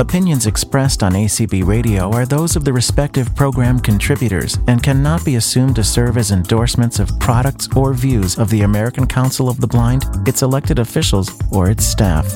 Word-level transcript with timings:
Opinions 0.00 0.46
expressed 0.46 1.04
on 1.04 1.12
ACB 1.12 1.64
Radio 1.64 2.10
are 2.10 2.26
those 2.26 2.56
of 2.56 2.64
the 2.64 2.72
respective 2.72 3.32
program 3.36 3.78
contributors 3.78 4.58
and 4.66 4.82
cannot 4.82 5.24
be 5.24 5.36
assumed 5.36 5.76
to 5.76 5.84
serve 5.84 6.18
as 6.18 6.32
endorsements 6.32 6.98
of 6.98 7.16
products 7.20 7.68
or 7.76 7.94
views 7.94 8.36
of 8.36 8.50
the 8.50 8.62
American 8.62 9.06
Council 9.06 9.48
of 9.48 9.60
the 9.60 9.68
Blind, 9.68 10.04
its 10.26 10.42
elected 10.42 10.80
officials, 10.80 11.30
or 11.52 11.70
its 11.70 11.86
staff. 11.86 12.26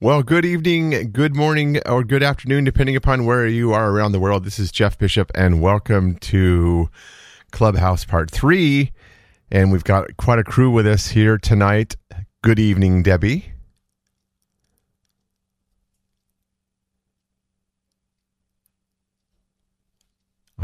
Well, 0.00 0.22
good 0.22 0.46
evening, 0.46 1.12
good 1.12 1.36
morning, 1.36 1.80
or 1.84 2.02
good 2.02 2.22
afternoon, 2.22 2.64
depending 2.64 2.96
upon 2.96 3.26
where 3.26 3.46
you 3.46 3.74
are 3.74 3.90
around 3.90 4.12
the 4.12 4.20
world. 4.20 4.42
This 4.42 4.58
is 4.58 4.72
Jeff 4.72 4.96
Bishop, 4.96 5.30
and 5.34 5.60
welcome 5.60 6.14
to 6.16 6.88
Clubhouse 7.50 8.06
Part 8.06 8.30
3. 8.30 8.90
And 9.50 9.70
we've 9.70 9.84
got 9.84 10.16
quite 10.16 10.38
a 10.38 10.44
crew 10.44 10.70
with 10.70 10.86
us 10.86 11.08
here 11.08 11.36
tonight. 11.36 11.94
Good 12.42 12.58
evening, 12.58 13.02
Debbie. 13.02 13.52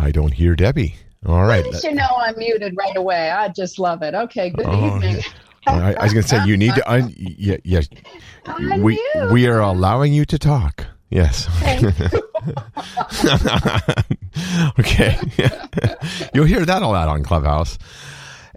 I 0.03 0.11
don't 0.11 0.35
hear 0.35 0.55
Debbie. 0.57 0.97
All 1.25 1.45
right. 1.45 1.65
At 1.65 1.71
least 1.73 1.85
you 1.85 1.95
know 1.95 2.09
I'm 2.19 2.37
muted 2.37 2.77
right 2.77 2.97
away. 2.97 3.31
I 3.31 3.49
just 3.49 3.79
love 3.79 4.03
it. 4.03 4.15
Okay, 4.15 4.51
good 4.51 4.67
Oh, 4.67 4.97
evening. 4.97 5.23
I, 5.67 5.95
I 5.95 6.03
was 6.03 6.13
going 6.13 6.25
to 6.25 6.29
say 6.29 6.45
you 6.45 6.57
need 6.57 6.75
to. 6.75 6.93
Un- 6.93 7.15
yeah, 7.17 7.57
yeah. 7.65 7.83
We 8.79 9.01
we 9.31 9.47
are 9.47 9.61
allowing 9.61 10.13
you 10.13 10.25
to 10.25 10.39
talk. 10.39 10.85
Yes. 11.11 11.47
okay. 14.79 15.19
You'll 16.35 16.47
hear 16.47 16.65
that 16.65 16.83
a 16.83 16.87
lot 16.87 17.09
on 17.09 17.23
Clubhouse. 17.23 17.79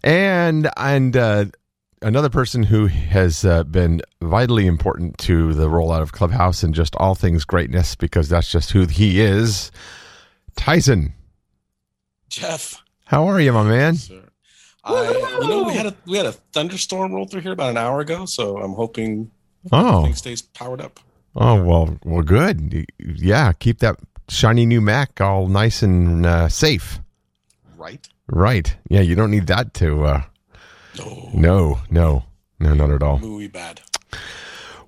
And 0.04 0.70
and 0.78 1.16
uh, 1.18 1.46
another 2.02 2.30
person 2.30 2.64
who 2.64 2.88
has 2.88 3.44
uh, 3.46 3.64
been 3.66 4.02
vitally 4.22 4.68
important 4.68 5.18
to 5.20 5.54
the 5.54 5.68
rollout 5.68 6.02
of 6.02 6.12
Clubhouse 6.12 6.64
and 6.64 6.74
just 6.74 6.96
all 6.96 7.16
things 7.16 7.46
greatness 7.46 7.96
because 7.96 8.30
that's 8.30 8.52
just 8.52 8.72
who 8.72 8.86
he 8.88 9.20
is. 9.22 9.72
Tyson, 10.56 11.14
Jeff. 12.30 12.82
how 13.06 13.28
are 13.28 13.40
you, 13.40 13.52
my 13.54 13.64
man? 13.64 13.96
Sir. 13.96 14.22
I, 14.84 15.12
you 15.42 15.48
know, 15.48 15.64
we 15.64 15.74
had 15.74 15.88
a 15.88 15.96
we 16.06 16.18
had 16.18 16.26
a 16.28 16.32
thunderstorm 16.54 17.14
roll 17.14 17.26
through 17.28 17.42
here 17.42 17.54
about 17.54 17.72
an 17.72 17.78
hour 17.78 18.00
ago, 18.02 18.26
so 18.26 18.58
I'm 18.58 18.74
hoping 18.74 19.32
Oh, 19.72 19.98
everything 20.00 20.16
stays 20.16 20.42
powered 20.44 20.80
up. 20.82 21.00
oh 21.36 21.64
well, 21.64 21.98
well, 22.04 22.22
good. 22.22 22.86
Yeah, 23.00 23.52
keep 23.54 23.80
that 23.80 23.96
shiny 24.30 24.66
new 24.66 24.82
Mac 24.82 25.20
all 25.22 25.48
nice 25.48 25.82
and 25.82 26.26
uh, 26.26 26.50
safe. 26.50 27.00
Right? 27.78 28.08
Right. 28.28 28.76
Yeah, 28.90 29.02
you 29.02 29.16
don't 29.16 29.32
need 29.32 29.48
that 29.48 29.74
to. 29.76 30.06
Uh, 30.06 30.22
No, 30.98 31.30
no, 31.34 31.80
no, 31.90 32.24
no, 32.60 32.74
not 32.74 32.92
at 32.92 33.02
all. 33.04 33.18
muy 33.20 33.48
bad. 33.48 33.82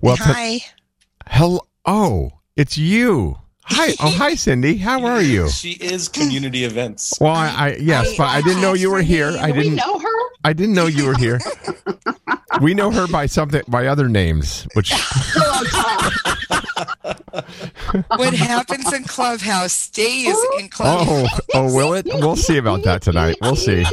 Well, 0.00 0.16
t- 0.16 0.22
Hi. 0.24 0.60
hello. 1.26 1.60
Oh, 1.84 2.30
it's 2.56 2.78
you. 2.78 3.38
Hi. 3.70 3.94
Oh, 4.00 4.10
hi, 4.10 4.34
Cindy. 4.34 4.76
How 4.76 5.04
are 5.04 5.20
you? 5.22 5.48
She 5.50 5.72
is 5.72 6.08
community 6.08 6.64
events. 6.64 7.14
Well, 7.20 7.34
I, 7.34 7.48
I 7.48 7.76
yes, 7.80 8.08
I- 8.12 8.16
but 8.16 8.26
I 8.28 8.40
didn't 8.42 8.60
know 8.62 8.72
you 8.74 8.90
were 8.90 9.02
here. 9.02 9.36
I 9.38 9.50
didn't. 9.52 9.76
know 9.76 9.98
her? 9.98 10.08
I 10.44 10.52
didn't 10.52 10.74
know 10.74 10.86
you 10.86 11.06
were 11.06 11.16
here. 11.16 11.38
We 12.62 12.74
know 12.74 12.90
her 12.90 13.06
by 13.06 13.26
something 13.26 13.62
by 13.68 13.86
other 13.86 14.08
names, 14.08 14.66
which 14.74 14.90
What 18.16 18.34
happens 18.34 18.92
in 18.92 19.04
Clubhouse 19.04 19.72
stays 19.72 20.36
in 20.58 20.68
Clubhouse. 20.68 21.08
oh 21.54 21.68
oh 21.68 21.72
will 21.74 21.92
it? 21.92 22.06
We'll 22.06 22.34
see 22.36 22.56
about 22.56 22.82
that 22.82 23.02
tonight. 23.02 23.36
We'll 23.40 23.54
see. 23.54 23.84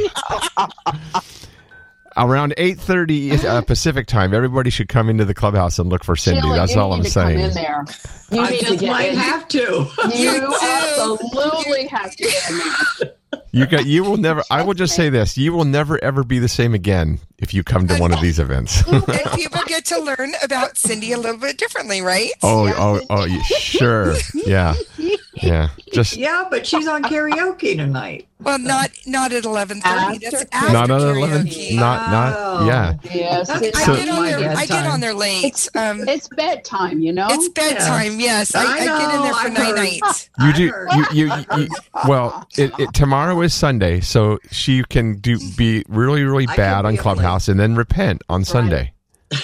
Around 2.18 2.54
eight 2.56 2.78
thirty 2.80 3.32
uh, 3.32 3.60
Pacific 3.60 4.06
time, 4.06 4.32
everybody 4.32 4.70
should 4.70 4.88
come 4.88 5.10
into 5.10 5.24
the 5.26 5.34
clubhouse 5.34 5.78
and 5.78 5.90
look 5.90 6.02
for 6.02 6.16
Cindy. 6.16 6.40
Sheila, 6.40 6.56
That's 6.56 6.74
you 6.74 6.80
all 6.80 6.90
need 6.90 6.96
I'm 6.96 7.02
to 7.04 7.10
come 7.10 7.26
saying. 7.28 7.38
in 7.40 7.50
there. 7.54 7.84
You 8.30 8.40
I 8.40 8.50
need 8.50 8.60
just 8.60 8.80
get 8.80 8.88
might 8.90 9.10
in. 9.12 9.16
have 9.18 9.48
to. 9.48 9.86
You 10.14 10.54
absolutely 10.62 11.86
have 11.88 12.16
to 12.16 12.22
get 12.24 12.50
in 12.50 12.58
there. 12.58 13.12
You 13.52 13.66
got. 13.66 13.84
You 13.86 14.02
will 14.04 14.16
never. 14.16 14.42
I 14.50 14.62
will 14.62 14.72
just 14.74 14.94
say 14.94 15.10
this: 15.10 15.36
you 15.36 15.52
will 15.52 15.64
never 15.66 16.02
ever 16.02 16.24
be 16.24 16.38
the 16.38 16.48
same 16.48 16.72
again 16.74 17.18
if 17.38 17.52
you 17.52 17.62
come 17.62 17.86
to 17.88 17.98
one 17.98 18.12
of 18.12 18.20
these 18.20 18.38
events. 18.38 18.82
And 18.92 19.04
people 19.34 19.60
get 19.66 19.84
to 19.86 19.98
learn 20.00 20.32
about 20.42 20.78
Cindy 20.78 21.12
a 21.12 21.18
little 21.18 21.38
bit 21.38 21.58
differently, 21.58 22.00
right? 22.00 22.30
oh, 22.42 22.72
oh, 22.76 23.00
oh, 23.10 23.26
sure, 23.42 24.14
yeah, 24.34 24.74
yeah. 25.42 25.68
Just 25.92 26.16
Yeah, 26.16 26.44
but 26.50 26.66
she's 26.66 26.86
on 26.88 27.02
karaoke 27.02 27.76
tonight. 27.76 28.26
Well, 28.40 28.58
not 28.58 28.90
not 29.06 29.32
at 29.32 29.44
eleven 29.44 29.80
thirty. 29.80 30.18
That's 30.18 30.42
After 30.42 30.48
after 30.52 30.72
not 30.72 30.90
at 30.90 31.16
eleven. 31.16 31.46
karaoke. 31.46 31.76
Not 31.76 32.10
not. 32.10 32.66
Yeah. 32.66 32.94
Yes, 33.04 33.48
That's 33.48 33.62
it's, 33.62 33.78
I 33.88 33.96
get 33.96 34.08
on 34.08 34.24
there. 34.24 34.50
I 34.56 34.66
get 34.66 34.86
on 34.86 35.00
there 35.00 35.14
late. 35.14 35.68
Um, 35.74 36.08
it's 36.08 36.28
bedtime, 36.28 37.00
you 37.00 37.12
know? 37.12 37.26
it's 37.30 37.48
bedtime. 37.50 38.20
Yes, 38.20 38.54
I, 38.54 38.64
I 38.64 38.66
I, 38.66 38.84
get 38.84 39.14
in 39.14 39.22
there 39.22 39.34
for 39.34 39.46
I've 39.46 39.52
night 39.52 39.66
heard. 39.66 39.76
night. 39.76 40.30
You 40.40 40.52
do. 40.52 40.68
heard. 40.70 40.88
You, 41.12 41.26
you, 41.26 41.44
you, 41.56 41.68
well, 42.06 42.46
it, 42.58 42.72
it, 42.78 42.92
tomorrow 42.94 43.40
is 43.40 43.54
Sunday, 43.54 44.00
so 44.00 44.38
she 44.50 44.84
can 44.84 45.16
do 45.16 45.38
be 45.56 45.84
really 45.88 46.24
really 46.24 46.46
bad 46.46 46.84
on 46.84 46.96
Clubhouse 46.96 47.48
and 47.48 47.58
then 47.58 47.74
repent 47.74 48.22
on 48.28 48.44
Sunday, 48.44 48.92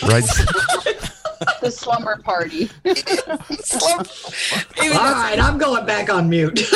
right? 0.03 0.25
the 1.61 1.71
slumber 1.71 2.17
party. 2.23 2.67
Slow- 2.67 3.99
Maybe 4.81 4.95
All 4.97 5.03
that's- 5.05 5.15
right, 5.15 5.39
I'm 5.39 5.59
going 5.59 5.87
back 5.87 6.11
on 6.11 6.29
mute. 6.29 6.61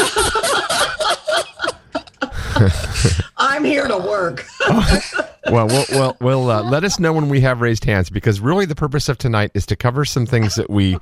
I'm 3.38 3.64
here 3.64 3.86
to 3.86 3.98
work. 3.98 4.46
well, 5.50 5.66
we'll, 5.66 5.84
well, 5.90 6.16
we'll 6.20 6.50
uh, 6.50 6.62
let 6.62 6.84
us 6.84 6.98
know 6.98 7.12
when 7.12 7.28
we 7.28 7.40
have 7.42 7.60
raised 7.60 7.84
hands 7.84 8.08
because 8.08 8.40
really 8.40 8.64
the 8.64 8.74
purpose 8.74 9.08
of 9.08 9.18
tonight 9.18 9.50
is 9.54 9.66
to 9.66 9.76
cover 9.76 10.04
some 10.04 10.24
things 10.26 10.54
that 10.54 10.70
we, 10.70 10.96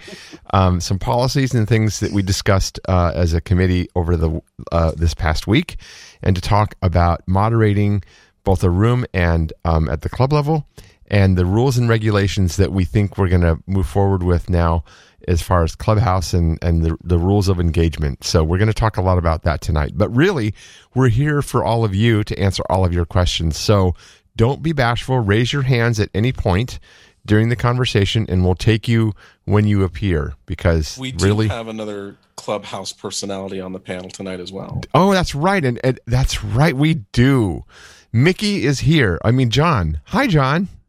um, 0.52 0.80
some 0.80 0.98
policies 0.98 1.54
and 1.54 1.68
things 1.68 2.00
that 2.00 2.12
we 2.12 2.22
discussed 2.22 2.80
uh, 2.88 3.12
as 3.14 3.34
a 3.34 3.40
committee 3.40 3.88
over 3.94 4.16
the 4.16 4.40
uh, 4.72 4.92
this 4.96 5.14
past 5.14 5.46
week, 5.46 5.76
and 6.22 6.34
to 6.34 6.42
talk 6.42 6.74
about 6.82 7.22
moderating 7.28 8.02
both 8.42 8.62
a 8.64 8.70
room 8.70 9.06
and 9.14 9.52
um, 9.64 9.88
at 9.88 10.02
the 10.02 10.08
club 10.08 10.32
level, 10.32 10.66
and 11.08 11.36
the 11.36 11.46
rules 11.46 11.76
and 11.76 11.88
regulations 11.88 12.56
that 12.56 12.72
we 12.72 12.84
think 12.84 13.18
we're 13.18 13.28
going 13.28 13.42
to 13.42 13.58
move 13.66 13.86
forward 13.86 14.22
with 14.22 14.48
now 14.48 14.84
as 15.26 15.40
far 15.42 15.64
as 15.64 15.74
clubhouse 15.74 16.34
and, 16.34 16.58
and 16.62 16.84
the, 16.84 16.96
the 17.02 17.18
rules 17.18 17.48
of 17.48 17.58
engagement. 17.58 18.24
So 18.24 18.44
we're 18.44 18.58
going 18.58 18.68
to 18.68 18.74
talk 18.74 18.96
a 18.98 19.02
lot 19.02 19.16
about 19.16 19.42
that 19.44 19.60
tonight. 19.62 19.92
But 19.94 20.10
really 20.10 20.54
we're 20.94 21.08
here 21.08 21.40
for 21.40 21.64
all 21.64 21.84
of 21.84 21.94
you 21.94 22.24
to 22.24 22.38
answer 22.38 22.62
all 22.68 22.84
of 22.84 22.92
your 22.92 23.06
questions. 23.06 23.56
So 23.58 23.94
don't 24.36 24.62
be 24.62 24.72
bashful. 24.72 25.20
Raise 25.20 25.52
your 25.52 25.62
hands 25.62 25.98
at 25.98 26.10
any 26.14 26.32
point 26.32 26.78
during 27.24 27.48
the 27.48 27.56
conversation 27.56 28.26
and 28.28 28.44
we'll 28.44 28.54
take 28.54 28.86
you 28.86 29.14
when 29.44 29.66
you 29.66 29.82
appear 29.82 30.34
because 30.44 30.98
We 30.98 31.12
do 31.12 31.24
really 31.24 31.48
have 31.48 31.68
another 31.68 32.16
clubhouse 32.36 32.92
personality 32.92 33.60
on 33.60 33.72
the 33.72 33.80
panel 33.80 34.10
tonight 34.10 34.40
as 34.40 34.52
well. 34.52 34.82
oh 34.92 35.12
that's 35.12 35.34
right. 35.34 35.64
And, 35.64 35.80
and 35.82 35.98
that's 36.06 36.44
right. 36.44 36.76
We 36.76 36.94
do. 37.12 37.64
Mickey 38.12 38.66
is 38.66 38.80
here. 38.80 39.18
I 39.24 39.30
mean 39.30 39.48
john. 39.48 40.00
Hi 40.06 40.26
john. 40.26 40.68
Hello 40.68 40.68
there, 40.68 40.68
Jeff. 40.68 40.83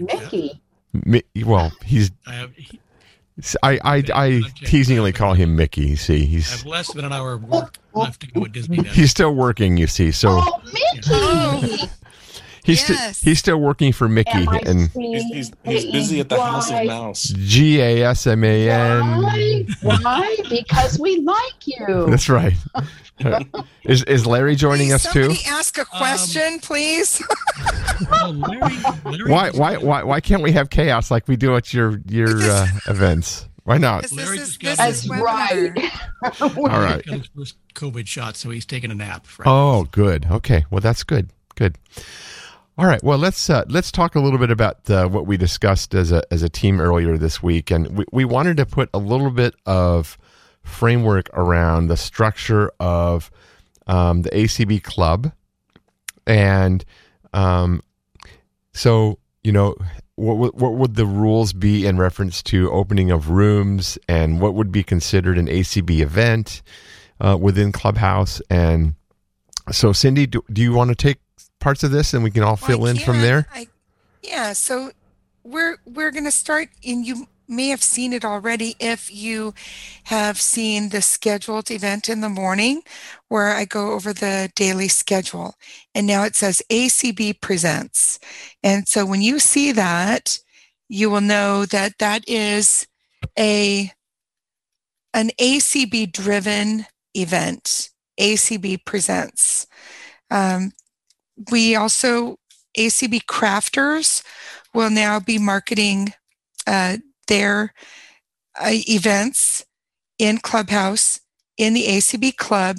Mickey. 0.00 0.60
Mi- 0.92 1.22
well 1.44 1.72
he's 1.84 2.10
I 2.26 2.32
have, 2.34 2.52
he- 2.54 2.80
I, 3.64 3.80
I, 3.82 3.96
I 4.14 4.42
teasingly 4.64 5.12
call 5.12 5.34
him 5.34 5.56
Mickey. 5.56 5.86
You 5.88 5.96
see, 5.96 6.22
I 6.22 6.26
he's 6.26 6.50
have 6.50 6.66
less 6.66 6.92
than 6.92 7.04
an 7.04 7.12
hour 7.12 7.32
of 7.32 7.42
work 7.44 7.78
left 7.92 8.20
to 8.20 8.28
go 8.28 8.44
at 8.44 8.52
Disney. 8.52 8.76
Now. 8.76 8.92
he's 8.92 9.10
still 9.10 9.34
working. 9.34 9.76
You 9.76 9.88
see, 9.88 10.12
so 10.12 10.40
Oh, 10.40 10.62
Mickey! 10.72 11.90
he's 12.64 12.82
sti- 12.82 12.94
yes. 12.94 13.20
he's 13.20 13.38
still 13.38 13.58
working 13.58 13.92
for 13.92 14.08
Mickey 14.08 14.46
and 14.66 14.90
He's, 14.90 15.22
he's, 15.24 15.52
he's 15.64 15.84
busy 15.86 16.20
at 16.20 16.28
the 16.28 16.40
House 16.40 16.70
of 16.70 16.84
Mouse. 16.84 17.22
G 17.22 17.80
A 17.80 18.04
S 18.04 18.26
M 18.26 18.42
A 18.42 18.70
N. 18.70 19.22
Why? 19.22 19.66
Why? 19.82 20.36
Because 20.48 20.98
we 20.98 21.18
like 21.20 21.66
you. 21.66 22.06
That's 22.08 22.28
right. 22.28 22.54
is 23.84 24.02
is 24.04 24.26
Larry 24.26 24.56
joining 24.56 24.88
Please, 24.88 25.06
us 25.06 25.12
too? 25.12 25.22
somebody 25.22 25.46
ask 25.46 25.78
a 25.78 25.84
question, 25.84 26.58
please. 26.60 27.22
Oh, 28.10 28.30
Larry, 28.30 28.76
Larry 29.04 29.30
Why 29.30 29.50
why 29.50 29.76
why 29.76 30.02
why 30.02 30.20
can't 30.20 30.42
we 30.42 30.50
have 30.52 30.68
chaos 30.68 31.12
like 31.12 31.28
we 31.28 31.36
do 31.36 31.54
at 31.54 31.72
your 31.72 32.00
your 32.08 32.42
uh, 32.42 32.66
events? 32.88 33.46
Why 33.64 33.78
not? 33.78 34.02
This 34.02 34.12
Larry 34.12 34.38
is 34.38 34.56
just 34.56 34.78
this 34.78 35.04
is 35.04 35.08
right. 35.08 35.72
webinar. 35.72 36.56
All 36.56 36.80
right. 36.80 37.04
got 37.04 37.18
his 37.18 37.28
first 37.28 37.56
COVID 37.74 38.06
shot, 38.06 38.36
so 38.36 38.50
he's 38.50 38.66
taking 38.66 38.90
a 38.90 38.94
nap. 38.94 39.26
Right? 39.38 39.46
Oh, 39.46 39.84
good. 39.90 40.26
Okay. 40.30 40.64
Well, 40.70 40.80
that's 40.80 41.04
good. 41.04 41.30
Good. 41.54 41.78
All 42.76 42.86
right. 42.86 43.02
Well, 43.04 43.18
let's 43.18 43.48
uh, 43.48 43.64
let's 43.68 43.92
talk 43.92 44.16
a 44.16 44.20
little 44.20 44.38
bit 44.40 44.50
about 44.50 44.90
uh, 44.90 45.06
what 45.06 45.26
we 45.28 45.36
discussed 45.36 45.94
as 45.94 46.10
a 46.10 46.24
as 46.32 46.42
a 46.42 46.48
team 46.48 46.80
earlier 46.80 47.16
this 47.16 47.40
week, 47.40 47.70
and 47.70 47.98
we, 47.98 48.04
we 48.10 48.24
wanted 48.24 48.56
to 48.56 48.66
put 48.66 48.90
a 48.92 48.98
little 48.98 49.30
bit 49.30 49.54
of 49.64 50.18
framework 50.64 51.30
around 51.34 51.86
the 51.86 51.96
structure 51.96 52.72
of 52.80 53.30
um, 53.86 54.22
the 54.22 54.30
ACB 54.30 54.82
club, 54.82 55.30
and 56.26 56.84
um, 57.32 57.80
so 58.72 59.20
you 59.44 59.52
know 59.52 59.76
what 60.16 60.56
what 60.56 60.74
would 60.74 60.96
the 60.96 61.06
rules 61.06 61.52
be 61.52 61.86
in 61.86 61.96
reference 61.96 62.42
to 62.42 62.68
opening 62.72 63.12
of 63.12 63.30
rooms, 63.30 63.98
and 64.08 64.40
what 64.40 64.54
would 64.54 64.72
be 64.72 64.82
considered 64.82 65.38
an 65.38 65.46
ACB 65.46 66.00
event 66.00 66.60
uh, 67.20 67.38
within 67.40 67.70
Clubhouse, 67.70 68.42
and 68.50 68.96
so 69.70 69.92
Cindy, 69.92 70.26
do, 70.26 70.42
do 70.52 70.60
you 70.60 70.72
want 70.72 70.88
to 70.88 70.96
take 70.96 71.18
parts 71.64 71.82
of 71.82 71.90
this, 71.90 72.12
and 72.12 72.22
we 72.22 72.30
can 72.30 72.42
all 72.42 72.58
Well, 72.60 72.68
fill 72.68 72.86
in 72.86 72.98
from 72.98 73.20
there? 73.22 73.48
I, 73.52 73.68
yeah, 74.22 74.52
so 74.52 74.92
we're 75.42 75.78
we're 75.86 76.10
going 76.10 76.24
to 76.24 76.30
start, 76.30 76.68
and 76.86 77.06
you 77.06 77.26
may 77.48 77.68
have 77.68 77.82
seen 77.82 78.12
it 78.12 78.24
already 78.24 78.76
if 78.78 79.12
you 79.12 79.54
have 80.04 80.38
seen 80.40 80.90
the 80.90 81.00
scheduled 81.02 81.70
event 81.70 82.08
in 82.08 82.20
the 82.20 82.28
morning, 82.28 82.82
where 83.28 83.48
I 83.48 83.64
go 83.64 83.92
over 83.92 84.12
the 84.12 84.52
daily 84.54 84.88
schedule, 84.88 85.54
and 85.94 86.06
now 86.06 86.24
it 86.24 86.36
says 86.36 86.62
ACB 86.70 87.40
presents, 87.40 88.20
and 88.62 88.86
so 88.86 89.06
when 89.06 89.22
you 89.22 89.38
see 89.38 89.72
that, 89.72 90.38
you 90.90 91.08
will 91.08 91.22
know 91.22 91.64
that 91.64 91.98
that 91.98 92.28
is 92.28 92.86
a 93.38 93.90
an 95.14 95.30
ACB 95.40 96.12
driven 96.12 96.84
event. 97.14 97.88
ACB 98.20 98.84
presents. 98.84 99.66
Um, 100.30 100.72
we 101.50 101.76
also 101.76 102.38
ACB 102.78 103.22
crafters 103.24 104.22
will 104.74 104.90
now 104.90 105.20
be 105.20 105.38
marketing 105.38 106.12
uh, 106.66 106.98
their 107.28 107.72
uh, 108.58 108.70
events 108.88 109.64
in 110.18 110.38
Clubhouse 110.38 111.20
in 111.56 111.74
the 111.74 111.86
ACB 111.86 112.36
club, 112.36 112.78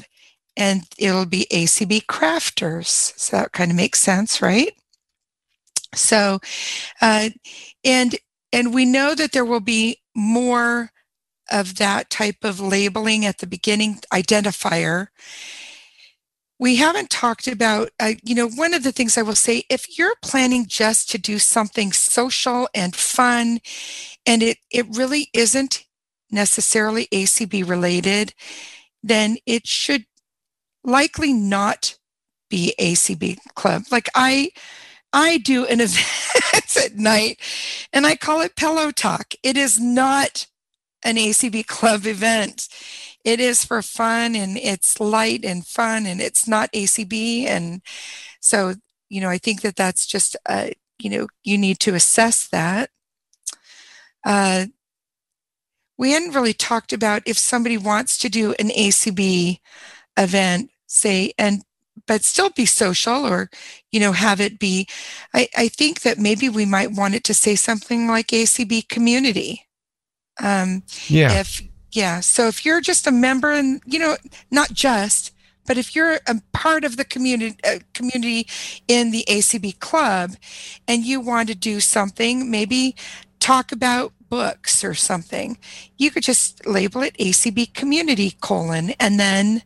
and 0.57 0.83
it'll 0.97 1.25
be 1.25 1.47
ACB 1.51 2.05
crafters. 2.05 3.13
So 3.17 3.37
that 3.37 3.51
kind 3.53 3.71
of 3.71 3.77
makes 3.77 3.99
sense, 3.99 4.41
right? 4.41 4.73
So, 5.93 6.39
uh, 7.01 7.29
and 7.83 8.15
and 8.53 8.73
we 8.73 8.85
know 8.85 9.15
that 9.15 9.31
there 9.31 9.45
will 9.45 9.61
be 9.61 9.99
more 10.15 10.91
of 11.51 11.75
that 11.75 12.09
type 12.09 12.43
of 12.43 12.59
labeling 12.59 13.25
at 13.25 13.39
the 13.39 13.47
beginning 13.47 13.99
identifier 14.13 15.07
we 16.59 16.77
haven't 16.77 17.09
talked 17.09 17.47
about 17.47 17.89
uh, 17.99 18.13
you 18.23 18.35
know 18.35 18.49
one 18.49 18.73
of 18.73 18.83
the 18.83 18.91
things 18.91 19.17
i 19.17 19.21
will 19.21 19.35
say 19.35 19.63
if 19.69 19.97
you're 19.97 20.15
planning 20.21 20.65
just 20.67 21.09
to 21.09 21.17
do 21.17 21.39
something 21.39 21.91
social 21.91 22.67
and 22.73 22.95
fun 22.95 23.59
and 24.25 24.41
it 24.41 24.57
it 24.71 24.85
really 24.95 25.29
isn't 25.33 25.85
necessarily 26.31 27.07
acb 27.07 27.67
related 27.67 28.33
then 29.03 29.37
it 29.45 29.67
should 29.67 30.05
likely 30.83 31.33
not 31.33 31.97
be 32.49 32.73
acb 32.79 33.37
club. 33.55 33.83
Like 33.91 34.09
i 34.15 34.49
i 35.13 35.37
do 35.39 35.65
an 35.65 35.79
event 35.81 36.77
at 36.77 36.95
night 36.95 37.39
and 37.93 38.05
i 38.05 38.15
call 38.15 38.41
it 38.41 38.55
pillow 38.55 38.91
talk. 38.91 39.33
It 39.43 39.57
is 39.57 39.79
not 39.79 40.47
an 41.03 41.15
acb 41.15 41.65
club 41.67 42.05
event 42.05 42.67
it 43.25 43.39
is 43.39 43.65
for 43.65 43.81
fun 43.81 44.35
and 44.35 44.55
it's 44.55 44.99
light 44.99 45.43
and 45.43 45.65
fun 45.65 46.05
and 46.05 46.21
it's 46.21 46.47
not 46.47 46.71
ACB. 46.71 47.45
And 47.45 47.81
so, 48.39 48.75
you 49.09 49.19
know, 49.19 49.29
I 49.29 49.39
think 49.39 49.61
that 49.61 49.75
that's 49.75 50.05
just, 50.05 50.37
uh, 50.45 50.69
you 50.99 51.09
know, 51.09 51.27
you 51.43 51.57
need 51.57 51.79
to 51.79 51.95
assess 51.95 52.47
that. 52.49 52.91
Uh, 54.23 54.67
we 55.97 56.11
hadn't 56.11 56.35
really 56.35 56.53
talked 56.53 56.93
about 56.93 57.23
if 57.25 57.37
somebody 57.37 57.77
wants 57.77 58.17
to 58.19 58.29
do 58.29 58.53
an 58.59 58.69
ACB 58.69 59.59
event, 60.17 60.69
say, 60.85 61.33
and 61.37 61.63
but 62.07 62.23
still 62.23 62.49
be 62.49 62.65
social 62.65 63.25
or 63.25 63.49
you 63.91 63.99
know 63.99 64.11
have 64.11 64.41
it 64.41 64.59
be 64.59 64.85
I, 65.33 65.47
I 65.57 65.67
think 65.69 66.01
that 66.01 66.19
maybe 66.19 66.49
we 66.49 66.65
might 66.65 66.91
want 66.91 67.15
it 67.15 67.23
to 67.23 67.33
say 67.33 67.55
something 67.55 68.05
like 68.05 68.27
acb 68.27 68.89
community 68.89 69.65
um, 70.43 70.83
Yeah. 71.07 71.39
if 71.39 71.61
yeah 71.95 72.19
so 72.19 72.47
if 72.47 72.65
you're 72.65 72.81
just 72.81 73.07
a 73.07 73.11
member 73.11 73.51
and 73.51 73.81
you 73.85 73.99
know 73.99 74.15
not 74.51 74.71
just 74.71 75.31
but 75.67 75.77
if 75.77 75.95
you're 75.95 76.19
a 76.27 76.41
part 76.53 76.83
of 76.83 76.97
the 76.97 77.05
community 77.05 77.57
uh, 77.63 77.79
community 77.93 78.47
in 78.87 79.11
the 79.11 79.23
acb 79.27 79.79
club 79.79 80.31
and 80.87 81.05
you 81.05 81.19
want 81.19 81.47
to 81.47 81.55
do 81.55 81.79
something 81.79 82.49
maybe 82.49 82.95
talk 83.39 83.71
about 83.71 84.11
books 84.29 84.83
or 84.83 84.93
something 84.93 85.57
you 85.97 86.09
could 86.11 86.23
just 86.23 86.65
label 86.65 87.01
it 87.01 87.15
acb 87.17 87.73
community 87.73 88.31
colon 88.41 88.91
and 88.99 89.19
then 89.19 89.61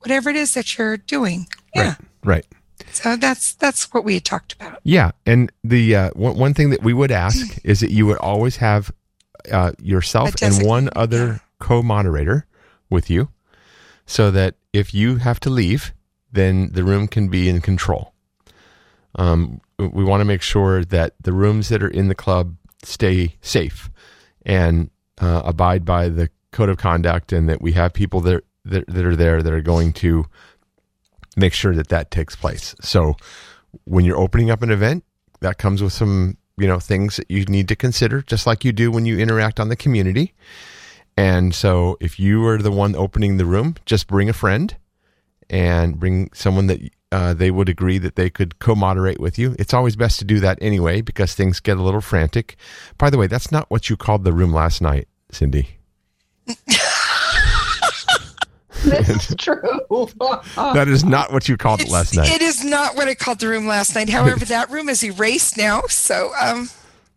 whatever 0.00 0.30
it 0.30 0.36
is 0.36 0.54
that 0.54 0.76
you're 0.76 0.96
doing. 0.96 1.46
Yeah. 1.74 1.94
Right. 2.24 2.46
so 2.92 3.16
that's 3.16 3.54
that's 3.54 3.92
what 3.92 4.04
we 4.04 4.14
had 4.14 4.24
talked 4.24 4.54
about. 4.54 4.80
Yeah, 4.82 5.12
and 5.24 5.52
the 5.62 5.94
uh, 5.94 6.10
one, 6.14 6.36
one 6.36 6.54
thing 6.54 6.70
that 6.70 6.82
we 6.82 6.92
would 6.92 7.10
ask 7.10 7.58
is 7.64 7.80
that 7.80 7.90
you 7.90 8.06
would 8.06 8.18
always 8.18 8.56
have 8.56 8.92
uh, 9.50 9.72
yourself 9.80 10.34
and 10.42 10.66
one 10.66 10.88
other 10.96 11.26
yeah. 11.26 11.38
co-moderator 11.58 12.46
with 12.88 13.10
you, 13.10 13.28
so 14.06 14.30
that 14.30 14.54
if 14.72 14.94
you 14.94 15.16
have 15.16 15.40
to 15.40 15.50
leave, 15.50 15.92
then 16.32 16.70
the 16.72 16.84
room 16.84 17.08
can 17.08 17.28
be 17.28 17.48
in 17.48 17.60
control. 17.60 18.12
Um, 19.14 19.60
we 19.78 20.04
want 20.04 20.20
to 20.20 20.24
make 20.24 20.42
sure 20.42 20.84
that 20.84 21.14
the 21.20 21.32
rooms 21.32 21.68
that 21.68 21.82
are 21.82 21.88
in 21.88 22.08
the 22.08 22.14
club 22.14 22.56
stay 22.82 23.36
safe 23.40 23.90
and 24.46 24.90
uh, 25.20 25.42
abide 25.44 25.84
by 25.84 26.08
the 26.08 26.30
code 26.52 26.68
of 26.68 26.78
conduct, 26.78 27.32
and 27.32 27.48
that 27.48 27.60
we 27.60 27.72
have 27.72 27.92
people 27.92 28.20
that 28.20 28.44
that, 28.64 28.86
that 28.86 29.04
are 29.04 29.16
there 29.16 29.42
that 29.42 29.52
are 29.52 29.62
going 29.62 29.92
to 29.92 30.26
make 31.36 31.54
sure 31.54 31.74
that 31.74 31.88
that 31.88 32.10
takes 32.10 32.36
place. 32.36 32.74
So 32.80 33.16
when 33.84 34.04
you're 34.04 34.18
opening 34.18 34.50
up 34.50 34.62
an 34.62 34.70
event, 34.70 35.04
that 35.40 35.58
comes 35.58 35.82
with 35.82 35.92
some, 35.92 36.36
you 36.60 36.68
know, 36.68 36.78
things 36.78 37.16
that 37.16 37.30
you 37.30 37.44
need 37.46 37.68
to 37.68 37.76
consider, 37.76 38.22
just 38.22 38.46
like 38.46 38.64
you 38.64 38.72
do 38.72 38.90
when 38.90 39.06
you 39.06 39.18
interact 39.18 39.58
on 39.58 39.68
the 39.68 39.76
community. 39.76 40.34
And 41.16 41.54
so 41.54 41.96
if 42.00 42.20
you 42.20 42.46
are 42.46 42.58
the 42.58 42.70
one 42.70 42.94
opening 42.94 43.36
the 43.36 43.44
room, 43.44 43.76
just 43.86 44.06
bring 44.06 44.28
a 44.28 44.32
friend 44.34 44.76
and 45.48 45.98
bring 45.98 46.30
someone 46.32 46.66
that 46.68 46.80
uh, 47.12 47.34
they 47.34 47.50
would 47.50 47.68
agree 47.68 47.98
that 47.98 48.14
they 48.16 48.30
could 48.30 48.58
co-moderate 48.58 49.20
with 49.20 49.38
you. 49.38 49.56
It's 49.58 49.74
always 49.74 49.96
best 49.96 50.18
to 50.20 50.24
do 50.24 50.38
that 50.40 50.58
anyway 50.60 51.00
because 51.00 51.34
things 51.34 51.60
get 51.60 51.76
a 51.76 51.82
little 51.82 52.00
frantic. 52.00 52.56
By 52.98 53.10
the 53.10 53.18
way, 53.18 53.26
that's 53.26 53.50
not 53.50 53.68
what 53.70 53.90
you 53.90 53.96
called 53.96 54.24
the 54.24 54.32
room 54.32 54.52
last 54.52 54.80
night, 54.80 55.08
Cindy. 55.30 55.78
This 58.90 59.30
is 59.30 59.36
true. 59.38 59.60
That 60.56 60.86
is 60.88 61.04
not 61.04 61.32
what 61.32 61.48
you 61.48 61.56
called 61.56 61.80
it 61.80 61.88
last 61.88 62.14
night. 62.16 62.30
it 62.30 62.42
is 62.42 62.64
not 62.64 62.96
what 62.96 63.08
i 63.08 63.14
called 63.14 63.38
the 63.40 63.48
room 63.48 63.66
last 63.66 63.94
night 63.94 64.08
however 64.08 64.44
that 64.56 64.70
room 64.70 64.88
is 64.88 65.02
erased 65.02 65.56
now 65.56 65.82
so 65.88 66.30
um 66.40 66.68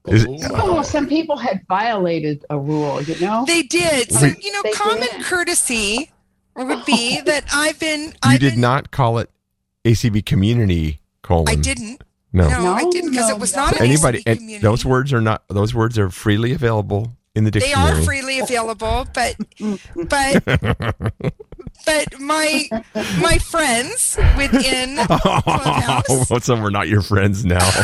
Is- 0.08 0.26
oh, 0.52 0.82
some 0.82 1.08
people 1.08 1.38
had 1.38 1.62
violated 1.68 2.46
a 2.50 2.58
rule, 2.60 3.02
you 3.02 3.18
know? 3.22 3.46
They 3.48 3.64
did. 3.64 4.12
So, 4.12 4.22
Wait. 4.24 4.44
you 4.44 4.52
know, 4.52 4.62
They 4.64 4.72
common 4.74 5.00
did. 5.12 5.24
courtesy 5.24 6.12
would 6.58 6.84
be 6.86 7.22
that 7.22 7.46
I've 7.54 7.80
been. 7.80 8.02
you 8.08 8.12
I've 8.22 8.40
did 8.42 8.54
been, 8.54 8.62
not 8.62 8.92
call 8.92 9.18
it 9.20 9.30
ACB 9.86 10.26
community 10.26 11.00
colon. 11.22 11.48
I 11.48 11.56
didn't. 11.56 12.04
No. 12.34 12.50
No, 12.50 12.64
no 12.64 12.74
I 12.74 12.84
didn't 12.90 13.12
because 13.12 13.30
no, 13.30 13.36
it 13.36 13.40
was 13.40 13.56
no. 13.56 13.64
not 13.66 13.78
an 13.80 13.86
Anybody 13.86 14.24
ACB 14.24 14.56
and 14.56 14.62
those 14.62 14.84
words 14.84 15.14
are 15.14 15.22
not 15.22 15.44
those 15.48 15.74
words 15.74 15.98
are 15.98 16.10
freely 16.10 16.52
available 16.52 17.14
in 17.36 17.44
the 17.46 17.52
They 17.52 17.74
are 17.74 17.96
freely 18.02 18.40
available, 18.40 19.08
but 19.14 19.36
but 20.10 20.44
but 21.86 22.20
my 22.20 22.70
my 23.20 23.38
friends 23.40 24.18
within 24.38 24.98
oh, 25.10 25.42
Clubhouse, 25.44 26.32
Oh, 26.32 26.40
so 26.40 26.62
we're 26.62 26.70
not 26.70 26.88
your 26.88 27.02
friends 27.02 27.46
now. 27.46 27.70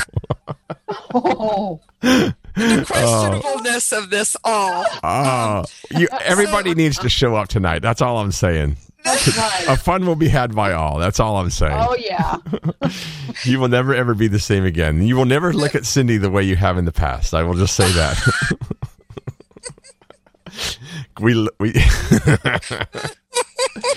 Oh, 1.13 1.79
the 2.01 2.33
questionableness 2.55 3.95
of 3.95 4.09
this 4.09 4.35
all. 4.43 4.85
Oh, 5.03 5.63
you, 5.91 6.07
everybody 6.21 6.73
needs 6.73 6.97
to 6.99 7.05
uh, 7.05 7.09
show 7.09 7.35
up 7.35 7.47
tonight. 7.47 7.79
That's 7.79 8.01
all 8.01 8.17
I'm 8.17 8.31
saying. 8.31 8.75
right. 9.05 9.65
A 9.67 9.75
fun 9.77 10.05
will 10.05 10.15
be 10.15 10.29
had 10.29 10.55
by 10.55 10.73
all. 10.73 10.97
That's 10.97 11.19
all 11.19 11.37
I'm 11.37 11.49
saying. 11.51 11.73
Oh, 11.75 11.95
yeah. 11.97 12.37
You 13.43 13.59
will 13.59 13.69
never 13.69 13.93
ever 13.93 14.13
be 14.15 14.27
the 14.27 14.39
same 14.39 14.65
again. 14.65 15.01
You 15.03 15.15
will 15.15 15.25
never 15.25 15.53
look 15.53 15.73
at 15.75 15.85
Cindy 15.85 16.17
the 16.17 16.29
way 16.31 16.43
you 16.43 16.55
have 16.55 16.77
in 16.77 16.85
the 16.85 16.91
past. 16.91 17.33
I 17.33 17.43
will 17.43 17.53
just 17.53 17.75
say 17.75 17.89
that. 17.93 18.17
We 21.19 21.47
we 21.59 21.73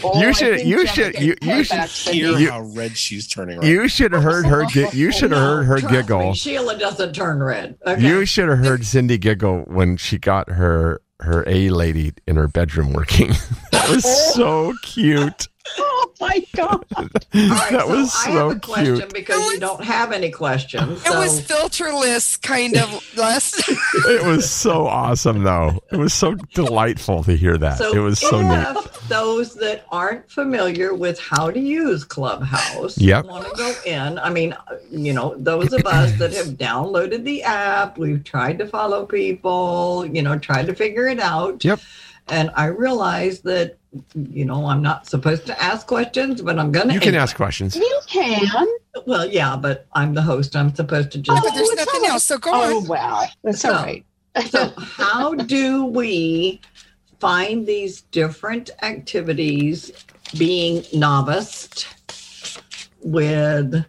Oh, 0.05 0.21
You 0.21 0.33
should- 0.35 0.61
you 0.67 0.87
should- 0.87 1.14
you- 1.21 1.37
you 1.41 1.64
should- 1.64 1.88
Hear 1.88 2.37
You- 2.38 2.50
how 2.50 2.61
red 2.61 2.97
she's 2.97 3.26
turning 3.26 3.59
right 3.59 3.67
you 3.67 3.88
should 3.88 4.12
have 4.12 4.23
heard 4.23 4.47
her. 4.47 4.64
gi- 4.67 4.88
You 4.93 5.11
should 5.12 5.31
have 5.31 5.41
No, 5.41 5.62
heard 5.64 5.83
her 5.83 5.88
giggle. 5.88 6.31
Me, 6.31 6.35
Sheila 6.35 6.79
doesn't 6.79 7.14
turn 7.14 7.43
red. 7.43 7.76
Okay. 7.87 8.00
You 8.07 8.25
should 8.26 8.49
have 8.49 8.59
heard 8.59 8.85
Cindy 8.85 9.19
giggle 9.19 9.59
when 9.67 9.97
she 9.97 10.19
got 10.19 10.50
her 10.50 11.00
her 11.21 11.45
A 11.47 11.71
lady 11.71 12.12
in 12.26 12.35
her 12.37 12.49
bedroom 12.49 12.93
working. 12.93 13.29
that 13.73 13.88
was 13.88 14.05
so 14.35 14.75
cute. 14.83 15.47
my 16.23 16.47
God. 16.57 16.85
All 16.97 17.05
right, 17.35 17.73
that 17.73 17.88
was 17.88 18.12
so 18.12 18.31
I 18.31 18.33
have 18.35 18.50
a 18.57 18.61
question 18.61 18.97
cute. 18.97 19.12
because 19.14 19.52
you 19.52 19.61
don't 19.61 19.85
have 19.85 20.12
any 20.12 20.31
questions. 20.31 21.05
It 21.05 21.11
was 21.11 21.41
filterless, 21.43 22.41
kind 22.41 22.76
of 22.76 22.88
less. 23.17 23.69
It 24.07 24.25
was 24.25 24.49
so 24.50 24.87
awesome, 24.87 25.43
though. 25.43 25.81
It 25.91 25.97
was 25.97 26.14
so 26.14 26.35
delightful 26.55 27.23
to 27.25 27.37
hear 27.37 27.59
that. 27.59 27.79
So 27.79 27.93
it 27.95 27.99
was 28.00 28.19
so 28.21 28.41
neat. 28.41 28.76
those 29.09 29.55
that 29.57 29.85
aren't 29.91 30.31
familiar 30.31 30.95
with 30.95 31.19
how 31.21 31.50
to 31.50 31.61
use 31.61 32.05
Clubhouse 32.05 32.97
Yep. 32.99 33.25
want 33.26 33.45
to 33.49 33.57
go 33.57 33.75
in, 33.85 34.19
I 34.19 34.31
mean, 34.31 34.57
you 34.91 35.12
know, 35.12 35.35
those 35.37 35.73
of 35.73 35.85
us 35.87 36.12
that 36.19 36.33
have 36.35 36.49
downloaded 36.59 37.25
the 37.25 37.43
app, 37.43 37.99
we've 37.99 38.23
tried 38.25 38.59
to 38.61 38.67
follow 38.67 39.07
people, 39.07 40.07
you 40.07 40.23
know, 40.23 40.38
tried 40.38 40.67
to 40.67 40.75
figure 40.75 41.07
it 41.09 41.21
out. 41.21 41.64
Yep. 41.64 41.81
And 42.29 42.50
I 42.55 42.67
realized 42.67 43.45
that, 43.45 43.79
you 44.15 44.45
know, 44.45 44.67
I'm 44.67 44.83
not 44.83 45.07
supposed 45.07 45.47
to 45.47 45.63
ask 45.63 45.87
questions, 45.87 46.41
but 46.43 46.59
I'm 46.59 46.73
going 46.73 46.89
to. 46.89 46.95
You 46.95 47.01
can 47.01 47.15
ask 47.15 47.37
questions. 47.37 47.77
You 47.77 48.01
can. 48.07 48.67
Well, 49.07 49.27
yeah, 49.27 49.57
but 49.57 49.87
I'm 49.95 50.15
the 50.15 50.23
host. 50.23 50.55
I'm 50.57 50.75
supposed 50.75 51.11
to 51.13 51.19
just. 51.19 51.39
Oh, 51.39 51.43
but 51.47 51.55
there's 51.55 51.69
it's 51.71 51.87
nothing 51.87 52.09
else, 52.09 52.25
so 52.25 52.39
go 52.39 52.51
Oh, 52.53 52.79
on. 52.79 52.87
well, 52.87 53.29
that's 53.45 53.65
all 53.65 53.73
right. 53.73 54.05
So, 54.49 54.73
how 54.79 55.35
do 55.35 55.85
we 55.87 56.61
find 57.21 57.67
these 57.67 58.03
different 58.03 58.71
activities 58.83 59.93
being 60.39 60.85
novice 60.93 61.69
with 63.03 63.85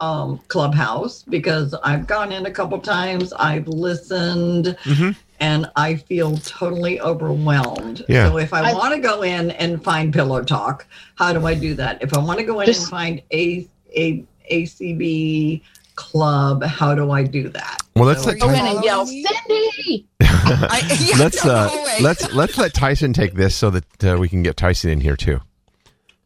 um, 0.00 0.38
Clubhouse? 0.48 1.22
Because 1.22 1.74
I've 1.82 2.06
gone 2.06 2.32
in 2.32 2.46
a 2.46 2.50
couple 2.50 2.78
times, 2.78 3.32
I've 3.34 3.68
listened, 3.68 4.76
Mhm. 4.84 5.16
And 5.40 5.70
I 5.76 5.96
feel 5.96 6.36
totally 6.38 7.00
overwhelmed. 7.00 8.04
Yeah. 8.08 8.28
So, 8.28 8.38
if 8.38 8.52
I, 8.52 8.70
I- 8.70 8.74
want 8.74 8.94
to 8.94 9.00
go 9.00 9.22
in 9.22 9.50
and 9.52 9.82
find 9.82 10.12
Pillow 10.12 10.42
Talk, 10.44 10.86
how 11.16 11.32
do 11.32 11.46
I 11.46 11.54
do 11.54 11.74
that? 11.74 12.02
If 12.02 12.14
I 12.14 12.18
want 12.20 12.38
to 12.38 12.44
go 12.44 12.60
in 12.60 12.66
Just- 12.66 12.82
and 12.82 12.90
find 12.90 13.22
a, 13.32 13.66
a 13.96 14.24
ACB 14.50 15.62
club, 15.94 16.62
how 16.64 16.94
do 16.94 17.10
I 17.10 17.24
do 17.24 17.48
that? 17.50 17.78
Well, 17.96 18.04
let's 18.06 18.22
So 18.22 18.28
let 18.30 18.36
are 18.36 18.46
Go 18.46 18.50
in 18.50 18.66
and 18.76 18.84
yell, 18.84 19.06
Cindy. 19.06 20.06
I, 20.22 20.98
yeah, 21.10 21.16
let's 21.18 21.44
uh, 21.44 21.68
let's 22.00 22.32
let's 22.32 22.56
let 22.58 22.72
Tyson 22.74 23.12
take 23.12 23.34
this 23.34 23.54
so 23.54 23.70
that 23.70 24.04
uh, 24.04 24.16
we 24.18 24.28
can 24.28 24.42
get 24.42 24.56
Tyson 24.56 24.90
in 24.90 25.00
here 25.00 25.16
too. 25.16 25.40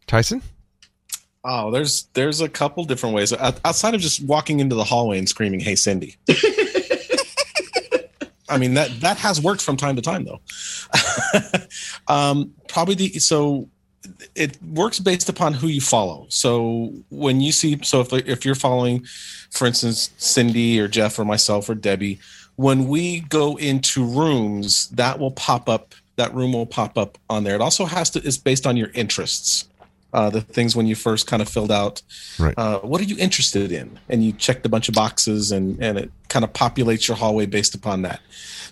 Tyson, 0.07 0.43
Oh, 1.45 1.71
there's 1.71 2.09
there's 2.15 2.41
a 2.41 2.49
couple 2.49 2.85
different 2.85 3.15
ways 3.15 3.33
outside 3.33 3.95
of 3.95 4.01
just 4.01 4.23
walking 4.23 4.61
into 4.61 4.75
the 4.75 4.85
hallway 4.85 5.19
and 5.19 5.29
screaming, 5.29 5.61
"Hey, 5.61 5.75
Cindy." 5.75 6.17
I 8.49 8.59
mean 8.59 8.75
that 8.75 9.01
that 9.01 9.17
has 9.19 9.41
worked 9.41 9.63
from 9.63 9.77
time 9.77 9.97
to 9.97 10.03
time 10.03 10.25
though. 10.25 10.41
um, 12.09 12.53
probably 12.69 12.95
the 12.95 13.19
so 13.19 13.69
it 14.35 14.63
works 14.63 15.01
based 15.01 15.29
upon 15.29 15.55
who 15.55 15.69
you 15.69 15.81
follow. 15.81 16.27
So 16.29 16.93
when 17.11 17.41
you 17.41 17.53
see 17.53 17.79
so 17.83 18.01
if 18.01 18.13
if 18.13 18.45
you're 18.45 18.55
following, 18.55 19.05
for 19.51 19.67
instance, 19.67 20.11
Cindy 20.19 20.79
or 20.81 20.89
Jeff 20.89 21.19
or 21.19 21.25
myself 21.25 21.69
or 21.69 21.75
Debbie, 21.75 22.19
when 22.57 22.89
we 22.89 23.21
go 23.21 23.57
into 23.57 24.05
rooms, 24.05 24.89
that 24.91 25.19
will 25.19 25.33
pop 25.33 25.69
up. 25.69 25.95
That 26.17 26.33
room 26.33 26.53
will 26.53 26.67
pop 26.67 26.97
up 26.97 27.19
on 27.29 27.43
there. 27.43 27.57
It 27.57 27.61
also 27.61 27.87
has 27.87 28.11
to 28.11 28.23
is 28.23 28.39
based 28.39 28.67
on 28.67 28.77
your 28.77 28.91
interests. 28.95 29.69
Uh, 30.15 30.31
the 30.31 30.41
things 30.41 30.77
when 30.77 30.87
you 30.87 30.95
first 30.95 31.27
kind 31.27 31.43
of 31.43 31.49
filled 31.49 31.73
out. 31.73 32.01
Right. 32.39 32.55
uh, 32.57 32.79
what 32.81 33.01
are 33.01 33.05
you 33.13 33.17
interested 33.19 33.73
in? 33.73 33.99
And 34.09 34.25
you 34.25 34.31
checked 34.33 34.65
a 34.65 34.69
bunch 34.69 34.89
of 34.89 34.95
boxes 34.95 35.51
and 35.53 35.83
and 35.83 35.99
it 35.99 36.11
kind 36.29 36.45
of 36.45 36.53
populates 36.53 37.09
your 37.09 37.17
hallway 37.17 37.47
based 37.47 37.75
upon 37.75 38.03
that. 38.03 38.21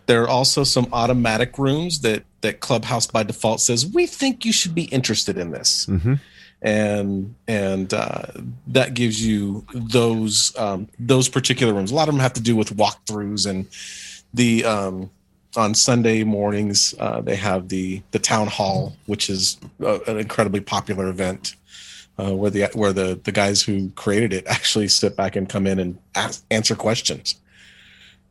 There 0.06 0.22
are 0.22 0.28
also 0.28 0.62
some 0.64 0.86
automatic 0.92 1.58
rooms 1.58 2.00
that 2.02 2.22
that 2.42 2.60
clubhouse 2.60 3.06
by 3.08 3.24
default 3.24 3.60
says 3.60 3.84
we 3.86 4.06
think 4.06 4.44
you 4.44 4.52
should 4.52 4.74
be 4.74 4.84
interested 4.84 5.36
in 5.36 5.50
this. 5.50 5.86
Mhm. 5.86 6.20
and 6.62 7.34
and 7.48 7.92
uh, 7.92 8.22
that 8.68 8.94
gives 8.94 9.24
you 9.26 9.66
those 9.74 10.52
um, 10.56 10.88
those 10.98 11.28
particular 11.28 11.74
rooms. 11.74 11.90
A 11.90 11.94
lot 11.94 12.08
of 12.08 12.14
them 12.14 12.20
have 12.20 12.34
to 12.34 12.40
do 12.40 12.54
with 12.54 12.76
walkthroughs 12.76 13.46
and 13.50 13.66
the 14.32 14.64
um, 14.64 15.10
on 15.56 15.74
Sunday 15.74 16.24
mornings 16.24 16.94
uh, 16.98 17.20
they 17.20 17.36
have 17.36 17.68
the 17.68 18.02
the 18.10 18.18
town 18.18 18.46
hall, 18.46 18.94
which 19.06 19.28
is 19.28 19.58
uh, 19.82 20.00
an 20.06 20.18
incredibly 20.18 20.60
popular 20.60 21.08
event 21.08 21.56
uh, 22.18 22.34
where 22.34 22.50
the 22.50 22.68
where 22.74 22.92
the 22.92 23.20
the 23.24 23.32
guys 23.32 23.62
who 23.62 23.90
created 23.90 24.32
it 24.32 24.46
actually 24.46 24.88
sit 24.88 25.16
back 25.16 25.36
and 25.36 25.48
come 25.48 25.66
in 25.66 25.78
and 25.78 25.98
ask, 26.14 26.44
answer 26.50 26.74
questions. 26.74 27.36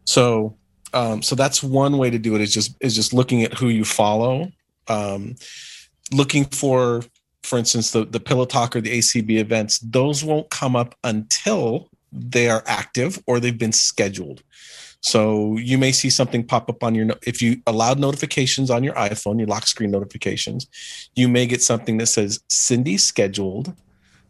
So 0.05 0.55
um, 0.93 1.21
so 1.21 1.35
that's 1.35 1.63
one 1.63 1.97
way 1.97 2.09
to 2.09 2.19
do 2.19 2.35
it 2.35 2.41
is 2.41 2.53
just 2.53 2.75
is 2.79 2.95
just 2.95 3.13
looking 3.13 3.43
at 3.43 3.53
who 3.53 3.69
you 3.69 3.85
follow, 3.85 4.51
um, 4.87 5.35
looking 6.11 6.45
for 6.45 7.03
for 7.43 7.57
instance 7.57 7.91
the 7.91 8.05
the 8.05 8.19
pillow 8.19 8.45
talk 8.45 8.75
or 8.75 8.81
the 8.81 8.97
ACB 8.99 9.37
events. 9.39 9.79
Those 9.79 10.23
won't 10.23 10.49
come 10.49 10.75
up 10.75 10.95
until 11.03 11.89
they 12.11 12.49
are 12.49 12.63
active 12.67 13.21
or 13.25 13.39
they've 13.39 13.57
been 13.57 13.71
scheduled. 13.71 14.43
So 15.01 15.58
you 15.58 15.77
may 15.79 15.91
see 15.91 16.10
something 16.10 16.43
pop 16.43 16.70
up 16.70 16.84
on 16.84 16.93
your 16.96 17.08
if 17.25 17.41
you 17.41 17.62
allowed 17.65 18.00
notifications 18.00 18.70
on 18.70 18.84
your 18.84 18.93
iPhone, 18.93 19.39
your 19.39 19.48
lock 19.48 19.65
screen 19.67 19.91
notifications, 19.91 20.67
you 21.15 21.27
may 21.27 21.48
get 21.48 21.62
something 21.63 21.98
that 21.98 22.05
says 22.08 22.39
Cindy 22.50 22.98
scheduled. 22.98 23.74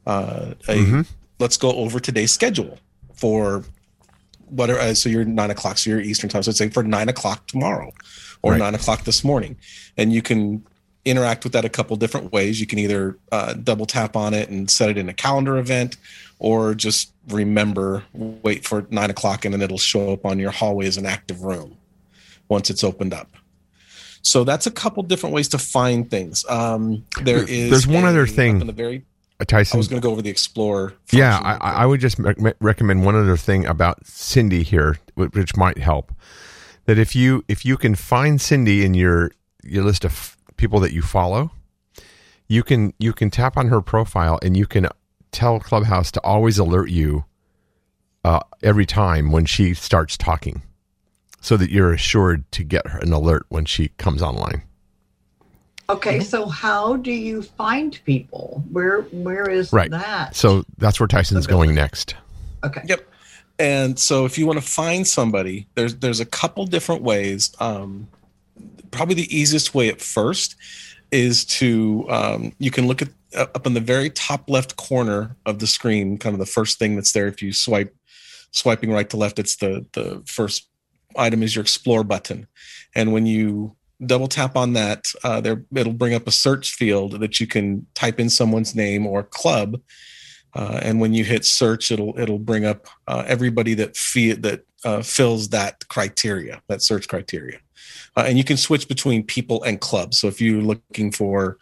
Uh, 0.06 0.54
a, 0.68 0.78
Mhm. 0.78 1.06
Let's 1.40 1.58
go 1.58 1.72
over 1.74 2.00
today's 2.00 2.32
schedule 2.32 2.78
for 3.16 3.66
whatever. 4.48 4.80
Uh, 4.80 4.94
so 4.94 5.10
you're 5.10 5.26
nine 5.26 5.52
o'clock, 5.52 5.78
so 5.78 5.90
you're 5.90 6.00
Eastern 6.02 6.30
time. 6.30 6.44
So 6.44 6.52
it's 6.52 6.60
like 6.60 6.74
for 6.74 6.84
nine 6.84 7.10
o'clock 7.10 7.48
tomorrow, 7.48 7.92
or 8.42 8.52
Right. 8.54 8.60
nine 8.60 8.76
o'clock 8.76 9.04
this 9.06 9.24
morning, 9.24 9.58
and 9.98 10.14
you 10.14 10.22
can 10.22 10.64
interact 11.06 11.44
with 11.44 11.54
that 11.54 11.66
a 11.66 11.70
couple 11.70 11.96
different 11.96 12.32
ways. 12.32 12.60
You 12.60 12.68
can 12.68 12.80
either 12.80 13.18
uh, 13.32 13.54
double 13.54 13.86
tap 13.86 14.16
on 14.16 14.34
it 14.34 14.50
and 14.50 14.70
set 14.70 14.90
it 14.90 14.98
in 14.98 15.10
a 15.10 15.14
calendar 15.14 15.58
event, 15.58 15.98
or 16.40 16.74
just 16.76 17.12
remember, 17.30 18.04
wait 18.14 18.66
for 18.68 18.86
nine 18.90 19.10
o'clock, 19.10 19.46
and 19.46 19.54
then 19.54 19.62
it'll 19.62 19.78
show 19.78 20.14
up 20.14 20.26
on 20.26 20.40
your 20.40 20.52
hallway 20.52 20.86
as 20.88 20.98
an 20.98 21.06
active 21.06 21.42
room 21.44 21.78
once 22.50 22.70
it's 22.70 22.84
opened 22.84 23.14
up. 23.14 23.30
So 24.24 24.44
that's 24.44 24.68
a 24.68 24.72
couple 24.72 25.02
different 25.04 25.34
ways 25.34 25.48
to 25.50 25.58
find 25.58 26.10
things. 26.10 26.46
Um, 26.48 27.04
there 27.24 27.44
is 27.44 27.70
There's 27.72 27.88
one 27.88 28.04
a- 28.04 28.08
other 28.10 28.28
thing. 28.28 28.62
in 28.62 28.68
the 28.68 28.74
very. 28.74 29.04
Uh, 29.40 29.46
I 29.56 29.58
was 29.76 29.88
going 29.88 30.00
to 30.00 30.06
go 30.08 30.12
over 30.12 30.22
the 30.22 30.30
Explorer. 30.30 30.94
Yeah, 31.12 31.40
I. 31.40 31.56
I 31.82 31.86
would 31.88 32.00
just 32.00 32.20
rec- 32.20 32.38
recommend 32.60 33.04
one 33.04 33.16
other 33.16 33.36
thing 33.36 33.66
about 33.66 34.06
Cindy 34.06 34.62
here, 34.62 35.00
which 35.16 35.58
might 35.58 35.80
help. 35.80 36.14
That 36.86 37.00
if 37.00 37.16
you 37.16 37.44
if 37.48 37.66
you 37.66 37.76
can 37.78 37.96
find 37.96 38.40
Cindy 38.40 38.86
in 38.86 38.94
your 38.94 39.32
your 39.64 39.84
list 39.84 40.06
of 40.06 40.38
people 40.62 40.80
that 40.80 40.94
you 40.94 41.02
follow, 41.02 41.50
you 42.48 42.62
can 42.64 42.94
you 43.00 43.14
can 43.14 43.32
tap 43.32 43.58
on 43.58 43.68
her 43.70 43.82
profile 43.82 44.38
and 44.44 44.56
you 44.56 44.68
can 44.68 44.88
tell 45.32 45.60
Clubhouse 45.60 46.12
to 46.12 46.22
always 46.22 46.60
alert 46.60 46.90
you 46.92 47.26
uh, 48.24 48.40
every 48.62 48.86
time 48.86 49.32
when 49.32 49.46
she 49.46 49.74
starts 49.74 50.16
talking, 50.16 50.62
so 51.42 51.58
that 51.58 51.72
you're 51.72 51.92
assured 51.92 52.50
to 52.52 52.64
get 52.64 52.86
an 53.04 53.12
alert 53.12 53.46
when 53.50 53.66
she 53.66 53.88
comes 53.98 54.22
online. 54.22 54.62
Okay, 55.90 56.20
so 56.22 56.46
how 56.48 56.96
do 56.98 57.12
you 57.12 57.42
find 57.42 58.00
people? 58.06 58.64
Where 58.72 59.02
where 59.02 59.50
is 59.50 59.74
Right. 59.74 59.90
that? 59.92 60.36
So 60.36 60.64
that's 60.78 61.00
where 61.00 61.08
Tyson's 61.08 61.48
going 61.48 61.74
next. 61.74 62.16
okay. 62.64 62.84
Yep. 62.86 63.08
And 63.60 64.00
so 64.00 64.26
if 64.26 64.38
you 64.38 64.46
want 64.48 64.60
to 64.60 64.66
find 64.66 65.08
somebody, 65.08 65.68
there's 65.76 65.96
there's 65.96 66.20
a 66.20 66.26
couple 66.26 66.66
different 66.68 67.02
ways. 67.02 67.52
Um, 67.60 68.08
probably 68.92 69.16
the 69.16 69.36
easiest 69.36 69.74
way 69.74 69.90
at 69.90 70.02
first 70.02 70.56
is 71.12 71.46
to 71.46 72.06
um, 72.10 72.54
you 72.58 72.72
can 72.72 72.88
look 72.88 73.02
at 73.02 73.10
uh, 73.36 73.48
up 73.56 73.66
in 73.66 73.74
the 73.74 73.80
very 73.80 74.10
top 74.10 74.50
left 74.50 74.76
corner 74.76 75.36
of 75.46 75.60
the 75.60 75.68
screen, 75.68 76.18
kind 76.18 76.34
of 76.34 76.40
the 76.40 76.46
first 76.46 76.80
thing 76.80 76.96
that's 76.96 77.12
there. 77.12 77.28
If 77.28 77.42
you 77.42 77.54
swipe 77.54 77.96
swiping 78.52 78.92
right 78.92 79.10
to 79.10 79.18
left, 79.18 79.40
it's 79.40 79.58
the 79.58 79.86
the 79.94 80.24
first 80.26 80.68
item 81.18 81.44
is 81.44 81.56
your 81.56 81.64
explore 81.64 82.04
button, 82.04 82.48
and 82.96 83.14
when 83.14 83.26
you 83.26 83.76
double 84.06 84.28
tap 84.28 84.56
on 84.56 84.74
that, 84.74 85.12
uh, 85.24 85.42
there 85.42 85.64
it'll 85.76 85.94
bring 85.94 86.14
up 86.14 86.28
a 86.28 86.32
search 86.32 86.74
field 86.74 87.20
that 87.20 87.40
you 87.40 87.48
can 87.48 87.86
type 87.94 88.20
in 88.20 88.30
someone's 88.30 88.76
name 88.76 89.06
or 89.06 89.24
club. 89.24 89.80
Uh, 90.54 90.80
and 90.82 91.00
when 91.00 91.14
you 91.14 91.24
hit 91.24 91.46
search, 91.46 91.92
it'll 91.92 92.18
it'll 92.20 92.40
bring 92.40 92.66
up 92.66 92.88
uh, 93.08 93.24
everybody 93.26 93.74
that 93.74 93.96
fee- 93.96 94.34
that 94.34 94.66
uh, 94.84 95.02
fills 95.02 95.50
that 95.50 95.88
criteria, 95.88 96.62
that 96.68 96.82
search 96.82 97.08
criteria, 97.08 97.60
uh, 98.16 98.26
and 98.28 98.38
you 98.38 98.44
can 98.44 98.58
switch 98.58 98.88
between 98.88 99.24
people 99.24 99.64
and 99.64 99.80
clubs. 99.80 100.20
So 100.20 100.28
if 100.28 100.42
you're 100.42 100.62
looking 100.62 101.12
for, 101.12 101.58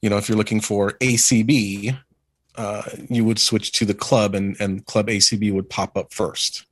you 0.00 0.10
know, 0.10 0.16
if 0.16 0.28
you're 0.28 0.38
looking 0.38 0.60
for 0.60 0.92
ACB, 0.92 1.98
uh, 2.56 2.82
you 3.08 3.24
would 3.24 3.38
switch 3.38 3.72
to 3.72 3.84
the 3.84 3.94
club, 3.94 4.34
and 4.34 4.56
and 4.60 4.84
club 4.86 5.08
ACB 5.08 5.52
would 5.52 5.70
pop 5.70 5.96
up 5.96 6.12
first. 6.12 6.66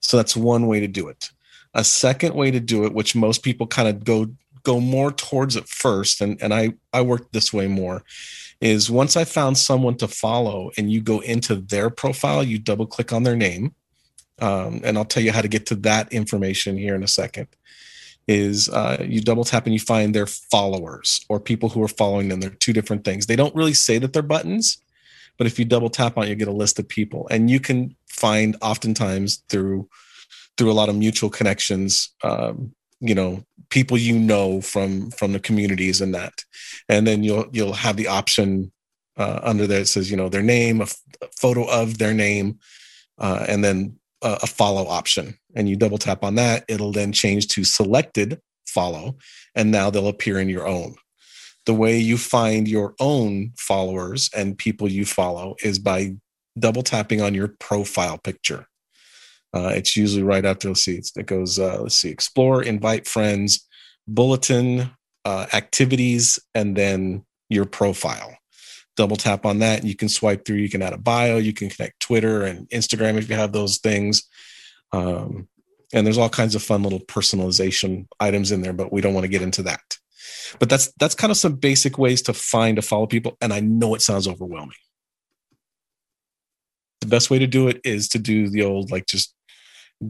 So 0.00 0.16
that's 0.16 0.36
one 0.36 0.66
way 0.66 0.80
to 0.80 0.88
do 0.88 1.08
it. 1.08 1.30
A 1.74 1.84
second 1.84 2.34
way 2.34 2.50
to 2.50 2.60
do 2.60 2.84
it, 2.84 2.94
which 2.94 3.14
most 3.14 3.42
people 3.42 3.66
kind 3.66 3.88
of 3.88 4.04
go 4.04 4.28
go 4.62 4.80
more 4.80 5.12
towards 5.12 5.56
it 5.56 5.68
first, 5.68 6.20
and 6.20 6.40
and 6.42 6.54
I 6.54 6.74
I 6.92 7.02
work 7.02 7.30
this 7.32 7.52
way 7.52 7.66
more 7.66 8.04
is 8.60 8.90
once 8.90 9.16
I 9.16 9.24
found 9.24 9.56
someone 9.56 9.96
to 9.98 10.08
follow 10.08 10.70
and 10.76 10.90
you 10.90 11.00
go 11.00 11.20
into 11.20 11.54
their 11.54 11.90
profile, 11.90 12.42
you 12.42 12.58
double 12.58 12.86
click 12.86 13.12
on 13.12 13.22
their 13.22 13.36
name. 13.36 13.74
Um, 14.40 14.80
and 14.84 14.96
I'll 14.96 15.04
tell 15.04 15.22
you 15.22 15.32
how 15.32 15.42
to 15.42 15.48
get 15.48 15.66
to 15.66 15.74
that 15.76 16.12
information 16.12 16.76
here 16.76 16.94
in 16.94 17.02
a 17.02 17.08
second. 17.08 17.48
Is 18.28 18.68
uh, 18.68 19.02
you 19.08 19.22
double 19.22 19.44
tap 19.44 19.64
and 19.64 19.72
you 19.72 19.80
find 19.80 20.14
their 20.14 20.26
followers 20.26 21.24
or 21.30 21.40
people 21.40 21.70
who 21.70 21.82
are 21.82 21.88
following 21.88 22.28
them. 22.28 22.40
They're 22.40 22.50
two 22.50 22.74
different 22.74 23.04
things. 23.04 23.26
They 23.26 23.36
don't 23.36 23.54
really 23.54 23.72
say 23.72 23.98
that 23.98 24.12
they're 24.12 24.22
buttons, 24.22 24.78
but 25.38 25.46
if 25.46 25.58
you 25.58 25.64
double 25.64 25.88
tap 25.88 26.18
on 26.18 26.24
it, 26.24 26.28
you 26.28 26.34
get 26.34 26.46
a 26.48 26.52
list 26.52 26.78
of 26.78 26.86
people, 26.86 27.26
and 27.30 27.50
you 27.50 27.58
can 27.58 27.96
find 28.08 28.56
oftentimes 28.60 29.42
through 29.48 29.88
through 30.58 30.70
a 30.70 30.74
lot 30.74 30.88
of 30.88 30.96
mutual 30.96 31.30
connections. 31.30 32.10
Um, 32.22 32.74
you 33.00 33.14
know, 33.14 33.44
people 33.70 33.96
you 33.96 34.18
know 34.18 34.60
from 34.60 35.10
from 35.12 35.32
the 35.32 35.40
communities 35.40 36.00
and 36.00 36.14
that, 36.14 36.44
and 36.88 37.06
then 37.06 37.22
you'll 37.22 37.46
you'll 37.52 37.72
have 37.72 37.96
the 37.96 38.08
option 38.08 38.72
uh, 39.16 39.40
under 39.42 39.66
there. 39.66 39.80
It 39.80 39.88
says 39.88 40.10
you 40.10 40.16
know 40.16 40.28
their 40.28 40.42
name, 40.42 40.80
a, 40.80 40.84
f- 40.84 41.00
a 41.22 41.28
photo 41.28 41.64
of 41.64 41.98
their 41.98 42.12
name, 42.12 42.58
uh, 43.18 43.46
and 43.48 43.64
then 43.64 43.98
a, 44.22 44.40
a 44.42 44.46
follow 44.46 44.86
option. 44.86 45.38
And 45.58 45.68
you 45.68 45.76
double 45.76 45.98
tap 45.98 46.24
on 46.24 46.36
that, 46.36 46.64
it'll 46.68 46.92
then 46.92 47.12
change 47.12 47.48
to 47.48 47.64
selected 47.64 48.40
follow, 48.66 49.18
and 49.54 49.70
now 49.70 49.90
they'll 49.90 50.08
appear 50.08 50.38
in 50.38 50.48
your 50.48 50.66
own 50.66 50.94
the 51.68 51.74
way 51.74 51.98
you 51.98 52.16
find 52.16 52.66
your 52.66 52.94
own 52.98 53.52
followers 53.58 54.30
and 54.34 54.56
people 54.56 54.88
you 54.88 55.04
follow 55.04 55.54
is 55.62 55.78
by 55.78 56.14
double 56.58 56.82
tapping 56.82 57.20
on 57.20 57.34
your 57.34 57.48
profile 57.60 58.16
picture. 58.16 58.66
Uh, 59.52 59.72
it's 59.74 59.94
usually 59.94 60.22
right 60.22 60.46
after, 60.46 60.68
let's 60.68 60.82
see, 60.82 60.98
it 61.14 61.26
goes, 61.26 61.58
uh, 61.58 61.82
let's 61.82 61.94
see, 61.94 62.08
explore, 62.08 62.62
invite 62.62 63.06
friends, 63.06 63.68
bulletin, 64.06 64.90
uh, 65.26 65.44
activities, 65.52 66.38
and 66.54 66.74
then 66.74 67.22
your 67.50 67.66
profile. 67.66 68.34
Double 68.96 69.16
tap 69.16 69.44
on 69.44 69.58
that. 69.58 69.84
You 69.84 69.94
can 69.94 70.08
swipe 70.08 70.46
through, 70.46 70.56
you 70.56 70.70
can 70.70 70.80
add 70.80 70.94
a 70.94 70.98
bio, 70.98 71.36
you 71.36 71.52
can 71.52 71.68
connect 71.68 72.00
Twitter 72.00 72.44
and 72.44 72.66
Instagram 72.70 73.18
if 73.18 73.28
you 73.28 73.36
have 73.36 73.52
those 73.52 73.76
things. 73.76 74.22
Um, 74.92 75.48
and 75.92 76.06
there's 76.06 76.18
all 76.18 76.28
kinds 76.28 76.54
of 76.54 76.62
fun 76.62 76.82
little 76.82 77.00
personalization 77.00 78.06
items 78.20 78.52
in 78.52 78.62
there, 78.62 78.72
but 78.72 78.92
we 78.92 79.00
don't 79.00 79.14
want 79.14 79.24
to 79.24 79.28
get 79.28 79.42
into 79.42 79.62
that. 79.62 79.98
But 80.58 80.68
that's 80.68 80.92
that's 80.98 81.14
kind 81.14 81.30
of 81.30 81.36
some 81.36 81.54
basic 81.54 81.98
ways 81.98 82.22
to 82.22 82.32
find 82.32 82.76
to 82.76 82.82
follow 82.82 83.06
people 83.06 83.36
and 83.40 83.52
i 83.52 83.60
know 83.60 83.94
it 83.94 84.02
sounds 84.02 84.26
overwhelming. 84.26 84.76
The 87.00 87.06
best 87.06 87.30
way 87.30 87.38
to 87.38 87.46
do 87.46 87.68
it 87.68 87.80
is 87.84 88.08
to 88.08 88.18
do 88.18 88.48
the 88.48 88.62
old 88.62 88.90
like 88.90 89.06
just 89.06 89.34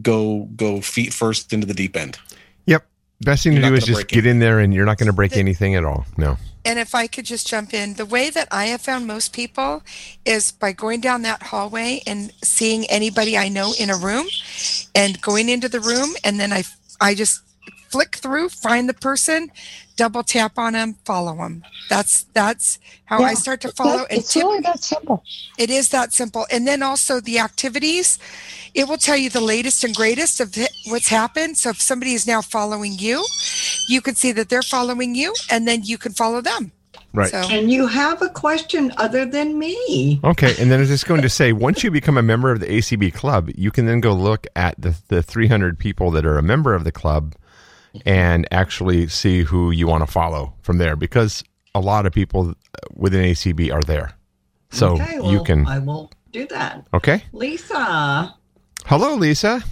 go 0.01 0.45
go 0.55 0.81
feet 0.81 1.13
first 1.13 1.53
into 1.53 1.67
the 1.67 1.73
deep 1.73 1.95
end. 1.95 2.17
Yep. 2.65 2.85
Best 3.21 3.43
thing 3.43 3.53
You're 3.53 3.63
to 3.63 3.69
do 3.69 3.75
is 3.75 3.83
just 3.85 3.97
break 3.97 4.07
get 4.07 4.25
in 4.25 4.39
there 4.39 4.59
and 4.59 4.73
you're 4.73 4.85
not 4.85 4.97
going 4.97 5.07
to 5.07 5.13
break 5.13 5.35
anything 5.35 5.75
at 5.75 5.83
all. 5.83 6.05
No. 6.17 6.37
And 6.65 6.79
if 6.79 6.93
I 6.93 7.07
could 7.07 7.25
just 7.25 7.47
jump 7.47 7.73
in, 7.73 7.95
the 7.95 8.05
way 8.05 8.29
that 8.29 8.47
I 8.51 8.65
have 8.65 8.81
found 8.81 9.07
most 9.07 9.33
people 9.33 9.83
is 10.25 10.51
by 10.51 10.71
going 10.71 11.01
down 11.01 11.21
that 11.23 11.43
hallway 11.43 12.01
and 12.05 12.31
seeing 12.43 12.85
anybody 12.85 13.37
I 13.37 13.49
know 13.49 13.73
in 13.79 13.89
a 13.89 13.97
room 13.97 14.27
and 14.93 15.21
going 15.21 15.49
into 15.49 15.69
the 15.69 15.79
room 15.79 16.11
and 16.23 16.39
then 16.39 16.53
I 16.53 16.63
I 17.01 17.15
just 17.15 17.41
flick 17.89 18.15
through, 18.15 18.49
find 18.49 18.87
the 18.87 18.93
person, 18.93 19.51
double 19.95 20.23
tap 20.23 20.57
on 20.57 20.73
them, 20.73 20.95
follow 21.05 21.35
them. 21.35 21.63
That's 21.89 22.23
that's 22.33 22.79
how 23.05 23.23
I 23.23 23.33
start 23.33 23.61
to 23.61 23.71
follow 23.71 23.99
That- 23.99 24.11
it's 24.11 24.35
really 24.35 24.59
that 24.61 24.83
simple. 24.83 25.23
it 25.57 25.69
is 25.69 25.89
that 25.89 26.13
simple. 26.13 26.45
And 26.51 26.67
then 26.67 26.83
also 26.83 27.19
the 27.19 27.39
activities, 27.39 28.19
it 28.73 28.87
will 28.87 28.97
tell 28.97 29.17
you 29.17 29.29
the 29.29 29.41
latest 29.41 29.83
and 29.83 29.95
greatest 29.95 30.39
of 30.39 30.55
what's 30.87 31.09
happened. 31.09 31.57
So 31.57 31.69
if 31.71 31.81
somebody 31.81 32.13
is 32.13 32.27
now 32.27 32.41
following 32.41 32.93
you, 32.97 33.25
you 33.87 34.01
can 34.01 34.15
see 34.15 34.31
that 34.33 34.49
they're 34.49 34.61
following 34.61 35.15
you 35.15 35.33
and 35.49 35.67
then 35.67 35.83
you 35.83 35.97
can 35.97 36.13
follow 36.13 36.41
them. 36.41 36.71
Right. 37.11 37.31
So 37.31 37.37
And 37.37 37.71
you 37.71 37.87
have 37.87 38.21
a 38.21 38.29
question 38.29 38.93
other 38.97 39.25
than 39.25 39.57
me. 39.57 40.19
Okay, 40.23 40.53
and 40.59 40.69
then 40.69 40.77
I 40.77 40.81
was 40.81 40.89
just 40.89 41.07
going 41.07 41.23
to 41.23 41.29
say, 41.29 41.53
once 41.53 41.83
you 41.83 41.89
become 41.89 42.19
a 42.19 42.21
member 42.21 42.51
of 42.51 42.59
the 42.59 42.67
ACB 42.67 43.11
club, 43.15 43.49
you 43.55 43.71
can 43.71 43.87
then 43.87 43.99
go 43.99 44.13
look 44.13 44.45
at 44.55 44.79
the, 44.79 44.95
the 45.07 45.23
300 45.23 45.79
people 45.79 46.11
that 46.11 46.23
are 46.23 46.37
a 46.37 46.43
member 46.43 46.75
of 46.75 46.83
the 46.83 46.91
club 46.91 47.33
and 48.05 48.47
actually 48.51 49.07
see 49.07 49.43
who 49.43 49.71
you 49.71 49.87
want 49.87 50.05
to 50.05 50.11
follow 50.11 50.53
from 50.61 50.77
there 50.77 50.95
because 50.95 51.43
a 51.75 51.79
lot 51.79 52.05
of 52.05 52.13
people 52.13 52.53
within 52.95 53.23
ACB 53.23 53.73
are 53.73 53.81
there. 53.83 54.13
So 54.71 54.93
okay, 54.93 55.19
well, 55.19 55.31
you 55.31 55.43
can. 55.43 55.65
I 55.67 55.79
will 55.79 56.11
do 56.31 56.45
that. 56.47 56.85
Okay. 56.93 57.23
Lisa, 57.31 58.35
Hello, 58.85 59.15
Lisa. 59.15 59.63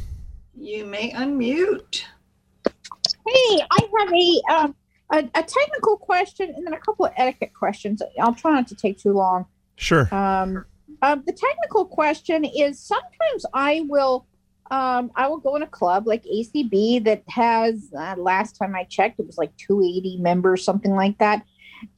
you 0.55 0.85
may 0.85 1.11
unmute. 1.11 2.03
Hey, 2.65 3.61
I 3.71 3.79
have 3.99 4.11
a, 4.13 4.41
um, 4.53 4.75
a 5.11 5.17
a 5.39 5.43
technical 5.43 5.97
question 5.97 6.53
and 6.55 6.65
then 6.65 6.73
a 6.73 6.79
couple 6.79 7.05
of 7.05 7.13
etiquette 7.17 7.53
questions. 7.53 8.01
I'll 8.19 8.33
try 8.33 8.51
not 8.53 8.67
to 8.67 8.75
take 8.75 8.97
too 8.99 9.13
long. 9.13 9.45
Sure. 9.75 10.13
Um, 10.13 10.65
uh, 11.01 11.15
the 11.15 11.33
technical 11.33 11.85
question 11.85 12.43
is 12.43 12.79
sometimes 12.79 13.45
I 13.53 13.85
will 13.87 14.25
um, 14.71 15.11
I 15.15 15.27
will 15.27 15.37
go 15.37 15.55
in 15.55 15.61
a 15.61 15.67
club 15.67 16.07
like 16.07 16.23
ACB 16.23 17.03
that 17.05 17.23
has 17.29 17.91
uh, 17.97 18.15
last 18.17 18.53
time 18.53 18.75
I 18.75 18.83
checked 18.83 19.19
it 19.19 19.25
was 19.25 19.37
like 19.37 19.55
280 19.57 20.17
members 20.17 20.63
something 20.63 20.91
like 20.91 21.17
that. 21.19 21.43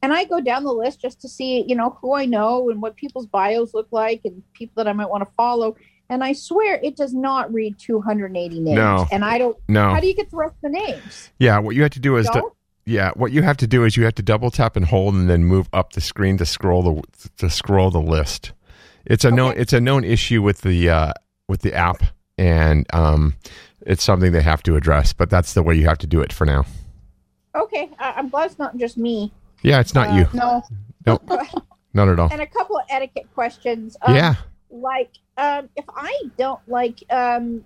And 0.02 0.14
I 0.14 0.26
go 0.26 0.42
down 0.42 0.64
the 0.66 0.74
list 0.74 1.02
just 1.02 1.22
to 1.22 1.30
see, 1.30 1.64
you 1.68 1.76
know, 1.76 1.98
who 2.02 2.14
I 2.14 2.26
know 2.26 2.70
and 2.70 2.82
what 2.82 2.96
people's 2.98 3.26
bios 3.26 3.74
look 3.74 3.88
like 3.92 4.22
and 4.26 4.44
people 4.54 4.74
that 4.84 4.90
I 4.90 4.94
might 4.94 5.10
want 5.10 5.24
to 5.24 5.32
follow. 5.38 5.78
And 6.10 6.24
I 6.24 6.34
swear 6.34 6.80
it 6.84 6.98
does 6.98 7.14
not 7.14 7.54
read 7.54 7.78
280 7.80 8.60
names. 8.60 8.76
No. 8.76 9.08
And 9.12 9.24
I 9.24 9.38
don't. 9.38 9.58
No. 9.68 9.90
How 9.90 10.00
do 10.00 10.08
you 10.08 10.16
get 10.16 10.30
the 10.32 10.38
rest 10.38 10.56
of 10.56 10.62
the 10.74 10.80
names? 10.80 11.30
Yeah, 11.40 11.60
what 11.60 11.76
you 11.76 11.84
have 11.84 11.92
to 11.92 12.00
do 12.00 12.18
is 12.18 12.28
to, 12.32 12.44
yeah, 12.86 13.12
what 13.16 13.32
you 13.32 13.44
have 13.44 13.58
to 13.58 13.68
do 13.68 13.86
is 13.86 13.96
you 13.96 14.04
have 14.06 14.16
to 14.16 14.24
double 14.24 14.50
tap 14.50 14.76
and 14.76 14.86
hold 14.86 15.14
and 15.14 15.30
then 15.30 15.44
move 15.44 15.70
up 15.72 15.94
the 15.94 16.02
screen 16.02 16.38
to 16.38 16.46
scroll 16.46 16.82
the 16.82 17.30
to 17.38 17.50
scroll 17.50 17.92
the 17.92 18.02
list. 18.02 18.52
It's 19.06 19.24
a 19.24 19.32
known 19.32 19.54
it's 19.56 19.74
a 19.74 19.80
known 19.80 20.04
issue 20.04 20.42
with 20.42 20.62
the 20.62 20.90
uh 20.90 21.14
with 21.48 21.62
the 21.62 21.74
app 21.74 22.04
and 22.40 22.88
um 22.94 23.36
it's 23.82 24.04
something 24.04 24.32
they 24.32 24.42
have 24.42 24.64
to 24.64 24.76
address, 24.76 25.14
but 25.14 25.30
that's 25.30 25.54
the 25.54 25.64
way 25.64 25.76
you 25.76 25.88
have 25.88 25.98
to 26.00 26.08
do 26.08 26.22
it 26.22 26.34
for 26.34 26.46
now. 26.46 26.66
Okay, 27.56 27.90
I, 28.00 28.14
I'm 28.18 28.30
glad 28.30 28.50
it's 28.52 28.60
not 28.60 28.78
just 28.78 28.98
me. 28.98 29.32
Yeah, 29.64 29.80
it's 29.80 29.94
not 29.94 30.10
Uh, 30.10 30.16
you. 30.16 30.28
No, 30.34 30.64
Nope. 31.06 31.30
Not 31.94 32.08
at 32.08 32.20
all. 32.20 32.30
And 32.32 32.42
a 32.42 32.46
couple 32.46 32.78
of 32.78 32.84
etiquette 32.88 33.28
questions. 33.34 33.98
Um, 34.04 34.16
Yeah. 34.16 34.36
Like, 34.70 35.12
um, 35.38 35.70
if 35.76 35.86
I 35.90 36.14
don't 36.38 36.60
like, 36.68 37.00
um, 37.10 37.64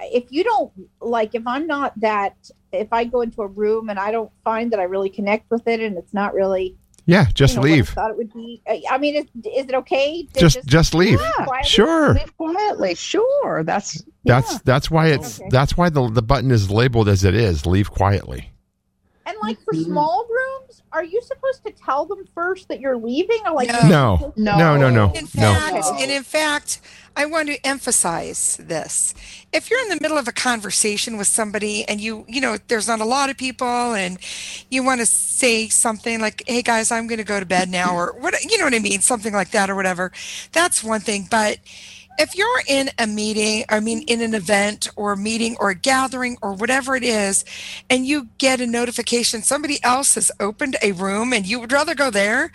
if 0.00 0.24
you 0.30 0.42
don't 0.42 0.72
like, 1.00 1.36
if 1.36 1.46
I'm 1.46 1.68
not 1.68 1.92
that, 2.00 2.34
if 2.72 2.92
I 2.92 3.04
go 3.04 3.20
into 3.20 3.42
a 3.42 3.46
room 3.46 3.88
and 3.88 4.00
I 4.00 4.10
don't 4.10 4.32
find 4.42 4.72
that 4.72 4.80
I 4.80 4.84
really 4.84 5.10
connect 5.10 5.48
with 5.48 5.68
it 5.68 5.78
and 5.78 5.96
it's 5.96 6.12
not 6.12 6.34
really, 6.34 6.76
Yeah, 7.08 7.26
just 7.34 7.54
you 7.54 7.60
know, 7.62 7.68
what 7.68 7.78
I 7.78 7.82
thought 7.82 8.10
it 8.10 8.16
would 8.16 8.32
be. 8.34 8.60
I- 8.68 8.82
I 8.90 8.98
mean, 8.98 9.14
is, 9.16 9.24
is 9.44 9.66
it 9.68 9.74
okay? 9.74 10.24
to 10.34 10.40
Just 10.40 10.64
just 10.66 10.92
leave. 10.94 11.20
Yeah. 11.20 11.44
quietly- 11.44 11.68
Sure. 11.68 12.14
live 12.14 12.36
quietly. 12.36 12.94
Sure, 12.96 13.62
that's 13.64 14.02
That's 14.24 14.52
yeah. 14.54 14.58
that's 14.64 14.90
why 14.90 15.06
it's 15.08 15.38
Okay. 15.38 15.48
that's 15.52 15.76
why 15.76 15.88
the 15.88 16.10
the 16.10 16.22
button 16.22 16.50
is 16.50 16.68
labeled 16.70 17.08
as 17.08 17.22
it 17.24 17.34
is. 17.36 17.64
Leave 17.64 17.90
quietly. 17.92 18.50
And 19.24 19.36
like 19.42 19.58
for 19.64 19.72
small 19.74 20.26
rooms, 20.28 20.45
are 20.92 21.04
you 21.04 21.20
supposed 21.22 21.64
to 21.64 21.72
tell 21.72 22.06
them 22.06 22.24
first 22.34 22.68
that 22.68 22.80
you're 22.80 22.96
leaving, 22.96 23.40
or 23.46 23.52
like 23.52 23.68
No. 23.68 24.32
No. 24.36 24.56
No, 24.56 24.76
no, 24.76 24.90
no. 24.90 25.12
In 25.12 25.28
No. 25.36 25.96
and 25.98 26.10
in 26.10 26.22
fact, 26.22 26.80
I 27.16 27.24
want 27.24 27.48
to 27.48 27.66
emphasize 27.66 28.58
this. 28.60 29.14
If 29.52 29.70
you're 29.70 29.80
in 29.80 29.88
the 29.88 29.98
middle 30.00 30.18
of 30.18 30.28
a 30.28 30.32
conversation 30.32 31.16
with 31.16 31.26
somebody 31.28 31.88
and 31.88 31.98
you, 32.00 32.26
you 32.28 32.40
know, 32.40 32.58
there's 32.68 32.86
not 32.88 33.00
a 33.00 33.06
lot 33.06 33.30
of 33.30 33.38
people 33.38 33.66
and 33.94 34.18
you 34.70 34.82
want 34.82 35.00
to 35.00 35.06
say 35.06 35.68
something 35.68 36.20
like, 36.20 36.42
"Hey 36.46 36.60
guys, 36.62 36.90
I'm 36.90 37.06
going 37.06 37.18
to 37.18 37.24
go 37.24 37.40
to 37.40 37.46
bed 37.46 37.70
now," 37.70 37.96
or 37.96 38.14
what, 38.18 38.34
you 38.44 38.58
know 38.58 38.64
what 38.64 38.74
I 38.74 38.80
mean, 38.80 39.00
something 39.00 39.32
like 39.32 39.50
that 39.52 39.70
or 39.70 39.74
whatever. 39.74 40.12
That's 40.52 40.84
one 40.84 41.00
thing, 41.00 41.26
but 41.30 41.58
if 42.18 42.34
you're 42.36 42.62
in 42.68 42.90
a 42.98 43.06
meeting, 43.06 43.64
I 43.68 43.80
mean, 43.80 44.02
in 44.02 44.20
an 44.20 44.34
event 44.34 44.88
or 44.96 45.12
a 45.12 45.16
meeting 45.16 45.56
or 45.60 45.70
a 45.70 45.74
gathering 45.74 46.36
or 46.42 46.52
whatever 46.54 46.96
it 46.96 47.04
is, 47.04 47.44
and 47.90 48.06
you 48.06 48.28
get 48.38 48.60
a 48.60 48.66
notification 48.66 49.42
somebody 49.42 49.78
else 49.82 50.14
has 50.14 50.30
opened 50.40 50.76
a 50.82 50.92
room 50.92 51.32
and 51.32 51.46
you 51.46 51.60
would 51.60 51.72
rather 51.72 51.94
go 51.94 52.10
there, 52.10 52.50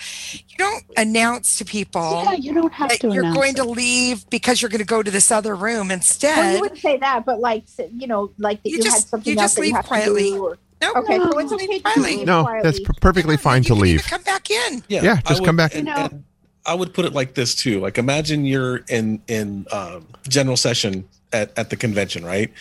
you 0.47 0.57
don't 0.57 0.83
announce 0.97 1.57
to 1.57 1.65
people 1.65 2.23
yeah. 2.25 2.33
You 2.33 2.53
don't 2.53 2.73
have 2.73 2.89
that 2.89 2.99
to. 3.01 3.13
you're 3.13 3.33
going 3.33 3.51
it. 3.51 3.57
to 3.57 3.63
leave 3.63 4.29
because 4.29 4.61
you're 4.61 4.69
going 4.69 4.79
to 4.79 4.85
go 4.85 5.03
to 5.03 5.11
this 5.11 5.31
other 5.31 5.55
room 5.55 5.91
instead. 5.91 6.37
Well, 6.37 6.53
you 6.55 6.61
wouldn't 6.61 6.79
say 6.79 6.97
that, 6.97 7.25
but 7.25 7.39
like 7.39 7.63
you 7.77 8.07
know, 8.07 8.31
like 8.37 8.61
that 8.63 8.69
You 8.69 8.77
you, 8.77 8.83
just- 8.83 8.95
had 8.97 9.07
something 9.09 9.33
you 9.33 9.39
else 9.39 9.43
just 9.43 9.55
that 9.55 9.61
you 9.61 9.65
leave 9.67 9.75
have 9.75 9.85
quietly. 9.85 10.23
to 10.31 10.35
do. 10.35 10.43
Or, 10.47 10.57
no, 10.81 10.93
okay, 10.95 11.17
so 11.17 11.37
it's 11.39 11.51
no, 11.51 11.55
okay 11.57 11.67
leave 11.67 11.83
to 11.83 11.91
quietly. 11.91 12.17
leave 12.17 12.25
No, 12.25 12.43
quietly. 12.43 12.71
that's 12.71 12.79
per- 12.79 12.93
perfectly 12.99 13.35
Yeah, 13.35 13.39
fine 13.41 13.57
you 13.59 13.63
to 13.65 13.67
can 13.69 13.77
even 13.77 13.91
leave. 13.97 14.03
Come 14.05 14.23
back 14.23 14.49
in. 14.49 14.83
Yeah, 14.87 15.19
I 15.25 15.29
just 15.29 15.45
come 15.45 15.55
back. 15.55 15.73
in. 15.75 15.85
You 15.85 15.93
know- 15.93 16.09
and 16.11 16.23
I 16.65 16.73
would 16.75 16.93
put 16.93 17.05
it 17.05 17.13
like 17.13 17.33
this 17.33 17.55
too. 17.55 17.79
Like 17.79 17.97
imagine 17.97 18.45
you're 18.45 18.77
in 18.89 19.21
in 19.27 19.65
um, 19.71 20.07
general 20.27 20.57
session 20.57 21.07
at, 21.33 21.57
at 21.57 21.69
the 21.69 21.75
convention, 21.75 22.23
right? 22.25 22.51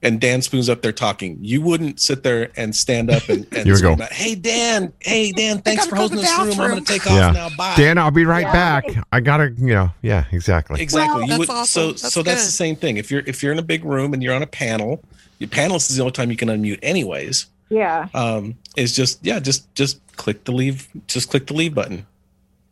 And 0.00 0.20
Dan 0.20 0.42
Spoone's 0.42 0.68
up 0.68 0.80
there 0.80 0.92
talking. 0.92 1.38
You 1.40 1.60
wouldn't 1.60 1.98
sit 1.98 2.22
there 2.22 2.50
and 2.56 2.76
stand 2.76 3.10
up 3.10 3.28
and, 3.28 3.44
and 3.52 3.66
Here 3.66 3.74
we 3.74 3.80
go. 3.80 3.92
out, 3.94 4.12
"Hey 4.12 4.36
Dan, 4.36 4.92
hey 5.00 5.32
Dan, 5.32 5.60
thanks 5.60 5.86
for 5.86 5.96
go 5.96 5.96
to 5.96 6.00
holding 6.02 6.16
the 6.18 6.22
this 6.22 6.38
room. 6.38 6.60
I'm 6.60 6.70
going 6.70 6.84
to 6.84 6.92
take 6.92 7.04
off 7.08 7.12
Yeah. 7.16 7.30
now. 7.32 7.48
Bye." 7.56 7.74
Dan, 7.76 7.98
I'll 7.98 8.12
be 8.12 8.24
right 8.24 8.42
Yeah. 8.42 8.52
back. 8.52 8.84
I 9.10 9.18
gotta, 9.18 9.50
you 9.58 9.74
know, 9.74 9.90
yeah, 10.02 10.24
exactly. 10.30 10.80
Exactly. 10.80 11.14
Well, 11.14 11.22
you 11.22 11.28
that's 11.30 11.38
would, 11.40 11.50
awesome. 11.50 11.66
So 11.82 11.86
That's 11.92 12.12
so 12.14 12.22
that's 12.22 12.46
the 12.46 12.52
same 12.52 12.76
thing. 12.76 12.96
If 12.96 13.10
you're 13.10 13.22
if 13.26 13.42
you're 13.42 13.50
in 13.52 13.58
a 13.58 13.62
big 13.62 13.84
room 13.84 14.12
and 14.14 14.22
you're 14.22 14.34
on 14.34 14.42
a 14.42 14.46
panel, 14.46 15.02
your 15.40 15.48
panelist 15.48 15.90
is 15.90 15.96
the 15.96 16.02
only 16.02 16.12
time 16.12 16.30
you 16.30 16.36
can 16.36 16.48
unmute 16.48 16.78
anyways. 16.82 17.46
yeah. 17.68 18.06
Um, 18.14 18.54
is 18.76 18.94
just 18.94 19.18
yeah, 19.26 19.40
just 19.40 19.74
just 19.74 19.98
click 20.16 20.44
the 20.44 20.52
leave, 20.52 20.86
just 21.08 21.28
click 21.28 21.48
the 21.48 21.54
leave 21.54 21.74
button. 21.74 22.06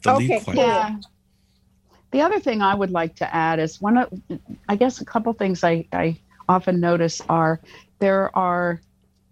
The 0.07 0.15
Okay, 0.15 0.41
cool. 0.45 0.55
Yeah. 0.55 0.97
The 2.13 2.23
other 2.23 2.41
thing 2.41 2.63
I 2.63 2.75
would 2.75 2.91
like 2.91 3.17
to 3.17 3.35
add 3.35 3.59
is 3.59 3.81
one 3.81 3.99
of, 3.99 4.09
I 4.69 4.77
guess, 4.77 5.01
a 5.01 5.05
couple 5.05 5.33
things 5.33 5.65
I, 5.65 5.87
I 5.93 6.19
often 6.49 6.81
notice 6.81 7.21
are 7.29 7.61
there 7.99 8.37
are 8.37 8.81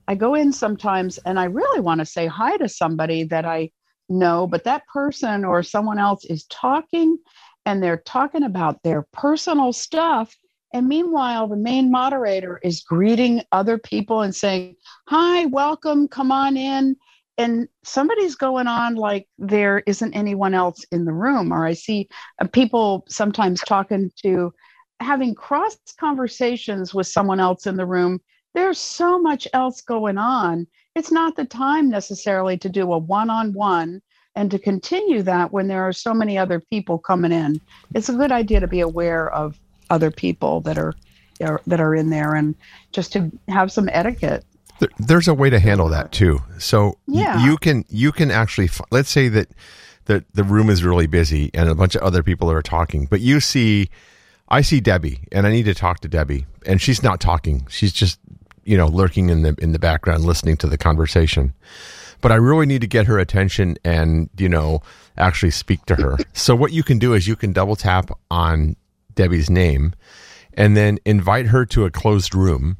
I 0.06 0.14
go 0.14 0.34
in 0.34 0.52
sometimes 0.52 1.18
and 1.18 1.40
I 1.40 1.44
really 1.44 1.80
want 1.80 2.00
to 2.00 2.06
say 2.06 2.26
hi 2.26 2.58
to 2.58 2.68
somebody 2.68 3.24
that 3.24 3.46
I 3.46 3.70
know, 4.08 4.46
but 4.46 4.64
that 4.64 4.86
person 4.92 5.44
or 5.44 5.62
someone 5.62 5.98
else 5.98 6.26
is 6.26 6.44
talking 6.46 7.16
and 7.64 7.82
they're 7.82 8.02
talking 8.04 8.42
about 8.42 8.82
their 8.82 9.06
personal 9.12 9.72
stuff. 9.72 10.36
And 10.74 10.88
meanwhile, 10.88 11.46
the 11.48 11.56
main 11.56 11.90
moderator 11.90 12.60
is 12.62 12.82
greeting 12.82 13.42
other 13.52 13.78
people 13.78 14.20
and 14.20 14.34
saying, 14.34 14.76
Hi, 15.08 15.46
welcome, 15.46 16.08
come 16.08 16.30
on 16.30 16.56
in. 16.56 16.96
And 17.36 17.68
somebody's 17.82 18.36
going 18.36 18.66
on 18.66 18.94
like 18.94 19.26
there 19.38 19.82
isn't 19.86 20.14
anyone 20.14 20.54
else 20.54 20.84
in 20.92 21.04
the 21.04 21.12
room. 21.12 21.52
Or 21.52 21.66
I 21.66 21.74
see 21.74 22.08
uh, 22.40 22.46
people 22.46 23.04
sometimes 23.08 23.60
talking 23.60 24.10
to 24.22 24.52
having 25.00 25.34
cross 25.34 25.76
conversations 25.98 26.94
with 26.94 27.06
someone 27.06 27.40
else 27.40 27.66
in 27.66 27.76
the 27.76 27.86
room. 27.86 28.20
There's 28.54 28.78
so 28.78 29.20
much 29.20 29.48
else 29.52 29.80
going 29.80 30.16
on. 30.16 30.66
It's 30.94 31.10
not 31.10 31.34
the 31.34 31.44
time 31.44 31.90
necessarily 31.90 32.56
to 32.58 32.68
do 32.68 32.92
a 32.92 32.98
one 32.98 33.30
on 33.30 33.52
one 33.52 34.00
and 34.36 34.50
to 34.50 34.58
continue 34.58 35.22
that 35.22 35.52
when 35.52 35.68
there 35.68 35.82
are 35.82 35.92
so 35.92 36.14
many 36.14 36.38
other 36.38 36.60
people 36.70 36.98
coming 36.98 37.32
in. 37.32 37.60
It's 37.94 38.08
a 38.08 38.14
good 38.14 38.32
idea 38.32 38.60
to 38.60 38.68
be 38.68 38.80
aware 38.80 39.30
of 39.30 39.58
other 39.90 40.10
people 40.10 40.60
that 40.62 40.78
are, 40.78 40.94
are 41.42 41.60
that 41.66 41.80
are 41.80 41.94
in 41.94 42.10
there 42.10 42.34
and 42.34 42.54
just 42.92 43.12
to 43.12 43.30
have 43.48 43.70
some 43.70 43.88
etiquette. 43.92 44.44
There, 44.80 44.88
there's 44.98 45.28
a 45.28 45.34
way 45.34 45.50
to 45.50 45.58
handle 45.58 45.88
that 45.90 46.12
too. 46.12 46.42
So 46.58 46.98
Yeah. 47.06 47.44
you 47.44 47.56
can 47.56 47.84
you 47.88 48.12
can 48.12 48.30
actually 48.30 48.68
let's 48.90 49.10
say 49.10 49.28
that 49.28 49.48
that 50.06 50.24
the 50.34 50.44
room 50.44 50.68
is 50.68 50.84
really 50.84 51.06
busy 51.06 51.50
and 51.54 51.68
a 51.68 51.74
bunch 51.74 51.94
of 51.94 52.02
other 52.02 52.22
people 52.22 52.50
are 52.50 52.60
talking, 52.62 53.06
but 53.06 53.20
you 53.20 53.40
see, 53.40 53.88
I 54.48 54.60
see 54.60 54.80
Debbie 54.80 55.20
and 55.32 55.46
I 55.46 55.50
need 55.50 55.64
to 55.64 55.74
talk 55.74 56.00
to 56.00 56.08
Debbie 56.08 56.46
and 56.66 56.80
she's 56.80 57.02
not 57.02 57.20
talking. 57.20 57.66
She's 57.70 57.92
just 57.92 58.18
you 58.64 58.76
know 58.76 58.86
lurking 58.86 59.28
in 59.30 59.42
the 59.42 59.54
in 59.58 59.72
the 59.72 59.78
background 59.78 60.24
listening 60.24 60.56
to 60.58 60.66
the 60.66 60.78
conversation. 60.78 61.54
But 62.20 62.32
I 62.32 62.36
really 62.36 62.64
need 62.66 62.80
to 62.80 62.86
get 62.86 63.06
her 63.06 63.18
attention 63.18 63.76
and 63.84 64.30
you 64.36 64.48
know 64.48 64.82
actually 65.16 65.50
speak 65.52 65.84
to 65.86 65.96
her. 65.96 66.18
so 66.32 66.54
what 66.54 66.72
you 66.72 66.82
can 66.82 66.98
do 66.98 67.14
is 67.14 67.26
you 67.28 67.36
can 67.36 67.52
double 67.52 67.76
tap 67.76 68.10
on 68.30 68.76
Debbie's 69.14 69.48
name 69.48 69.94
and 70.54 70.76
then 70.76 70.98
invite 71.04 71.46
her 71.46 71.64
to 71.66 71.84
a 71.84 71.90
closed 71.90 72.34
room 72.34 72.76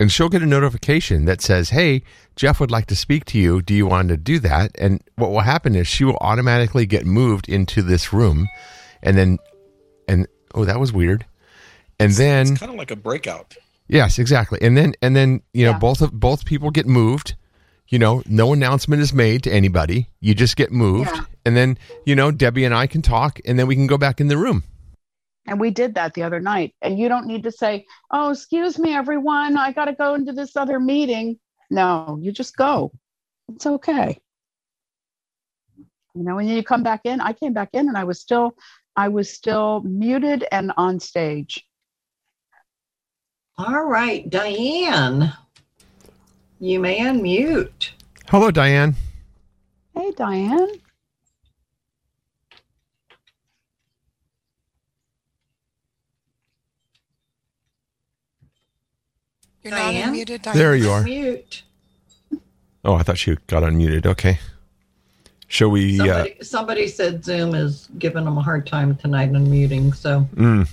and 0.00 0.10
she'll 0.12 0.28
get 0.28 0.42
a 0.42 0.46
notification 0.46 1.24
that 1.26 1.40
says, 1.40 1.70
"Hey, 1.70 2.02
Jeff 2.36 2.60
would 2.60 2.70
like 2.70 2.86
to 2.86 2.96
speak 2.96 3.24
to 3.26 3.38
you. 3.38 3.62
Do 3.62 3.74
you 3.74 3.86
want 3.86 4.08
to 4.08 4.16
do 4.16 4.38
that?" 4.40 4.70
And 4.78 5.02
what 5.16 5.30
will 5.30 5.40
happen 5.40 5.74
is 5.74 5.86
she 5.88 6.04
will 6.04 6.18
automatically 6.20 6.86
get 6.86 7.04
moved 7.06 7.48
into 7.48 7.82
this 7.82 8.12
room, 8.12 8.48
and 9.02 9.16
then, 9.18 9.38
and 10.08 10.26
oh, 10.54 10.64
that 10.64 10.78
was 10.80 10.92
weird. 10.92 11.26
And 12.00 12.12
then, 12.12 12.46
It's 12.52 12.60
kind 12.60 12.70
of 12.70 12.78
like 12.78 12.92
a 12.92 12.96
breakout. 12.96 13.56
yes, 13.88 14.18
exactly. 14.20 14.60
And 14.62 14.76
then, 14.76 14.94
and 15.02 15.16
then, 15.16 15.42
you 15.52 15.64
know, 15.64 15.72
Yeah. 15.72 15.78
both 15.78 16.00
of 16.00 16.12
both 16.12 16.44
people 16.44 16.70
get 16.70 16.86
moved. 16.86 17.34
You 17.88 17.98
know, 17.98 18.22
no 18.26 18.52
announcement 18.52 19.00
is 19.00 19.12
made 19.14 19.42
to 19.44 19.50
anybody. 19.52 20.08
You 20.20 20.34
just 20.34 20.56
get 20.56 20.70
moved, 20.70 21.10
Yeah. 21.12 21.24
and 21.46 21.56
then 21.56 21.78
you 22.04 22.14
know 22.14 22.30
Debbie 22.30 22.64
and 22.64 22.74
I 22.74 22.86
can 22.86 23.00
talk, 23.02 23.40
and 23.46 23.58
then 23.58 23.66
we 23.66 23.74
can 23.74 23.86
go 23.86 23.96
back 23.98 24.20
in 24.20 24.28
the 24.28 24.36
room. 24.36 24.62
And 25.48 25.58
we 25.58 25.70
did 25.70 25.94
that 25.94 26.12
the 26.12 26.22
other 26.22 26.40
night. 26.40 26.74
And 26.82 26.98
you 26.98 27.08
don't 27.08 27.26
need 27.26 27.42
to 27.44 27.50
say, 27.50 27.86
oh, 28.10 28.30
excuse 28.30 28.78
me, 28.78 28.94
everyone, 28.94 29.56
I 29.56 29.72
got 29.72 29.86
to 29.86 29.94
go 29.94 30.14
into 30.14 30.32
this 30.32 30.56
other 30.56 30.78
meeting. 30.78 31.38
No, 31.70 32.18
you 32.20 32.32
just 32.32 32.54
go. 32.56 32.92
It's 33.54 33.66
okay. 33.66 34.18
You 36.14 36.24
know, 36.24 36.36
when 36.36 36.48
you 36.48 36.62
come 36.62 36.82
back 36.82 37.00
in, 37.04 37.20
I 37.20 37.32
came 37.32 37.54
back 37.54 37.70
in 37.72 37.88
and 37.88 37.96
I 37.96 38.04
was 38.04 38.20
still, 38.20 38.56
I 38.94 39.08
was 39.08 39.32
still 39.32 39.80
muted 39.80 40.44
and 40.52 40.70
on 40.76 41.00
stage. 41.00 41.64
All 43.56 43.84
right, 43.84 44.28
Diane, 44.28 45.32
you 46.60 46.78
may 46.78 47.00
unmute. 47.00 47.90
Hello, 48.28 48.50
Diane. 48.50 48.94
Hey, 49.94 50.12
Diane. 50.12 50.80
You're 59.68 59.78
Diane? 59.78 60.06
not 60.12 60.14
unmuted, 60.16 60.42
Diane. 60.42 60.58
There 60.58 60.74
you 60.76 60.90
are. 60.90 61.02
Mute. 61.02 61.62
Oh, 62.84 62.94
I 62.94 63.02
thought 63.02 63.18
she 63.18 63.36
got 63.48 63.62
unmuted. 63.62 64.06
Okay. 64.06 64.38
Shall 65.48 65.70
we? 65.70 65.98
Uh, 66.00 66.04
Somebody, 66.04 66.36
somebody 66.42 66.88
said 66.88 67.24
Zoom 67.24 67.54
is 67.54 67.88
giving 67.98 68.24
them 68.24 68.36
a 68.38 68.42
hard 68.42 68.66
time 68.66 68.96
tonight 68.96 69.32
unmuting. 69.32 69.94
So 69.94 70.26
Mm. 70.34 70.68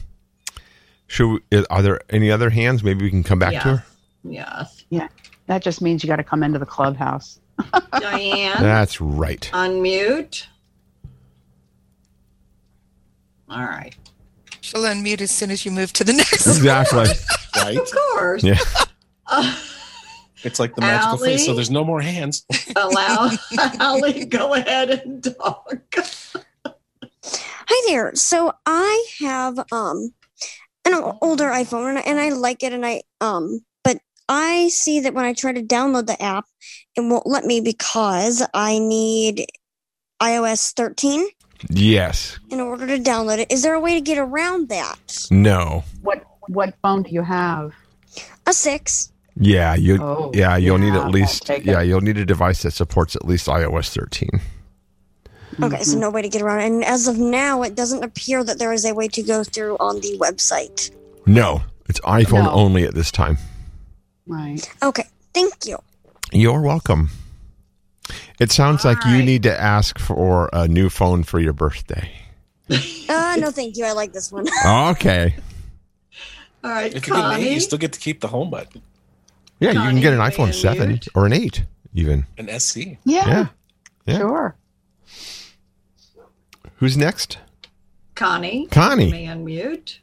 Should 1.08 1.40
we, 1.52 1.66
are 1.70 1.82
there 1.82 2.02
any 2.10 2.32
other 2.32 2.50
hands? 2.50 2.84
Maybe 2.84 3.04
we 3.04 3.10
can 3.10 3.24
come 3.24 3.40
back 3.40 3.54
to 3.64 3.78
her. 3.78 3.86
yes, 4.24 4.84
Yeah. 4.90 5.08
That 5.48 5.62
just 5.62 5.80
means 5.82 6.04
you 6.04 6.08
got 6.08 6.16
to 6.16 6.24
come 6.24 6.42
into 6.42 6.58
the 6.58 6.66
clubhouse. 6.66 7.40
Diane, 8.00 8.58
That's 8.62 9.00
right. 9.00 9.48
unmute. 9.54 10.48
All 13.48 13.64
right, 13.64 13.96
She'll 14.62 14.82
unmute 14.82 15.22
as 15.22 15.30
soon 15.30 15.52
as 15.52 15.64
you 15.66 15.72
move 15.72 15.94
to 15.94 16.04
the 16.04 16.14
next. 16.14 16.48
Exactly. 16.48 17.06
Right? 17.56 17.78
of 17.78 17.90
course. 17.92 18.44
Yeah. 18.44 18.60
Uh, 19.28 19.56
It's 20.44 20.60
like 20.60 20.76
the 20.76 20.82
magical 20.82 21.18
face. 21.18 21.48
So 21.48 21.56
there's 21.56 21.72
no 21.72 21.84
more 21.84 22.00
hands. 22.00 22.46
allow 22.76 23.32
Ali, 23.80 24.26
go 24.26 24.54
ahead 24.54 24.92
and 24.92 25.24
talk. 25.24 25.74
Hi 27.26 27.90
there. 27.90 28.14
So 28.14 28.54
I 28.68 29.08
have 29.22 29.58
um 29.72 30.14
an 30.86 30.94
older 31.24 31.46
iPhone 31.46 31.90
and 31.90 31.98
I, 31.98 32.02
and 32.02 32.20
I 32.20 32.30
like 32.30 32.62
it 32.62 32.72
and 32.72 32.86
I 32.86 33.02
um 33.20 33.62
but 33.84 33.98
I 34.30 34.68
see 34.70 35.00
that 35.00 35.16
when 35.16 35.26
I 35.26 35.34
try 35.34 35.52
to 35.52 35.64
download 35.64 36.06
the 36.06 36.22
app 36.22 36.46
it 36.96 37.02
won't 37.02 37.26
let 37.26 37.44
me 37.46 37.60
because 37.62 38.46
I 38.54 38.78
need 38.78 39.48
iOS 40.22 40.72
13 40.74 41.26
Yes. 41.70 42.38
in 42.52 42.60
order 42.60 42.86
to 42.86 43.00
download 43.00 43.40
it. 43.40 43.52
Is 43.52 43.64
there 43.64 43.74
a 43.74 43.80
way 43.80 43.96
to 43.96 44.02
get 44.02 44.20
around 44.20 44.70
that? 44.70 45.26
No. 45.32 45.84
What 46.04 46.24
what 46.48 46.74
phone 46.82 47.04
do 47.04 47.12
you 47.12 47.22
have? 47.24 47.74
A 48.48 48.54
6. 48.54 49.12
Yeah. 49.38 49.76
You. 49.76 50.02
Oh, 50.02 50.32
yeah. 50.34 50.56
You'll 50.58 50.78
need 50.78 50.94
at 50.94 51.10
least. 51.12 51.50
Yeah. 51.64 51.82
You'll 51.82 52.02
need 52.02 52.18
a 52.18 52.26
device 52.26 52.62
that 52.64 52.72
supports 52.72 53.16
at 53.16 53.26
least 53.26 53.48
iOS 53.48 53.94
13. 53.94 54.30
Okay, 55.64 55.84
so 55.84 55.98
no 55.98 56.10
way 56.10 56.22
to 56.22 56.28
get 56.30 56.42
around. 56.42 56.60
And 56.62 56.84
as 56.84 57.08
of 57.08 57.18
now 57.18 57.62
it 57.64 57.76
doesn't 57.76 58.04
appear 58.04 58.44
that 58.44 58.60
there 58.60 58.74
is 58.74 58.84
a 58.86 58.94
way 58.94 59.08
to 59.10 59.24
go 59.24 59.44
through 59.44 59.78
on 59.80 60.02
the 60.02 60.18
website. 60.20 60.92
No. 61.26 61.62
It's 61.88 62.00
iPhone 62.02 62.44
No. 62.44 62.52
only 62.52 62.84
at 62.84 62.94
this 62.94 63.10
time. 63.12 63.38
Right. 64.28 64.70
Okay. 64.84 65.06
Thank 65.34 65.66
you. 65.66 65.78
You're 66.34 66.62
welcome. 66.62 67.10
It 68.40 68.52
sounds 68.52 68.84
like 68.84 68.98
you 69.06 69.24
need 69.24 69.44
to 69.44 69.62
ask 69.62 69.98
for 69.98 70.50
a 70.52 70.68
new 70.68 70.90
phone 70.90 71.24
for 71.24 71.40
your 71.40 71.54
birthday. 71.54 72.12
Uh 72.70 73.38
no 73.40 73.52
thank 73.52 73.78
you. 73.78 73.86
I 73.86 73.92
like 73.94 74.12
this 74.12 74.32
one. 74.32 74.48
Okay. 74.66 75.36
All 76.66 76.72
right, 76.72 76.94
If 76.94 77.08
you 77.08 77.14
get 77.14 77.24
an 77.24 77.32
eight, 77.32 77.36
Connie. 77.36 77.54
you 77.54 77.60
still 77.60 77.78
get 77.78 77.94
to 77.94 78.00
keep 78.00 78.22
the 78.22 78.28
home 78.28 78.50
button. 78.50 78.82
Yeah. 79.60 79.72
You 79.72 79.80
can 79.80 80.02
get 80.02 80.14
an 80.14 80.20
iPhone 80.20 80.54
7 80.54 80.94
unmute? 80.98 81.08
or 81.14 81.26
an 81.28 81.34
8 81.34 81.64
even. 81.94 82.26
An 82.40 82.48
SC. 82.60 82.98
Yeah, 83.06 83.28
Yeah. 83.28 83.48
Yeah. 84.08 84.18
sure. 84.18 84.56
Who's 86.78 86.98
next? 86.98 87.38
Connie. 88.16 88.68
Connie. 88.72 89.06
You 89.06 89.12
may 89.12 89.26
unmute. 89.28 90.00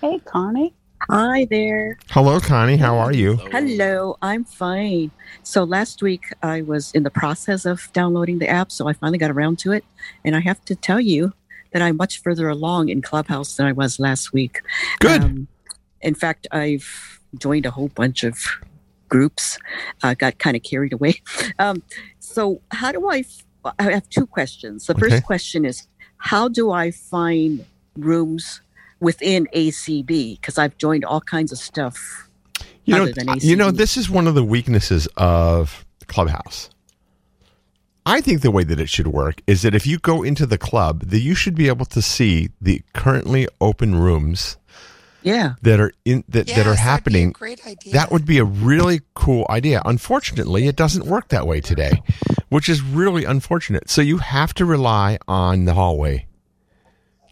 Hey, 0.00 0.18
Connie. 0.24 0.74
Hi 1.08 1.46
there. 1.50 1.96
Hello, 2.10 2.38
Connie. 2.40 2.76
How 2.76 2.98
are 2.98 3.12
you? 3.12 3.36
Hello, 3.36 4.16
I'm 4.20 4.44
fine. 4.44 5.10
So 5.42 5.64
last 5.64 6.02
week 6.02 6.24
I 6.42 6.62
was 6.62 6.92
in 6.92 7.02
the 7.04 7.10
process 7.10 7.64
of 7.64 7.88
downloading 7.92 8.38
the 8.40 8.48
app, 8.48 8.70
so 8.72 8.88
I 8.88 8.92
finally 8.92 9.18
got 9.18 9.30
around 9.30 9.58
to 9.60 9.72
it. 9.72 9.84
And 10.24 10.36
I 10.36 10.40
have 10.40 10.62
to 10.66 10.74
tell 10.74 11.00
you 11.00 11.32
that 11.72 11.82
I'm 11.82 11.96
much 11.96 12.20
further 12.20 12.48
along 12.48 12.88
in 12.90 13.00
Clubhouse 13.00 13.56
than 13.56 13.66
I 13.66 13.72
was 13.72 13.98
last 14.00 14.32
week. 14.32 14.60
Good. 15.00 15.22
Um, 15.22 15.48
in 16.02 16.14
fact, 16.14 16.46
I've 16.52 17.20
joined 17.38 17.66
a 17.66 17.70
whole 17.70 17.88
bunch 17.88 18.24
of 18.24 18.38
groups, 19.08 19.58
uh, 20.02 20.14
got 20.14 20.38
kind 20.38 20.56
of 20.56 20.62
carried 20.62 20.92
away. 20.92 21.16
Um, 21.58 21.82
so, 22.20 22.62
how 22.72 22.92
do 22.92 23.08
I? 23.10 23.18
F- 23.20 23.74
I 23.78 23.84
have 23.92 24.08
two 24.10 24.26
questions. 24.26 24.86
The 24.86 24.94
Okay. 24.94 25.10
first 25.10 25.24
question 25.24 25.64
is 25.64 25.88
How 26.18 26.48
do 26.48 26.70
I 26.70 26.90
find 26.92 27.66
rooms 27.96 28.62
within 29.00 29.48
ACB? 29.54 30.40
Because 30.40 30.58
I've 30.58 30.76
joined 30.78 31.04
all 31.04 31.20
kinds 31.20 31.52
of 31.52 31.58
stuff. 31.58 32.28
You 32.84 32.94
know, 32.94 33.04
you 33.40 33.56
know, 33.56 33.70
this 33.70 33.96
is 33.96 34.10
one 34.10 34.26
of 34.26 34.34
the 34.34 34.44
weaknesses 34.44 35.08
of 35.16 35.86
Clubhouse. 36.08 36.70
I 38.06 38.20
think 38.20 38.42
the 38.42 38.50
way 38.50 38.64
that 38.64 38.80
it 38.80 38.88
should 38.88 39.08
work 39.08 39.42
is 39.46 39.62
that 39.62 39.74
if 39.74 39.86
you 39.86 39.98
go 39.98 40.22
into 40.22 40.46
the 40.46 40.58
club, 40.58 41.02
that 41.10 41.20
you 41.20 41.34
should 41.34 41.54
be 41.54 41.68
able 41.68 41.86
to 41.86 42.02
see 42.02 42.50
the 42.60 42.82
currently 42.94 43.48
open 43.60 43.94
rooms 43.96 44.56
Yeah. 45.22 45.54
that 45.62 45.80
are 45.80 45.92
in 46.04 46.24
that, 46.28 46.46
that 46.46 46.48
Yes, 46.48 46.58
are 46.58 46.62
that'd 46.64 46.76
be 46.76 46.80
a 46.80 46.82
happening. 46.82 47.30
great 47.32 47.66
idea. 47.66 47.92
That 47.92 48.10
would 48.12 48.24
be 48.24 48.38
a 48.38 48.44
really 48.44 49.00
cool 49.14 49.46
idea. 49.50 49.82
Unfortunately, 49.84 50.66
it 50.68 50.76
doesn't 50.76 51.06
work 51.06 51.28
that 51.28 51.46
way 51.46 51.60
today, 51.60 52.02
which 52.50 52.68
is 52.68 52.80
really 52.82 53.24
unfortunate. 53.24 53.90
So 53.90 54.00
you 54.00 54.18
have 54.18 54.54
to 54.54 54.64
rely 54.64 55.18
on 55.26 55.64
the 55.64 55.74
hallway 55.74 56.26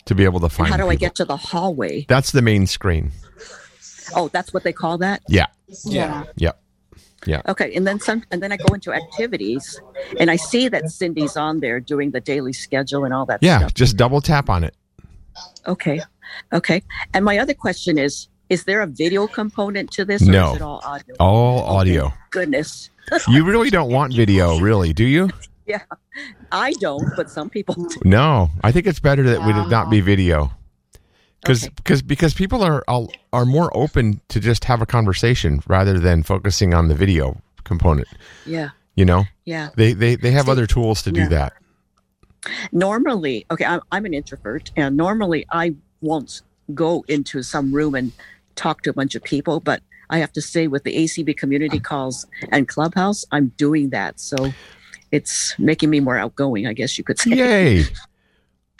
to 0.06 0.14
be 0.14 0.24
able 0.24 0.40
to 0.40 0.46
And 0.46 0.52
find. 0.52 0.70
how 0.70 0.76
do 0.76 0.88
I 0.88 0.94
get 0.96 1.14
to 1.16 1.24
the 1.24 1.36
hallway? 1.36 2.04
That's 2.08 2.32
the 2.32 2.42
main 2.42 2.66
screen. 2.66 3.12
Oh, 4.14 4.28
that's 4.28 4.52
what 4.54 4.62
they 4.64 4.72
call 4.72 4.98
that? 4.98 5.22
Yeah. 5.28 5.46
Yeah. 5.84 6.24
Yep. 6.36 6.60
Yeah. 7.24 7.42
Okay, 7.48 7.74
and 7.74 7.84
then 7.86 7.98
some, 7.98 8.22
and 8.30 8.40
then 8.40 8.52
I 8.52 8.56
go 8.56 8.72
into 8.72 8.92
activities, 8.92 9.80
and 10.20 10.30
I 10.30 10.36
see 10.36 10.68
that 10.68 10.90
Cindy's 10.90 11.36
on 11.36 11.58
there 11.58 11.80
doing 11.80 12.12
the 12.12 12.20
daily 12.20 12.52
schedule 12.52 13.04
and 13.04 13.12
all 13.12 13.26
that 13.26 13.42
Yeah. 13.42 13.58
stuff. 13.58 13.74
Just 13.74 13.96
double 13.96 14.20
tap 14.20 14.48
on 14.48 14.62
it. 14.62 14.76
Okay, 15.66 16.00
okay. 16.52 16.82
And 17.14 17.24
my 17.24 17.38
other 17.38 17.54
question 17.54 17.98
is: 17.98 18.28
Is 18.48 18.64
there 18.64 18.80
a 18.80 18.86
video 18.86 19.26
component 19.26 19.90
to 19.92 20.04
this, 20.04 20.22
or 20.22 20.30
No. 20.32 20.50
is 20.50 20.56
it 20.56 20.62
all 20.62 20.80
audio? 20.84 21.14
All 21.20 21.60
audio. 21.64 22.12
Goodness, 22.30 22.90
You 23.28 23.44
really 23.44 23.70
don't 23.70 23.90
want 23.92 24.14
video, 24.14 24.58
really, 24.58 24.92
do 24.92 25.04
you? 25.04 25.30
yeah. 25.66 25.82
I 26.52 26.72
don't, 26.80 27.04
but 27.16 27.28
some 27.30 27.50
people 27.50 27.74
do. 27.74 28.00
No, 28.04 28.50
I 28.64 28.72
think 28.72 28.86
it's 28.86 29.00
better 29.00 29.22
that 29.24 29.44
we 29.46 29.52
would 29.52 29.70
not 29.70 29.90
be 29.90 30.00
video. 30.00 30.52
Because 31.42 31.68
because 31.68 32.02
because 32.02 32.34
people 32.34 32.62
are 32.62 32.82
are 32.88 33.06
are 33.32 33.44
more 33.44 33.70
open 33.76 34.20
to 34.28 34.40
just 34.40 34.64
have 34.64 34.80
a 34.82 34.86
conversation 34.86 35.60
rather 35.68 35.98
than 36.00 36.22
focusing 36.24 36.74
on 36.74 36.88
the 36.88 36.94
video 36.94 37.40
component. 37.64 38.08
Yeah. 38.46 38.70
You 38.96 39.04
know, 39.04 39.24
Yeah. 39.44 39.68
they 39.76 39.92
they 39.92 40.16
they 40.16 40.30
have 40.32 40.48
other 40.48 40.66
tools 40.66 41.02
to 41.02 41.12
do 41.12 41.20
Yeah. 41.20 41.28
that. 41.28 41.52
Normally, 42.72 43.44
okay, 43.50 43.64
I'm, 43.64 43.80
I'm 43.92 44.04
an 44.06 44.14
introvert, 44.14 44.70
and 44.76 44.96
normally 44.96 45.46
I 45.52 45.74
won't 46.00 46.42
go 46.74 47.04
into 47.08 47.42
some 47.42 47.72
room 47.72 47.94
and 47.94 48.12
talk 48.54 48.82
to 48.82 48.90
a 48.90 48.92
bunch 48.92 49.14
of 49.14 49.22
people, 49.22 49.60
but 49.60 49.82
I 50.10 50.18
have 50.18 50.32
to 50.34 50.42
say, 50.42 50.68
with 50.68 50.84
the 50.84 50.96
ACB 50.96 51.36
community 51.36 51.80
calls 51.80 52.26
and 52.52 52.68
Clubhouse, 52.68 53.24
I'm 53.32 53.48
doing 53.56 53.90
that. 53.90 54.20
So 54.20 54.52
it's 55.10 55.58
making 55.58 55.90
me 55.90 56.00
more 56.00 56.16
outgoing, 56.16 56.66
I 56.66 56.72
guess 56.72 56.96
you 56.96 57.04
could 57.04 57.18
say. 57.18 57.30
Yay! 57.30 57.84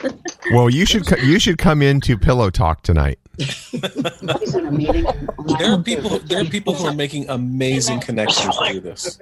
well, 0.52 0.70
you 0.70 0.87
should 0.87 1.07
co- 1.07 1.16
you 1.16 1.38
should 1.38 1.59
come 1.59 1.83
into 1.83 2.16
Pillow 2.16 2.50
Talk 2.50 2.83
tonight. 2.83 3.18
There 3.38 5.72
are 5.72 5.83
people. 5.83 6.18
There 6.20 6.42
are 6.42 6.44
people 6.44 6.74
who 6.74 6.87
are 6.87 6.94
making 6.94 7.29
amazing 7.29 8.00
connections 8.00 8.57
through 8.57 8.81
this. 8.81 9.18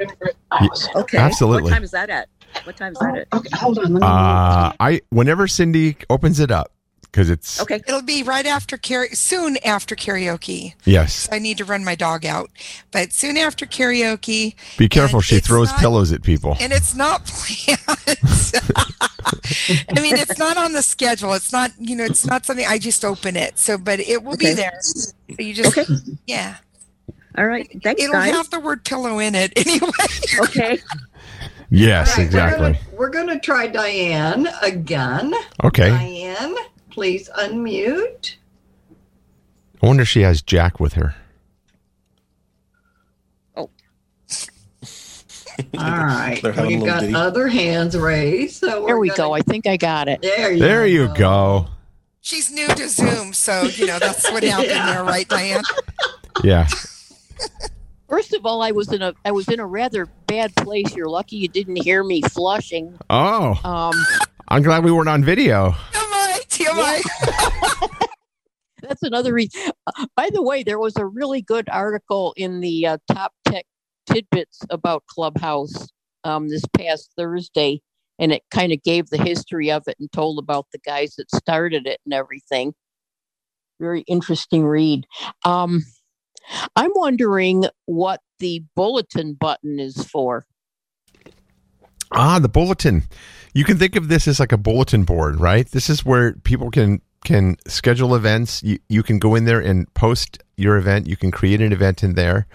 Okay. 0.94 1.18
Absolutely. 1.18 1.64
What 1.64 1.72
time 1.72 1.84
is 1.84 1.90
that 1.92 2.10
at? 2.10 2.28
What 2.64 2.76
time 2.76 2.92
is 2.92 2.98
that 2.98 3.18
at? 3.18 3.28
Okay, 3.32 3.48
hold 3.54 3.78
on. 3.78 4.02
Uh, 4.02 4.72
I 4.78 5.00
whenever 5.10 5.48
Cindy 5.48 5.96
opens 6.10 6.38
it 6.38 6.50
up 6.50 6.73
because 7.14 7.30
it's 7.30 7.60
Okay. 7.60 7.80
It'll 7.86 8.02
be 8.02 8.24
right 8.24 8.44
after 8.44 8.76
karaoke, 8.76 9.16
soon 9.16 9.56
after 9.64 9.94
karaoke. 9.94 10.74
yes. 10.84 11.28
I 11.30 11.38
need 11.38 11.58
to 11.58 11.64
run 11.64 11.84
my 11.84 11.94
dog 11.94 12.26
out, 12.26 12.50
but 12.90 13.12
soon 13.12 13.36
after 13.36 13.66
karaoke. 13.66 14.56
Be 14.78 14.88
careful; 14.88 15.20
she 15.20 15.38
throws 15.38 15.68
not- 15.68 15.78
pillows 15.78 16.10
at 16.12 16.24
people. 16.24 16.56
And 16.60 16.72
it's 16.72 16.92
not 16.96 17.24
planned. 17.26 17.78
I 19.96 20.00
mean, 20.00 20.16
it's 20.16 20.38
not 20.38 20.56
on 20.56 20.72
the 20.72 20.82
schedule. 20.82 21.34
It's 21.34 21.52
not, 21.52 21.70
you 21.78 21.94
know, 21.94 22.04
it's 22.04 22.26
not 22.26 22.44
something 22.44 22.66
I 22.66 22.78
just 22.78 23.04
open 23.04 23.36
it. 23.36 23.58
So, 23.60 23.78
but 23.78 24.00
it 24.00 24.22
will 24.24 24.36
be 24.36 24.52
there. 24.52 24.78
So 24.82 25.12
you 25.38 25.54
just, 25.54 25.78
okay. 25.78 25.92
yeah. 26.26 26.56
All 27.38 27.46
right. 27.46 27.68
Thanks, 27.82 28.02
It'll 28.02 28.12
guys. 28.12 28.32
have 28.32 28.50
the 28.50 28.60
word 28.60 28.84
pillow 28.84 29.20
in 29.20 29.34
it 29.36 29.52
anyway. 29.56 29.90
Okay. 30.40 30.80
Yes, 31.70 32.10
All 32.10 32.16
right, 32.18 32.26
exactly. 32.26 32.60
We're 32.60 32.72
gonna, 32.72 32.96
we're 32.96 33.10
gonna 33.10 33.40
try 33.40 33.66
Diane 33.68 34.48
again. 34.62 35.32
Okay. 35.62 35.88
Diane, 35.88 36.54
please 36.94 37.28
unmute. 37.36 38.36
I 39.82 39.86
wonder 39.86 40.02
if 40.02 40.08
she 40.08 40.20
has 40.22 40.40
Jack 40.40 40.78
with 40.80 40.94
her. 40.94 41.14
Oh. 43.56 43.62
All 43.62 43.68
right. 45.74 46.38
They're 46.42 46.52
having 46.52 46.76
a 46.76 46.78
We've 46.78 46.86
got 46.86 47.00
ditty. 47.00 47.14
other 47.14 47.48
hands 47.48 47.96
raised. 47.96 48.56
So 48.56 48.86
There 48.86 48.98
we're 48.98 49.06
gonna- 49.06 49.16
go. 49.16 49.32
I 49.32 49.40
think 49.40 49.66
I 49.66 49.76
got 49.76 50.08
it. 50.08 50.22
There 50.22 50.52
you 50.52 50.58
There 50.60 50.86
you 50.86 51.08
go. 51.14 51.66
She's 52.20 52.50
new 52.50 52.66
to 52.68 52.88
Zoom, 52.88 53.34
so 53.34 53.64
you 53.64 53.86
know 53.86 53.98
that's 53.98 54.30
what 54.32 54.42
happened 54.42 54.70
there, 54.70 55.04
right, 55.04 55.28
Diane? 55.28 55.62
Yeah. 56.42 56.66
First 58.08 58.32
of 58.32 58.46
all, 58.46 58.62
I 58.62 58.70
was 58.70 58.90
in 58.92 59.02
a 59.02 59.12
I 59.26 59.32
was 59.32 59.46
in 59.48 59.60
a 59.60 59.66
rather 59.66 60.06
bad 60.26 60.54
place. 60.56 60.94
You're 60.96 61.08
lucky 61.10 61.36
you 61.36 61.48
didn't 61.48 61.76
hear 61.82 62.02
me 62.02 62.22
flushing. 62.22 62.96
Oh, 63.10 63.60
Um, 63.62 63.92
I'm 64.48 64.62
glad 64.62 64.84
we 64.84 64.92
weren't 64.92 65.08
on 65.10 65.22
video. 65.24 65.74
that's 68.82 69.02
another 69.02 69.32
reason. 69.32 69.72
By 70.16 70.30
the 70.32 70.42
way, 70.42 70.62
there 70.62 70.78
was 70.78 70.96
a 70.96 71.06
really 71.06 71.42
good 71.42 71.68
article 71.68 72.34
in 72.36 72.60
the 72.60 72.86
uh, 72.86 72.98
top 73.12 73.32
tech 73.46 73.66
tidbits 74.06 74.60
about 74.70 75.04
Clubhouse 75.06 75.88
um, 76.24 76.48
this 76.48 76.64
past 76.76 77.10
Thursday, 77.16 77.80
and 78.18 78.32
it 78.32 78.42
kind 78.50 78.72
of 78.72 78.82
gave 78.82 79.08
the 79.08 79.18
history 79.18 79.70
of 79.70 79.82
it 79.86 79.96
and 79.98 80.10
told 80.12 80.38
about 80.38 80.66
the 80.72 80.78
guys 80.78 81.14
that 81.16 81.30
started 81.30 81.86
it 81.86 82.00
and 82.04 82.14
everything. 82.14 82.74
Very 83.80 84.02
interesting 84.02 84.64
read. 84.64 85.06
Um, 85.44 85.82
I'm 86.76 86.92
wondering 86.94 87.64
what 87.86 88.20
the 88.38 88.62
bulletin 88.76 89.34
button 89.34 89.80
is 89.80 90.04
for. 90.04 90.46
Ah, 92.14 92.38
the 92.38 92.48
bulletin. 92.48 93.02
You 93.54 93.64
can 93.64 93.78
think 93.78 93.96
of 93.96 94.08
this 94.08 94.28
as 94.28 94.40
like 94.40 94.52
a 94.52 94.56
bulletin 94.58 95.04
board, 95.04 95.40
right? 95.40 95.68
This 95.68 95.90
is 95.90 96.04
where 96.04 96.32
people 96.32 96.70
can 96.70 97.00
can 97.24 97.56
schedule 97.66 98.14
events. 98.14 98.62
You 98.62 98.78
you 98.88 99.02
can 99.02 99.18
go 99.18 99.34
in 99.34 99.44
there 99.44 99.60
and 99.60 99.92
post 99.94 100.42
your 100.56 100.76
event. 100.76 101.08
You 101.08 101.16
can 101.16 101.30
create 101.30 101.60
an 101.60 101.72
event 101.72 102.04
in 102.04 102.14
there, 102.14 102.46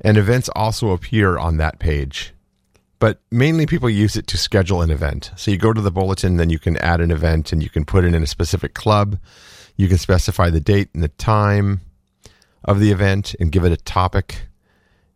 and 0.00 0.16
events 0.16 0.48
also 0.54 0.90
appear 0.90 1.38
on 1.38 1.56
that 1.56 1.78
page. 1.78 2.32
But 3.00 3.20
mainly 3.30 3.66
people 3.66 3.88
use 3.88 4.14
it 4.14 4.26
to 4.28 4.36
schedule 4.36 4.82
an 4.82 4.90
event. 4.90 5.32
So 5.34 5.50
you 5.50 5.56
go 5.56 5.72
to 5.72 5.80
the 5.80 5.90
bulletin, 5.90 6.36
then 6.36 6.50
you 6.50 6.58
can 6.58 6.76
add 6.76 7.00
an 7.00 7.10
event 7.10 7.50
and 7.50 7.62
you 7.62 7.70
can 7.70 7.86
put 7.86 8.04
it 8.04 8.14
in 8.14 8.22
a 8.22 8.26
specific 8.26 8.74
club. 8.74 9.18
You 9.76 9.88
can 9.88 9.96
specify 9.96 10.50
the 10.50 10.60
date 10.60 10.90
and 10.92 11.02
the 11.02 11.08
time 11.08 11.80
of 12.62 12.78
the 12.78 12.92
event 12.92 13.34
and 13.40 13.50
give 13.50 13.64
it 13.64 13.72
a 13.72 13.78
topic 13.78 14.42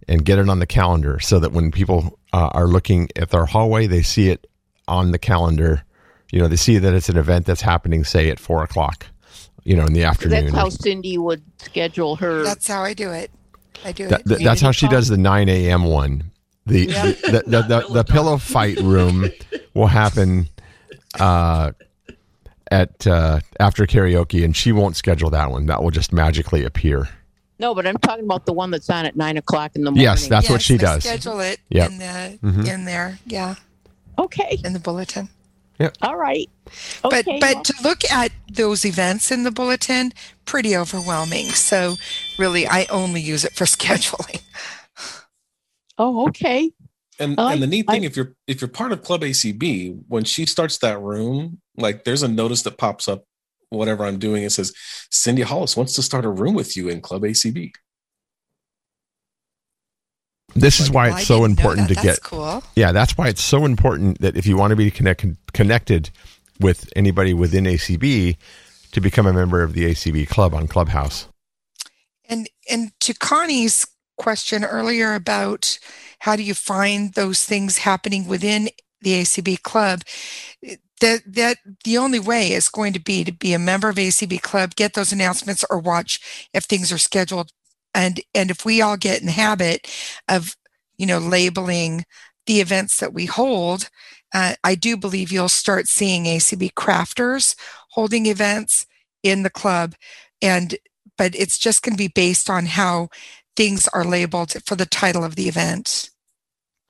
and 0.09 0.25
get 0.25 0.39
it 0.39 0.49
on 0.49 0.61
the 0.61 0.67
calendar 0.67 1.21
so 1.21 1.39
that 1.39 1.53
when 1.53 1.71
people 1.71 2.19
uh, 2.35 2.49
are 2.53 2.67
looking 2.67 3.09
at 3.17 3.31
their 3.31 3.47
hallway, 3.47 3.87
they 3.87 4.03
see 4.03 4.29
it 4.29 4.47
on 4.89 5.13
the 5.13 5.19
calendar. 5.19 5.85
You 6.33 6.41
know, 6.41 6.49
they 6.49 6.57
see 6.57 6.79
that 6.79 6.93
it's 6.93 7.09
an 7.09 7.17
event 7.17 7.47
that's 7.47 7.61
happening, 7.61 8.03
say, 8.03 8.29
at 8.29 8.41
four 8.41 8.65
o'clock, 8.65 9.07
you 9.63 9.77
know, 9.77 9.85
in 9.87 9.93
the 9.93 10.03
afternoon. 10.03 10.47
That's 10.47 10.57
how 10.57 10.69
Cindy 10.69 11.17
would 11.17 11.43
schedule 11.59 12.17
her. 12.17 12.43
That's 12.43 12.67
how 12.67 12.83
I 12.83 12.93
do 12.93 13.11
it. 13.13 13.31
I 13.85 13.93
do 13.93 14.09
That- 14.09 14.21
it. 14.23 14.27
that- 14.27 14.43
that's 14.43 14.61
how 14.61 14.73
she 14.73 14.89
does 14.89 15.07
the 15.09 15.17
9 15.17 15.49
a.m. 15.49 15.85
one. 15.85 16.33
The, 16.67 16.87
Yeah. 16.87 17.03
the, 17.05 17.43
the, 17.47 17.63
the, 17.63 17.87
the 17.93 18.05
pillow 18.05 18.39
fight 18.39 18.79
room 18.81 19.31
will 19.75 19.87
happen 19.87 20.49
uh, 21.21 21.71
at 22.71 23.07
uh, 23.07 23.41
after 23.61 23.87
karaoke, 23.87 24.45
and 24.45 24.57
she 24.57 24.73
won't 24.73 24.97
schedule 24.97 25.31
that 25.31 25.51
one. 25.53 25.67
That 25.67 25.83
will 25.85 25.91
just 25.93 26.13
magically 26.13 26.65
appear. 26.65 27.09
No, 27.65 27.75
but 27.75 27.87
I'm 27.87 27.97
talking 27.97 28.27
about 28.27 28.45
the 28.45 28.53
one 28.53 28.71
that's 28.71 28.91
on 28.91 29.07
at 29.07 29.17
nine 29.17 29.39
o'clock 29.39 29.73
in 29.75 29.85
the 29.85 29.91
morning. 29.91 30.03
Yes, 30.05 30.29
that's 30.29 30.51
what 30.51 30.61
she 30.61 30.75
I 30.75 30.77
does. 30.77 31.05
Schedule 31.05 31.41
it 31.41 31.61
Yep. 31.71 31.91
in 31.93 31.99
the 31.99 32.39
Mhm. 32.45 32.69
in 32.69 32.85
there. 32.85 33.19
Yeah. 33.25 33.55
Okay. 34.19 34.59
In 34.63 34.75
the 34.75 34.79
bulletin. 34.79 35.31
Yep. 35.81 35.97
All 36.03 36.17
right. 36.17 36.51
But 37.03 37.27
Okay, 37.27 37.39
but 37.41 37.55
well- 37.55 37.63
to 37.63 37.75
look 37.83 38.05
at 38.13 38.33
those 38.53 38.85
events 38.85 39.31
in 39.31 39.45
the 39.45 39.51
bulletin, 39.51 40.13
pretty 40.45 40.77
overwhelming. 40.77 41.47
So 41.53 41.97
really, 42.39 42.69
I 42.69 42.85
only 42.91 43.23
use 43.23 43.47
it 43.47 43.55
for 43.55 43.65
scheduling. 43.77 44.43
Oh, 45.97 46.29
okay. 46.29 46.71
And 47.19 47.41
I- 47.41 47.55
and 47.55 47.63
the 47.63 47.67
neat 47.67 47.87
thing, 47.87 48.03
I- 48.03 48.07
if 48.07 48.15
you're 48.15 48.35
if 48.47 48.61
you're 48.61 48.69
part 48.69 48.93
of 48.93 49.03
Club 49.03 49.23
ACB, 49.23 49.97
when 50.07 50.25
she 50.25 50.45
starts 50.45 50.77
that 50.79 51.01
room, 51.01 51.63
like 51.79 52.05
there's 52.05 52.23
a 52.23 52.29
notice 52.29 52.61
that 52.65 52.77
pops 52.77 53.09
up, 53.09 53.25
whatever 53.75 54.05
I'm 54.05 54.19
doing, 54.19 54.45
it 54.45 54.53
says 54.53 54.73
Cindy 55.11 55.43
Hollis 55.43 55.77
wants 55.77 55.95
to 55.97 56.03
start 56.03 56.25
a 56.25 56.31
room 56.31 56.55
with 56.55 56.77
you 56.77 56.89
in 56.89 57.01
Club 57.01 57.23
ACB. 57.23 57.73
This 60.55 60.81
is 60.81 60.91
why 60.91 61.09
Well, 61.09 61.17
I 61.17 61.21
it's 61.21 61.29
so 61.29 61.45
important 61.45 61.89
that. 61.89 61.97
to 61.97 62.03
That's 62.03 62.19
get. 62.21 62.23
cool. 62.23 62.63
Yeah, 62.77 62.93
that's 62.93 63.19
why 63.19 63.29
it's 63.29 63.43
so 63.43 63.65
important 63.65 64.21
that 64.21 64.37
if 64.37 64.47
you 64.47 64.57
want 64.57 64.71
to 64.71 64.77
be 64.77 64.91
connect, 64.91 65.27
connected 65.53 66.11
with 66.61 66.93
anybody 66.97 67.35
within 67.35 67.65
ACB, 67.65 68.37
to 68.93 69.01
become 69.01 69.27
a 69.27 69.33
member 69.33 69.63
of 69.63 69.73
the 69.75 69.85
ACB 69.87 70.29
club 70.29 70.55
on 70.55 70.69
Clubhouse. 70.69 71.29
And 72.29 72.49
and 72.71 72.93
to 73.01 73.15
Connie's 73.15 73.87
question 74.17 74.65
earlier 74.65 75.15
about 75.15 75.79
how 76.21 76.37
do 76.37 76.43
you 76.43 76.55
find 76.55 77.15
those 77.15 77.45
things 77.45 77.79
happening 77.79 78.27
within 78.29 78.69
the 79.03 79.23
ACB 79.23 79.63
club, 79.63 80.03
that 81.05 81.35
that 81.35 81.59
the 81.85 81.99
only 81.99 82.19
way 82.19 82.53
is 82.53 82.71
going 82.71 82.95
to 82.95 82.99
be 82.99 83.25
to 83.25 83.33
be 83.33 83.53
a 83.53 83.59
member 83.59 83.91
of 83.91 83.97
ACB 83.97 84.41
club, 84.41 84.75
get 84.75 84.95
those 84.95 85.13
announcements, 85.13 85.63
or 85.69 85.79
watch 85.79 86.49
if 86.55 86.65
things 86.65 86.91
are 86.91 86.99
scheduled. 86.99 87.51
And 87.95 88.21
and 88.35 88.51
if 88.51 88.65
we 88.65 88.81
all 88.81 88.97
get 88.97 89.21
in 89.21 89.27
the 89.27 89.33
habit 89.33 89.87
of 90.29 90.57
you 90.97 91.07
know 91.07 91.19
labeling 91.19 92.07
the 92.47 92.61
events 92.61 92.99
that 93.01 93.13
we 93.13 93.27
hold, 93.27 93.91
uh, 94.33 94.55
I 94.65 94.75
do 94.75 94.97
believe 94.97 95.31
you'll 95.31 95.49
start 95.51 95.89
seeing 95.89 96.25
ACB 96.25 96.73
crafters 96.73 97.55
holding 97.91 98.25
events 98.27 98.87
in 99.23 99.43
the 99.43 99.51
club, 99.51 99.95
and 100.41 100.77
but 101.19 101.35
it's 101.35 101.59
just 101.59 101.83
going 101.83 101.93
to 101.93 102.03
be 102.03 102.09
based 102.09 102.49
on 102.49 102.65
how 102.65 103.11
things 103.57 103.89
are 103.89 104.05
labeled 104.05 104.55
for 104.65 104.75
the 104.75 104.87
title 104.87 105.23
of 105.23 105.37
the 105.37 105.49
event. 105.49 106.11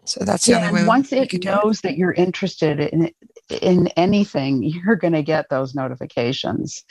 So 0.04 0.24
that's 0.24 0.46
the 0.46 0.52
yeah, 0.52 0.58
only 0.58 0.68
and 0.68 0.76
way. 0.76 0.86
once 0.86 1.12
it 1.12 1.44
knows 1.44 1.80
that 1.80 1.96
you're 1.96 2.12
interested 2.12 2.78
in 2.78 3.10
in 3.50 3.88
anything, 3.96 4.62
you're 4.62 4.96
going 4.96 5.12
to 5.12 5.22
get 5.22 5.48
those 5.50 5.74
notifications 5.74 6.84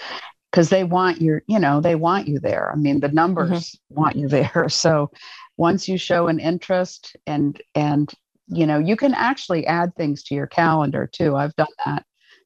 because 0.51 0.69
they 0.69 0.83
want 0.83 1.21
your, 1.21 1.41
you 1.47 1.59
know, 1.59 1.81
they 1.81 1.95
want 1.95 2.27
you 2.27 2.39
there. 2.39 2.71
I 2.71 2.75
mean, 2.75 2.99
the 2.99 3.09
numbers 3.09 3.75
want 3.89 4.15
you 4.15 4.27
there. 4.29 4.67
So 4.69 5.11
once 5.57 5.87
you 5.87 5.97
show 5.97 6.27
an 6.27 6.39
interest 6.39 7.15
and 7.27 7.61
and 7.75 8.11
you 8.47 8.65
know 8.65 8.77
you 8.77 8.95
can 8.97 9.13
actually 9.13 9.65
add 9.67 9.95
things 9.95 10.21
to 10.23 10.35
your 10.35 10.47
calendar 10.47 11.07
too 11.09 11.33
i've 11.35 11.55
done 11.55 11.65
that 11.85 12.03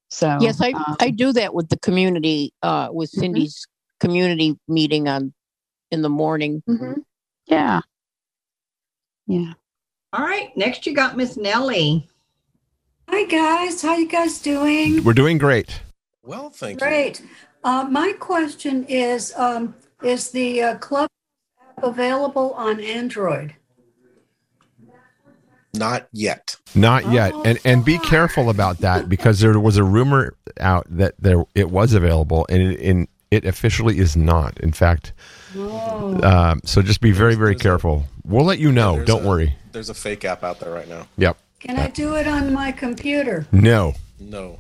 so 0.10 0.38
yes, 0.42 0.62
I 0.62 0.72
um, 0.72 0.96
I 1.00 1.10
do 1.10 1.34
that 1.34 1.54
with 1.54 1.70
the 1.70 1.80
community, 1.80 2.54
uh, 2.64 2.90
with 2.92 3.12
Mhm. 3.12 3.20
Cindy's 3.20 3.68
community 4.00 4.58
meeting 4.68 5.08
on 5.10 5.34
in 5.92 6.02
the 6.02 6.10
morning. 6.10 6.62
mhm. 6.70 7.04
yeah 7.48 7.82
yeah 9.26 9.54
All 10.14 10.24
right, 10.24 10.56
next 10.56 10.86
you 10.86 10.94
got 10.94 11.18
Miss 11.18 11.36
Nellie. 11.36 12.08
Hi 13.10 13.24
guys, 13.26 13.82
how 13.82 13.96
you 13.96 14.08
guys 14.08 14.40
doing? 14.40 15.04
We're 15.04 15.14
doing 15.14 15.38
great. 15.38 15.82
Well, 16.24 16.50
thank 16.50 16.80
Great. 16.80 17.22
Uh, 17.64 17.88
my 17.90 18.14
question 18.20 18.84
is, 18.86 19.34
um, 19.38 19.76
is 20.04 20.32
the 20.32 20.62
uh, 20.62 20.78
club 20.78 21.10
app 21.78 21.84
available 21.84 22.54
on 22.54 22.80
Android? 22.82 23.56
Not 25.74 26.08
yet. 26.12 26.56
Not 26.76 27.12
yet, 27.12 27.32
Oh, 27.36 27.44
and 27.44 27.60
and 27.64 27.86
be 27.86 27.98
careful 28.00 28.50
about 28.50 28.80
that 28.80 29.08
because 29.08 29.40
there 29.40 29.60
was 29.60 29.78
a 29.78 29.84
rumor 29.84 30.36
out 30.60 30.86
that 30.90 31.14
there 31.20 31.44
it 31.56 31.70
was 31.70 31.94
available, 31.94 32.46
and 32.50 32.62
it, 32.62 32.80
and 32.82 33.08
it 33.32 33.46
officially 33.46 34.00
is 34.00 34.18
not. 34.18 34.60
In 34.60 34.72
fact, 34.72 35.14
um, 35.56 36.62
so 36.66 36.82
just 36.82 37.00
be 37.00 37.12
very 37.12 37.36
very 37.36 37.56
careful. 37.56 38.06
We'll 38.26 38.46
let 38.46 38.60
you 38.60 38.72
know. 38.72 38.96
There's 38.96 39.08
Don't 39.08 39.24
a- 39.24 39.28
worry. 39.28 39.56
There's 39.72 39.90
a 39.90 39.94
fake 39.94 40.26
app 40.26 40.44
out 40.44 40.60
there 40.60 40.72
right 40.72 40.88
now. 40.88 41.08
Yep. 41.18 41.38
Can 41.60 41.78
I 41.78 41.88
do 41.88 42.16
it 42.16 42.28
on 42.28 42.54
my 42.54 42.72
computer? 42.72 43.48
No. 43.52 43.96
No. 44.20 44.60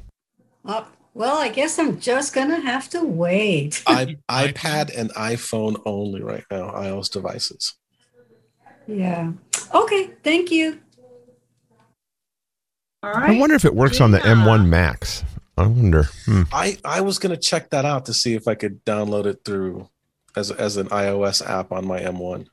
Uh, 0.65 0.83
well, 1.13 1.37
I 1.37 1.49
guess 1.49 1.77
I'm 1.79 1.99
just 1.99 2.33
gonna 2.33 2.59
have 2.59 2.89
to 2.89 3.03
wait. 3.03 3.83
I, 3.87 4.17
iPad 4.29 4.95
and 4.95 5.13
iPhone 5.13 5.81
only 5.85 6.21
right 6.21 6.43
now, 6.49 6.71
iOS 6.71 7.11
devices. 7.11 7.75
yeah. 8.87 9.31
Okay. 9.73 10.11
Thank 10.23 10.51
you. 10.51 10.79
All 13.03 13.15
I 13.15 13.37
wonder 13.37 13.55
if 13.55 13.65
it 13.65 13.75
works 13.75 14.01
on 14.01 14.11
the 14.11 14.19
M1 14.19 14.67
Max. 14.67 15.23
I 15.57 15.67
wonder. 15.67 16.03
Hmm. 16.25 16.43
I, 16.51 16.77
I 16.83 17.01
was 17.01 17.19
gonna 17.19 17.37
check 17.37 17.69
that 17.69 17.85
out 17.85 18.05
to 18.05 18.13
see 18.13 18.33
if 18.33 18.47
I 18.47 18.55
could 18.55 18.83
download 18.85 19.25
it 19.25 19.41
through 19.45 19.89
as 20.35 20.51
as 20.51 20.77
an 20.77 20.87
iOS 20.89 21.47
app 21.47 21.71
on 21.71 21.85
my 21.85 21.99
M1. 21.99 22.47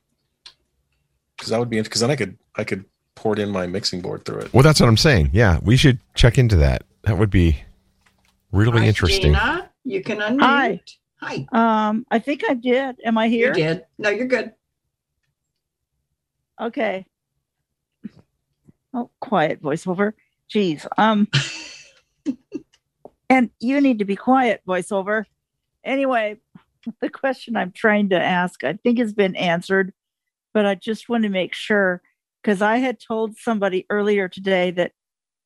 Because 1.35 1.49
that 1.49 1.59
would 1.59 1.69
be 1.69 1.81
because 1.81 2.01
then 2.01 2.11
I 2.11 2.15
could 2.15 2.37
I 2.55 2.63
could 2.63 2.85
port 3.15 3.39
in 3.39 3.49
my 3.49 3.65
mixing 3.65 4.01
board 4.01 4.25
through 4.25 4.39
it. 4.39 4.53
Well, 4.53 4.63
that's 4.63 4.79
what 4.79 4.87
I'm 4.87 4.97
saying. 4.97 5.31
Yeah, 5.33 5.59
we 5.63 5.77
should 5.77 5.99
check 6.13 6.37
into 6.37 6.55
that. 6.57 6.83
That 7.03 7.17
would 7.17 7.29
be 7.29 7.57
really 8.51 8.81
Hi, 8.81 8.87
interesting. 8.87 9.33
Gina, 9.33 9.69
you 9.83 10.03
can 10.03 10.19
unmute. 10.19 10.41
Hi. 10.41 10.81
Hi. 11.21 11.47
Um, 11.51 12.05
I 12.11 12.19
think 12.19 12.43
I 12.47 12.53
did. 12.53 12.97
Am 13.03 13.17
I 13.17 13.29
here? 13.29 13.49
You 13.49 13.53
did. 13.53 13.85
No, 13.97 14.09
you're 14.09 14.27
good. 14.27 14.53
Okay. 16.61 17.05
Oh, 18.93 19.09
quiet 19.19 19.61
voiceover. 19.61 20.13
Jeez. 20.53 20.85
Um, 20.97 21.27
and 23.29 23.49
you 23.59 23.81
need 23.81 23.99
to 23.99 24.05
be 24.05 24.15
quiet, 24.15 24.61
voiceover. 24.67 25.25
Anyway, 25.83 26.37
the 27.01 27.09
question 27.09 27.55
I'm 27.55 27.71
trying 27.71 28.09
to 28.09 28.21
ask, 28.21 28.63
I 28.63 28.73
think 28.73 28.99
has 28.99 29.13
been 29.13 29.35
answered, 29.35 29.93
but 30.53 30.65
I 30.65 30.75
just 30.75 31.09
want 31.09 31.23
to 31.23 31.29
make 31.29 31.53
sure 31.53 32.01
because 32.45 32.61
I 32.61 32.77
had 32.77 32.99
told 32.99 33.37
somebody 33.37 33.87
earlier 33.89 34.29
today 34.29 34.69
that 34.71 34.91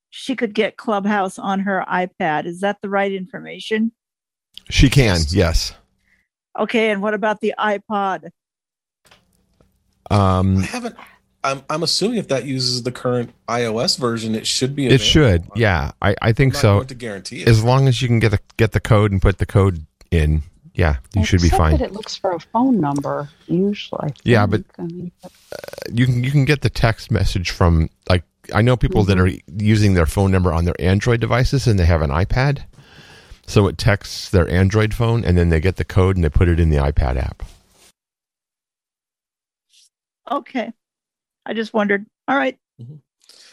she 0.09 0.35
could 0.35 0.53
get 0.53 0.75
Clubhouse 0.75 1.39
on 1.39 1.61
her 1.61 1.85
iPad. 1.89 2.45
Is 2.45 2.59
that 2.59 2.79
the 2.81 2.89
right 2.89 3.11
information? 3.11 3.93
She 4.69 4.89
can, 4.89 5.21
yes. 5.29 5.73
Okay. 6.59 6.91
And 6.91 7.01
what 7.01 7.13
about 7.13 7.39
the 7.39 7.53
iPod? 7.57 8.31
Um, 10.11 10.57
I 10.57 10.61
haven't. 10.63 10.95
I'm 11.41 11.63
I'm 11.69 11.83
assuming 11.83 12.17
if 12.17 12.27
that 12.27 12.43
uses 12.43 12.83
the 12.83 12.91
current 12.91 13.31
iOS 13.47 13.97
version, 13.97 14.35
it 14.35 14.45
should 14.45 14.75
be. 14.75 14.87
it 14.87 14.99
should. 14.99 15.45
Yeah, 15.55 15.91
I, 16.01 16.15
I 16.21 16.33
think 16.33 16.53
I'm 16.53 16.57
not 16.57 16.61
so. 16.61 16.75
going 16.77 16.87
to 16.87 16.95
guarantee 16.95 17.41
it. 17.43 17.47
As 17.47 17.63
long 17.63 17.87
as 17.87 18.01
you 18.01 18.09
can 18.09 18.19
get 18.19 18.31
the 18.31 18.39
get 18.57 18.73
the 18.73 18.81
code 18.81 19.13
and 19.13 19.21
put 19.21 19.37
the 19.37 19.45
code 19.45 19.85
in, 20.11 20.41
yeah, 20.79 20.95
you 21.13 21.25
should 21.25 21.41
be 21.41 21.49
fine. 21.49 21.71
that 21.77 21.81
it 21.81 21.91
looks 21.91 22.15
for 22.15 22.31
a 22.31 22.39
phone 22.39 22.79
number 22.79 23.29
usually 23.47 24.09
I 24.09 24.13
Yeah, 24.23 24.45
but 24.45 24.65
think. 24.65 24.79
I 24.79 24.93
mean, 24.93 25.11
you 25.91 26.05
can 26.05 26.23
you 26.23 26.31
can 26.31 26.45
get 26.45 26.61
the 26.61 26.69
text 26.69 27.11
message 27.11 27.49
from 27.51 27.89
like 28.07 28.23
I 28.53 28.61
know 28.61 28.77
people 28.77 29.03
that 29.03 29.19
are 29.19 29.29
using 29.57 29.93
their 29.93 30.05
phone 30.05 30.31
number 30.31 30.53
on 30.53 30.65
their 30.65 30.79
Android 30.79 31.19
devices 31.19 31.67
and 31.67 31.77
they 31.77 31.85
have 31.85 32.01
an 32.01 32.09
iPad. 32.09 32.63
So 33.45 33.67
it 33.67 33.77
texts 33.77 34.29
their 34.29 34.49
Android 34.49 34.93
phone 34.93 35.25
and 35.25 35.37
then 35.37 35.49
they 35.49 35.59
get 35.59 35.75
the 35.75 35.85
code 35.85 36.15
and 36.15 36.23
they 36.23 36.29
put 36.29 36.47
it 36.47 36.59
in 36.59 36.69
the 36.69 36.77
iPad 36.77 37.17
app. 37.17 37.43
Okay. 40.31 40.71
I 41.45 41.53
just 41.53 41.73
wondered. 41.73 42.05
All 42.27 42.37
right. 42.37 42.57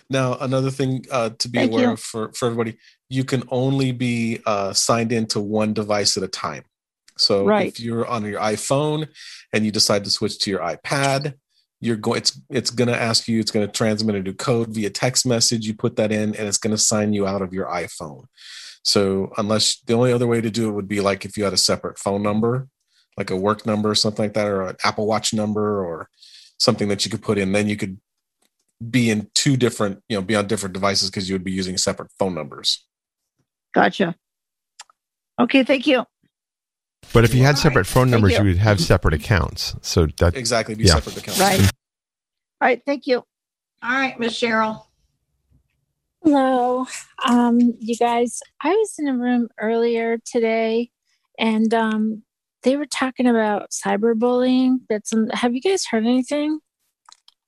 Now, 0.08 0.34
another 0.38 0.70
thing 0.70 1.04
uh, 1.10 1.30
to 1.38 1.48
be 1.48 1.58
Thank 1.58 1.72
aware 1.72 1.84
you. 1.86 1.92
of 1.92 2.00
for, 2.00 2.30
for 2.32 2.46
everybody, 2.46 2.76
you 3.08 3.24
can 3.24 3.42
only 3.50 3.92
be 3.92 4.40
uh, 4.46 4.72
signed 4.72 5.12
into 5.12 5.40
one 5.40 5.72
device 5.72 6.16
at 6.16 6.22
a 6.22 6.28
time. 6.28 6.64
So 7.18 7.44
Right. 7.44 7.68
if 7.68 7.80
you're 7.80 8.06
on 8.06 8.24
your 8.24 8.40
iPhone 8.40 9.08
and 9.52 9.64
you 9.64 9.72
decide 9.72 10.04
to 10.04 10.10
switch 10.10 10.38
to 10.40 10.50
your 10.50 10.60
iPad, 10.60 11.34
you're 11.80 11.96
going 11.96 12.18
it's 12.18 12.40
it's 12.48 12.70
going 12.70 12.88
to 12.88 12.98
ask 12.98 13.28
you 13.28 13.38
it's 13.38 13.50
going 13.50 13.66
to 13.66 13.72
transmit 13.72 14.16
a 14.16 14.22
new 14.22 14.32
code 14.32 14.68
via 14.68 14.88
text 14.88 15.26
message 15.26 15.66
you 15.66 15.74
put 15.74 15.96
that 15.96 16.10
in 16.10 16.34
and 16.34 16.48
it's 16.48 16.56
going 16.56 16.74
to 16.74 16.78
sign 16.78 17.12
you 17.12 17.26
out 17.26 17.42
of 17.42 17.52
your 17.52 17.66
iphone 17.66 18.24
so 18.82 19.30
unless 19.36 19.80
the 19.80 19.92
only 19.92 20.10
other 20.10 20.26
way 20.26 20.40
to 20.40 20.48
do 20.48 20.70
it 20.70 20.72
would 20.72 20.88
be 20.88 21.02
like 21.02 21.26
if 21.26 21.36
you 21.36 21.44
had 21.44 21.52
a 21.52 21.58
separate 21.58 21.98
phone 21.98 22.22
number 22.22 22.66
like 23.18 23.30
a 23.30 23.36
work 23.36 23.66
number 23.66 23.90
or 23.90 23.94
something 23.94 24.24
like 24.24 24.32
that 24.32 24.46
or 24.46 24.62
an 24.62 24.76
apple 24.84 25.06
watch 25.06 25.34
number 25.34 25.84
or 25.84 26.08
something 26.58 26.88
that 26.88 27.04
you 27.04 27.10
could 27.10 27.20
put 27.20 27.36
in 27.36 27.52
then 27.52 27.68
you 27.68 27.76
could 27.76 28.00
be 28.90 29.10
in 29.10 29.30
two 29.34 29.54
different 29.54 30.02
you 30.08 30.16
know 30.16 30.22
be 30.22 30.34
on 30.34 30.46
different 30.46 30.72
devices 30.72 31.10
because 31.10 31.28
you 31.28 31.34
would 31.34 31.44
be 31.44 31.52
using 31.52 31.76
separate 31.76 32.10
phone 32.18 32.34
numbers 32.34 32.86
Gotcha. 33.76 34.14
Okay. 35.38 35.62
Thank 35.62 35.86
you. 35.86 36.06
But 37.12 37.24
if 37.24 37.34
you 37.34 37.42
had 37.42 37.58
separate 37.58 37.86
phone 37.86 38.10
numbers, 38.10 38.32
you. 38.32 38.38
you 38.38 38.44
would 38.44 38.58
have 38.58 38.80
separate 38.80 39.14
accounts. 39.14 39.74
So 39.82 40.06
that 40.18 40.36
exactly 40.36 40.74
be 40.74 40.84
yeah. 40.84 40.94
separate 40.94 41.16
accounts 41.16 41.40
Right. 41.40 41.60
All 41.60 41.68
right. 42.60 42.82
Thank 42.84 43.06
you. 43.06 43.18
All 43.82 43.90
right, 43.90 44.18
Miss 44.18 44.38
Cheryl. 44.38 44.84
Hello. 46.22 46.86
Um, 47.24 47.60
you 47.78 47.96
guys, 47.96 48.40
I 48.62 48.70
was 48.70 48.94
in 48.98 49.08
a 49.08 49.16
room 49.16 49.48
earlier 49.60 50.18
today 50.24 50.90
and 51.38 51.72
um 51.72 52.22
they 52.62 52.76
were 52.76 52.86
talking 52.86 53.26
about 53.26 53.70
cyberbullying. 53.70 54.78
That's 54.88 55.12
have 55.32 55.54
you 55.54 55.60
guys 55.60 55.86
heard 55.86 56.04
anything? 56.04 56.58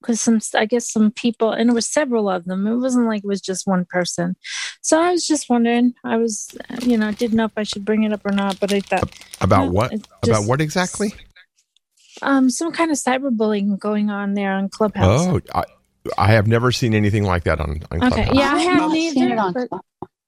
Because 0.01 0.21
some 0.21 0.39
I 0.55 0.65
guess 0.67 0.89
some 0.93 1.11
people 1.11 1.51
and 1.51 1.69
it 1.71 1.73
was 1.73 1.89
several 1.89 2.29
of 2.31 2.45
them. 2.45 2.67
It 2.67 2.77
wasn't 2.77 3.07
like 3.07 3.25
it 3.25 3.27
was 3.27 3.41
just 3.41 3.67
one 3.67 3.85
person. 3.85 4.37
So 4.81 5.01
I 5.01 5.11
was 5.11 5.27
just 5.27 5.51
wondering, 5.51 5.95
I 6.05 6.17
was 6.17 6.49
you 6.83 6.97
know, 6.97 7.11
didn't 7.13 7.37
know 7.37 7.47
if 7.47 7.53
I 7.57 7.65
should 7.65 7.85
bring 7.85 8.05
it 8.05 8.13
up 8.13 8.25
or 8.25 8.31
not, 8.33 8.61
but 8.61 8.73
I 8.73 8.81
thought 8.81 9.11
about 9.41 9.67
no, 9.67 9.71
what? 9.73 9.93
it 9.93 10.07
about 10.25 10.45
what 10.45 10.61
exactly? 10.61 11.13
um 12.23 12.51
some 12.51 12.73
kind 12.73 12.91
of 12.91 12.97
cyberbullying 12.97 13.79
going 13.79 14.11
on 14.11 14.35
there 14.35 14.53
on 14.53 14.69
Clubhouse. 14.69 15.27
Oh, 15.27 15.41
I, 15.55 15.65
I 16.17 16.29
have 16.29 16.47
never 16.47 16.73
seen 16.73 16.95
anything 16.95 17.25
like 17.25 17.45
that 17.45 17.61
on, 17.61 17.81
on 17.91 18.05
Okay. 18.05 18.25
Clubhouse. 18.25 18.37
Yeah, 18.37 18.53
I 18.55 18.59
haven't 18.61 18.93
seen 18.93 19.19
either. 19.19 19.33
it 19.35 19.39
on 19.39 19.53
but- 19.53 19.69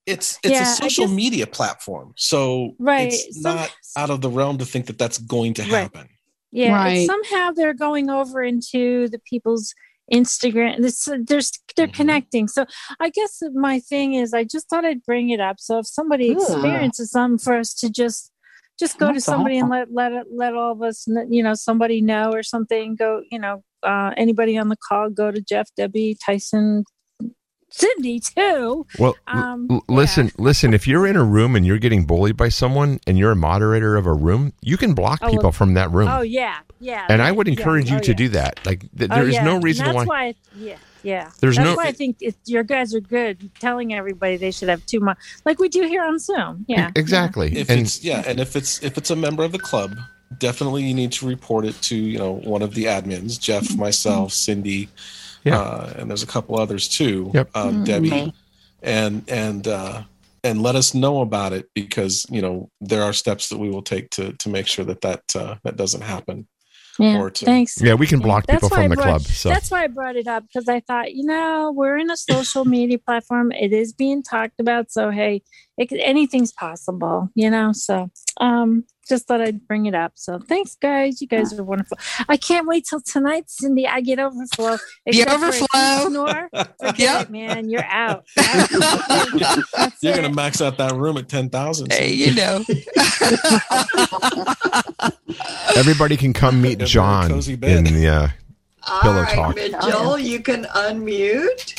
it's 0.07 0.39
it's 0.43 0.53
Yeah, 0.53 0.61
a 0.61 0.71
I 0.71 0.75
social 0.89 1.07
guess- 1.07 1.15
media 1.15 1.47
platform 1.47 2.13
so 2.17 2.75
Right. 2.79 3.13
it's 3.13 3.41
Some- 3.43 3.57
not 3.57 3.71
out 3.97 4.11
of 4.11 4.21
the 4.21 4.31
realm 4.31 4.59
to 4.59 4.65
think 4.65 4.87
that 4.87 4.99
that's 4.99 5.19
going 5.19 5.55
to 5.55 5.63
Right. 5.71 5.91
Happen 6.53 6.71
Yeah, 6.71 6.75
Right. 6.85 7.07
somehow 7.07 7.53
they're 7.53 7.75
going 7.75 8.11
over 8.11 8.43
into 8.43 9.09
the 9.09 9.19
people's 9.19 9.75
Instagram. 10.13 10.83
This 10.83 11.09
there's 11.27 11.53
they're 11.77 11.87
Mm-hmm. 11.87 11.93
connecting. 11.97 12.49
So 12.49 12.67
I 12.99 13.11
guess 13.11 13.41
my 13.55 13.79
thing 13.81 14.15
is, 14.15 14.35
I 14.35 14.45
just 14.45 14.69
thought 14.69 14.85
I'd 14.85 15.05
bring 15.05 15.31
it 15.31 15.41
up. 15.41 15.61
So 15.61 15.79
if 15.79 15.87
somebody 15.87 16.33
Ugh. 16.33 16.37
experiences 16.41 17.11
something, 17.13 17.39
for 17.39 17.57
us 17.57 17.75
to 17.75 17.91
just 17.91 18.33
just 18.79 18.99
go 18.99 19.09
to 19.09 19.13
That's 19.15 19.25
somebody 19.27 19.59
and 19.59 19.69
let 19.71 19.93
let 19.93 20.13
let 20.35 20.55
all 20.55 20.73
of 20.73 20.83
us, 20.83 21.07
you 21.29 21.43
know, 21.43 21.55
somebody 21.55 22.01
know 22.01 22.33
or 22.33 22.43
something. 22.43 22.97
Go, 22.97 23.23
you 23.31 23.39
know, 23.39 23.63
uh, 23.83 24.13
anybody 24.17 24.59
on 24.59 24.69
the 24.69 24.77
call, 24.89 25.11
go 25.11 25.31
to 25.31 25.41
Jeff, 25.41 25.69
Debbie, 25.77 26.17
Tyson, 26.25 26.85
Cindy 27.71 28.21
too. 28.21 28.87
Well, 28.99 29.17
Um, 29.29 29.69
l- 29.71 29.85
listen, 29.89 30.33
listen. 30.39 30.75
If 30.75 30.87
you're 30.87 31.07
in 31.07 31.17
a 31.17 31.25
room 31.25 31.55
and 31.57 31.65
you're 31.65 31.79
getting 31.79 32.05
bullied 32.05 32.37
by 32.37 32.49
someone, 32.49 33.01
and 33.07 33.17
you're 33.19 33.31
a 33.33 33.37
moderator 33.37 33.97
of 33.97 34.07
a 34.07 34.13
room, 34.13 34.53
you 34.61 34.77
can 34.77 34.93
block 34.95 35.21
Oh, 35.23 35.27
well- 35.27 35.33
people 35.33 35.53
from 35.53 35.75
that 35.75 35.91
room. 35.93 36.09
Oh 36.09 36.23
yeah, 36.23 36.59
yeah. 36.81 37.07
and 37.09 37.23
I 37.23 37.27
right, 37.29 37.37
would 37.37 37.47
yeah, 37.47 37.53
encourage 37.53 37.91
you 37.91 37.97
oh, 37.99 38.01
to 38.01 38.11
yeah. 38.11 38.17
do 38.17 38.29
that. 38.31 38.67
Like, 38.67 38.81
th- 38.97 39.11
Oh, 39.11 39.15
there 39.15 39.29
is 39.29 39.35
yeah. 39.35 39.45
no 39.45 39.61
reason 39.61 39.87
That's 39.87 40.07
why. 40.07 40.35
yeah, 40.57 40.77
yeah. 41.03 41.31
There's 41.41 41.57
That's 41.57 41.69
no- 41.69 41.77
why 41.77 41.87
I 41.87 41.93
think 41.93 42.17
it, 42.21 42.35
your 42.45 42.65
guys 42.65 42.95
are 42.95 43.01
good 43.01 43.51
telling 43.61 43.95
everybody 43.95 44.37
they 44.37 44.51
should 44.51 44.69
have 44.69 44.85
two 44.87 45.01
months, 45.01 45.23
like 45.45 45.59
we 45.61 45.69
do 45.69 45.83
here 45.87 46.03
on 46.03 46.19
Zoom. 46.19 46.65
Yeah, 46.69 46.91
exactly. 46.97 47.57
if 47.57 47.71
and 47.71 47.81
it's 47.83 48.03
yeah 48.03 48.23
and 48.27 48.41
if 48.41 48.57
it's 48.57 48.83
if 48.83 48.99
it's 48.99 49.11
a 49.11 49.17
member 49.17 49.45
of 49.45 49.53
the 49.53 49.59
club 49.61 49.97
definitely 50.39 50.85
you 50.85 50.95
need 50.95 51.11
to 51.11 51.27
report 51.27 51.65
it 51.65 51.75
to 51.83 51.97
you 51.97 52.17
know 52.17 52.35
one 52.45 52.63
of 52.63 52.75
the 52.75 52.85
admins 52.85 53.39
jeff 53.39 53.75
myself 53.77 54.33
cindy 54.33 54.89
Yeah. 55.45 55.59
uh, 55.61 55.95
and 55.99 56.11
there's 56.11 56.23
a 56.23 56.27
couple 56.27 56.59
others 56.59 56.89
too 56.89 57.31
Yep. 57.35 57.51
um, 57.55 57.75
Mhm. 57.83 57.85
debbie 57.87 58.33
and 58.83 59.23
and 59.29 59.67
uh 59.69 60.03
and 60.43 60.63
let 60.63 60.75
us 60.75 60.95
know 60.95 61.21
about 61.21 61.53
it 61.53 61.69
because 61.75 62.25
you 62.31 62.41
know 62.41 62.71
there 62.81 63.03
are 63.03 63.13
steps 63.13 63.49
that 63.51 63.59
we 63.59 63.69
will 63.71 63.83
take 63.83 64.09
to 64.11 64.33
to 64.35 64.49
make 64.49 64.67
sure 64.67 64.85
that 64.87 65.01
that 65.03 65.23
uh, 65.37 65.57
that 65.65 65.77
doesn't 65.77 66.01
happen 66.03 66.47
Yeah, 66.99 67.19
or 67.21 67.31
two. 67.31 67.45
thanks. 67.47 67.81
Yeah, 67.81 67.95
we 67.95 68.07
can 68.07 68.21
block 68.21 68.47
That's 68.47 68.57
people 68.63 68.71
why 68.71 68.83
from 68.85 68.85
I 68.85 68.89
the 68.89 68.95
brought- 68.97 69.09
club. 69.09 69.23
So 69.23 69.49
That's 69.49 69.71
why 69.71 69.85
I 69.85 69.87
brought 69.89 70.17
it 70.17 70.27
up 70.27 70.43
because 70.47 70.69
I 70.69 70.81
thought, 70.81 71.15
you 71.15 71.25
know, 71.25 71.73
we're 71.75 71.97
in 71.97 72.11
a 72.11 72.17
social 72.17 72.65
media 72.67 72.99
platform. 72.99 73.53
It 73.53 73.73
is 73.73 73.93
being 73.93 74.23
talked 74.23 74.59
about, 74.61 74.91
so 74.93 75.11
hey, 75.11 75.43
it, 75.79 75.89
anything's 75.93 76.53
possible, 76.53 77.29
you 77.35 77.49
know. 77.51 77.73
So, 77.73 78.11
um, 78.39 78.85
just 79.09 79.27
thought 79.27 79.41
I'd 79.41 79.67
bring 79.67 79.87
it 79.87 79.95
up. 79.95 80.13
So, 80.15 80.39
thanks, 80.39 80.77
guys. 80.77 81.21
You 81.21 81.27
guys 81.27 81.59
are 81.59 81.65
wonderful. 81.65 81.99
I 82.29 82.37
can't 82.37 82.67
wait 82.67 82.87
till 82.89 83.01
tonight, 83.01 83.51
Cindy. 83.51 83.87
I 83.89 84.01
get 84.01 84.19
overflow. 84.21 84.77
The 84.77 84.81
Except 85.07 85.31
for 85.41 85.49
if 85.49 85.61
you 85.61 85.67
overflow. 85.75 86.09
snore, 86.11 86.49
forget 86.81 86.99
Yep. 86.99 87.23
it, 87.23 87.31
man. 87.31 87.69
You're 87.71 87.85
out. 87.85 88.25
You're 90.03 90.15
gonna 90.15 90.33
max 90.33 90.61
out 90.63 90.79
that 90.79 90.93
room 90.95 91.17
at 91.19 91.29
ten 91.29 91.51
thousand. 91.51 91.93
Hey, 91.93 92.13
you 92.13 92.35
know. 92.35 92.65
everybody 95.77 96.17
can 96.17 96.33
come 96.33 96.61
meet 96.63 96.79
John 96.81 97.31
in 97.33 97.85
the 97.85 98.09
uh, 98.09 98.29
All 98.89 99.01
pillow 99.01 99.23
right, 99.23 99.35
talk. 99.35 99.55
Mitchell, 99.57 100.19
you 100.19 100.41
can 100.41 100.65
unmute. 100.65 101.77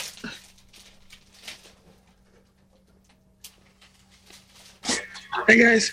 Hey 5.47 5.57
guys. 5.57 5.91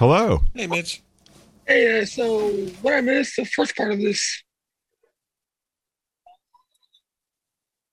Hello. 0.00 0.42
Hey, 0.54 0.66
Mitch. 0.66 1.02
Hey, 1.66 2.00
uh, 2.00 2.06
so 2.06 2.48
what 2.80 2.94
I 2.94 3.02
missed 3.02 3.36
the 3.36 3.44
first 3.44 3.76
part 3.76 3.92
of 3.92 3.98
this. 3.98 4.42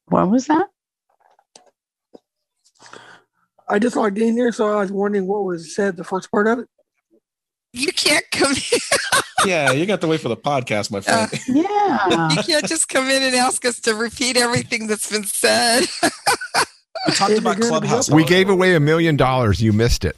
What 0.05 0.31
was 0.31 0.47
that? 0.47 0.69
I 3.67 3.79
just 3.79 3.97
logged 3.97 4.19
in 4.19 4.35
here, 4.35 4.53
so 4.53 4.71
I 4.71 4.79
was 4.79 4.89
wondering 4.89 5.27
what 5.27 5.43
was 5.43 5.75
said 5.75 5.97
the 5.97 6.05
first 6.05 6.31
part 6.31 6.47
of 6.47 6.59
it. 6.59 6.69
You 7.73 7.91
can't 7.91 8.23
come 8.31 8.53
in. 8.53 8.79
Yeah, 9.45 9.71
you 9.71 9.85
got 9.85 10.01
to 10.01 10.07
wait 10.07 10.19
for 10.19 10.29
the 10.29 10.35
podcast, 10.37 10.89
my 10.89 10.99
friend. 10.99 11.29
Yeah. 11.47 12.29
You 12.31 12.41
can't 12.41 12.65
just 12.65 12.89
come 12.89 13.07
in 13.07 13.21
and 13.21 13.35
ask 13.35 13.63
us 13.65 13.79
to 13.81 13.93
repeat 13.93 14.35
everything 14.35 14.87
that's 14.87 15.11
been 15.11 15.25
said. 15.25 15.85
we 17.07 17.13
talked 17.13 17.37
about 17.37 17.57
Clubhouse. 17.57 18.09
We 18.09 18.23
gave 18.25 18.49
away 18.49 18.75
a 18.75 18.79
million 18.79 19.15
dollars. 19.15 19.61
You 19.61 19.73
missed 19.73 20.05
it. 20.05 20.17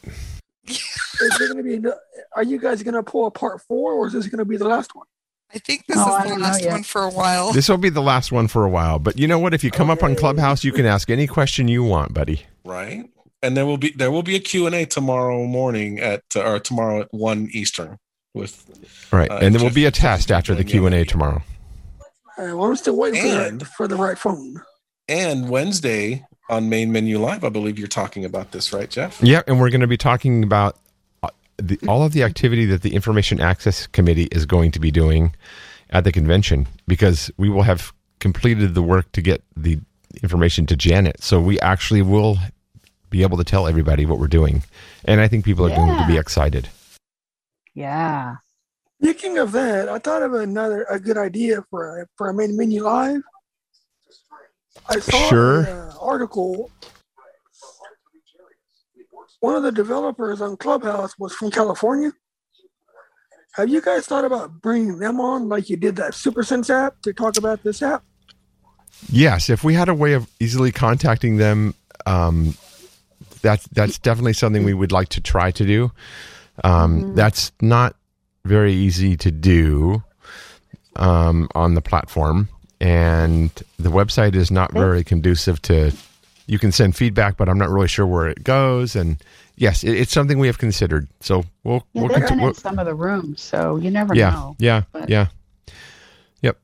Is 1.21 1.37
there 1.37 1.53
going 1.53 1.63
to 1.65 1.79
be? 1.81 1.89
Are 2.35 2.43
you 2.43 2.59
guys 2.59 2.81
going 2.83 2.93
to 2.93 3.03
pull 3.03 3.25
a 3.25 3.31
part 3.31 3.61
four, 3.63 3.93
or 3.93 4.07
is 4.07 4.13
this 4.13 4.27
going 4.27 4.39
to 4.39 4.45
be 4.45 4.57
the 4.57 4.67
last 4.67 4.95
one? 4.95 5.05
I 5.53 5.57
think 5.57 5.85
this 5.87 5.97
Oh, 5.99 6.17
is 6.23 6.31
the 6.31 6.37
last 6.39 6.65
one 6.65 6.83
for 6.83 7.03
a 7.03 7.09
while. 7.09 7.51
This 7.51 7.67
will 7.67 7.77
be 7.77 7.89
the 7.89 8.01
last 8.03 8.31
one 8.31 8.47
for 8.47 8.63
a 8.65 8.69
while. 8.69 8.99
But 8.99 9.17
you 9.17 9.27
know 9.27 9.39
what? 9.39 9.53
If 9.53 9.63
you 9.63 9.71
come 9.71 9.89
up 9.89 10.03
on 10.03 10.15
Clubhouse, 10.15 10.63
you 10.63 10.71
can 10.71 10.85
ask 10.85 11.09
any 11.09 11.25
question 11.27 11.67
you 11.67 11.83
want, 11.83 12.13
buddy. 12.13 12.43
right? 12.63 13.09
And 13.41 13.57
there 13.57 13.65
will 13.65 13.77
be 13.77 13.91
there 13.91 14.11
will 14.11 14.21
be 14.23 14.35
a 14.35 14.39
Q 14.39 14.65
and 14.67 14.75
A 14.75 14.85
tomorrow 14.85 15.45
morning 15.45 15.99
at 15.99 16.23
uh, 16.35 16.41
or 16.43 16.59
tomorrow 16.59 17.01
at 17.01 17.07
one 17.13 17.49
Eastern 17.51 17.97
with 18.33 18.63
Right, 19.11 19.29
Uh, 19.31 19.39
and 19.41 19.55
there 19.55 19.63
will 19.63 19.73
be 19.73 19.85
a 19.85 19.91
test 19.91 20.29
after 20.31 20.53
the 20.53 20.63
Q 20.63 20.85
and 20.85 20.93
A 20.93 21.03
tomorrow. 21.05 21.41
Uh, 22.37 22.55
well, 22.55 22.65
I'm 22.65 22.75
still 22.75 22.95
waiting 22.95 23.19
for, 23.21 23.27
And- 23.27 23.61
the, 23.61 23.65
for 23.65 23.87
the 23.87 23.95
right 23.95 24.17
phone. 24.19 24.61
and 25.07 25.49
Wednesday 25.49 26.25
on 26.49 26.69
Main 26.69 26.91
Menu 26.91 27.19
Live. 27.19 27.43
I 27.43 27.49
believe 27.49 27.77
you're 27.77 27.87
talking 27.87 28.25
about 28.25 28.51
this, 28.51 28.73
right, 28.73 28.89
Jeff? 28.89 29.21
Yeah, 29.21 29.41
and 29.47 29.59
we're 29.59 29.69
going 29.69 29.81
to 29.81 29.87
be 29.87 29.97
talking 29.97 30.43
about 30.43 30.77
uh, 31.23 31.29
the, 31.57 31.79
all 31.87 32.03
of 32.03 32.13
the 32.13 32.23
activity 32.23 32.65
that 32.65 32.81
the 32.81 32.95
Information 32.95 33.39
Access 33.39 33.87
Committee 33.87 34.27
is 34.31 34.45
going 34.45 34.71
to 34.71 34.79
be 34.79 34.91
doing 34.91 35.35
at 35.91 36.03
the 36.03 36.11
convention 36.11 36.67
because 36.87 37.31
we 37.37 37.49
will 37.49 37.63
have 37.63 37.93
completed 38.19 38.73
the 38.75 38.81
work 38.81 39.11
to 39.13 39.21
get 39.21 39.43
the 39.55 39.79
information 40.21 40.65
to 40.65 40.75
Janet. 40.75 41.23
So 41.23 41.39
we 41.39 41.59
actually 41.59 42.01
will 42.01 42.37
be 43.09 43.21
able 43.21 43.37
to 43.37 43.43
tell 43.43 43.67
everybody 43.67 44.05
what 44.05 44.19
we're 44.19 44.27
doing, 44.27 44.63
and 45.05 45.21
I 45.21 45.27
think 45.27 45.45
people 45.45 45.65
are 45.65 45.75
going 45.75 45.97
to 45.97 46.07
be 46.07 46.17
excited. 46.17 46.69
Yeah. 47.73 48.35
Speaking 49.01 49.37
of 49.37 49.53
that, 49.53 49.87
I 49.87 49.97
thought 49.97 50.21
of 50.21 50.33
another 50.33 50.85
a 50.89 50.99
good 50.99 51.17
idea 51.17 51.63
for 51.69 52.01
a, 52.01 52.07
for 52.17 52.29
a 52.29 52.33
main 52.33 52.57
menu 52.57 52.83
live. 52.83 53.21
I 54.89 54.99
saw 54.99 55.29
Sure. 55.29 55.59
an 55.61 55.65
uh, 55.67 55.93
article. 56.01 56.71
One 59.39 59.55
of 59.55 59.63
the 59.63 59.71
developers 59.71 60.41
on 60.41 60.57
Clubhouse 60.57 61.17
was 61.17 61.33
from 61.33 61.51
California. 61.51 62.11
Have 63.53 63.69
you 63.69 63.81
guys 63.81 64.05
thought 64.05 64.25
about 64.25 64.61
bringing 64.61 64.99
them 64.99 65.19
on, 65.19 65.49
like 65.49 65.69
you 65.69 65.77
did 65.77 65.95
that 65.97 66.13
SuperSense 66.13 66.69
app, 66.69 67.01
to 67.01 67.13
talk 67.13 67.37
about 67.37 67.63
this 67.63 67.81
app? 67.81 68.03
Yes, 69.09 69.49
if 69.49 69.63
we 69.63 69.73
had 69.73 69.89
a 69.89 69.93
way 69.93 70.13
of 70.13 70.29
easily 70.39 70.71
contacting 70.71 71.37
them, 71.37 71.73
um, 72.05 72.55
that's 73.41 73.65
that's 73.67 73.97
definitely 73.97 74.33
something 74.33 74.63
we 74.63 74.73
would 74.73 74.91
like 74.91 75.09
to 75.09 75.21
try 75.21 75.51
to 75.51 75.65
do. 75.65 75.91
Um, 76.63 77.15
That's 77.15 77.51
not 77.61 77.95
very 78.43 78.73
easy 78.73 79.15
to 79.17 79.31
do 79.31 80.03
um, 80.97 81.47
on 81.55 81.73
the 81.75 81.81
platform, 81.81 82.49
and 82.81 83.49
the 83.77 83.89
website 83.89 84.35
is 84.35 84.51
not 84.51 84.71
very 84.73 85.03
conducive 85.03 85.61
to. 85.63 85.91
You 86.47 86.57
can 86.59 86.71
send 86.71 86.95
feedback, 86.95 87.37
but 87.37 87.47
I'm 87.47 87.57
not 87.59 87.69
really 87.69 87.87
sure 87.87 88.07
where 88.07 88.27
it 88.27 88.43
goes. 88.43 88.95
And 88.95 89.21
yes, 89.55 89.83
it, 89.83 89.91
it's 89.95 90.11
something 90.11 90.39
we 90.39 90.47
have 90.47 90.57
considered. 90.57 91.07
So 91.19 91.43
we'll 91.63 91.85
Yeah, 91.93 92.01
we'll, 92.03 92.09
conti- 92.09 92.27
been 92.29 92.39
we'll 92.39 92.47
in 92.49 92.53
some 92.55 92.79
of 92.79 92.85
the 92.87 92.95
rooms, 92.95 93.39
so 93.41 93.75
you 93.77 93.91
never 93.91 94.15
yeah, 94.15 94.31
know. 94.31 94.55
yeah, 94.57 94.81
But- 94.91 95.09
yeah. 95.09 95.27
Yep. 96.41 96.57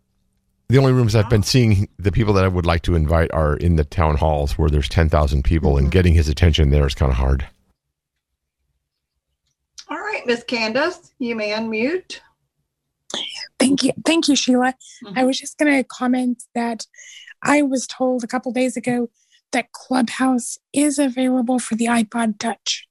The 0.69 0.77
only 0.79 0.91
rooms 0.93 1.15
I've 1.15 1.29
been 1.29 1.43
seeing, 1.43 1.87
the 1.99 2.11
people 2.11 2.33
that 2.33 2.43
I 2.43 2.47
would 2.47 2.65
like 2.65 2.81
to 2.83 2.95
invite 2.95 3.31
are 3.31 3.55
in 3.57 3.75
the 3.75 3.83
town 3.83 4.17
halls 4.17 4.57
where 4.57 4.69
there's 4.71 4.89
10,000 4.89 5.43
people, 5.43 5.73
Mm-hmm. 5.73 5.83
and 5.83 5.91
getting 5.91 6.15
his 6.15 6.27
attention 6.29 6.71
there 6.71 6.87
is 6.87 6.95
kind 6.95 7.11
of 7.11 7.17
hard. 7.19 7.45
All 9.87 9.97
right, 9.97 10.25
Miss 10.25 10.43
Candace, 10.43 11.11
you 11.19 11.35
may 11.35 11.51
unmute. 11.51 12.19
Thank 13.59 13.83
you. 13.83 13.91
Thank 14.05 14.27
you, 14.27 14.35
Sheila. 14.35 14.73
Mm-hmm. 15.05 15.17
I 15.19 15.23
was 15.23 15.39
just 15.39 15.57
going 15.57 15.71
to 15.75 15.83
comment 15.83 16.43
that 16.55 16.85
I 17.41 17.61
was 17.61 17.87
told 17.87 18.23
a 18.23 18.27
couple 18.27 18.51
days 18.51 18.75
ago 18.77 19.09
that 19.51 19.71
Clubhouse 19.71 20.57
is 20.73 20.99
available 20.99 21.59
for 21.59 21.75
the 21.75 21.85
iPod 21.85 22.37
Touch. 22.39 22.87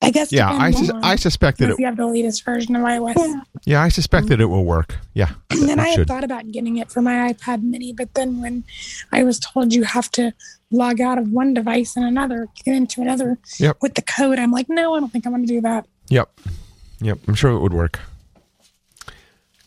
I 0.00 0.10
guess 0.10 0.30
Yeah, 0.32 0.50
I, 0.50 0.70
depends 0.70 0.88
sus- 0.88 1.00
I 1.02 1.16
suspect 1.16 1.58
that 1.58 1.64
if 1.70 1.72
it, 1.72 1.80
you 1.80 1.86
have 1.86 1.96
the 1.96 2.06
latest 2.06 2.44
version 2.44 2.76
of 2.76 2.82
iOS. 2.82 3.42
yeah, 3.64 3.82
I 3.82 3.88
suspect 3.88 4.28
that 4.28 4.40
it 4.40 4.44
will 4.46 4.64
work. 4.64 4.96
Yeah. 5.14 5.30
And 5.50 5.68
then 5.68 5.80
I 5.80 5.88
had 5.88 6.06
thought 6.06 6.22
about 6.24 6.50
getting 6.52 6.76
it 6.76 6.90
for 6.90 7.02
my 7.02 7.32
iPad 7.32 7.62
mini, 7.62 7.92
but 7.92 8.14
then 8.14 8.40
when 8.40 8.64
I 9.12 9.24
was 9.24 9.40
told 9.40 9.74
you 9.74 9.82
have 9.82 10.08
to 10.12 10.32
log 10.70 11.00
out 11.00 11.18
of 11.18 11.30
one 11.30 11.52
device 11.52 11.96
and 11.96 12.04
another, 12.06 12.46
get 12.64 12.74
into 12.76 13.02
another 13.02 13.38
Yep. 13.58 13.78
with 13.82 13.94
the 13.94 14.02
code, 14.02 14.38
I'm 14.38 14.52
like, 14.52 14.66
no, 14.68 14.94
I 14.94 15.00
don't 15.00 15.10
think 15.10 15.26
I'm 15.26 15.32
going 15.32 15.44
to 15.46 15.52
do 15.52 15.60
that. 15.62 15.86
Yep. 16.10 16.30
Yep. 17.00 17.18
I'm 17.28 17.34
sure 17.34 17.52
it 17.52 17.60
would 17.60 17.74
work. 17.74 18.00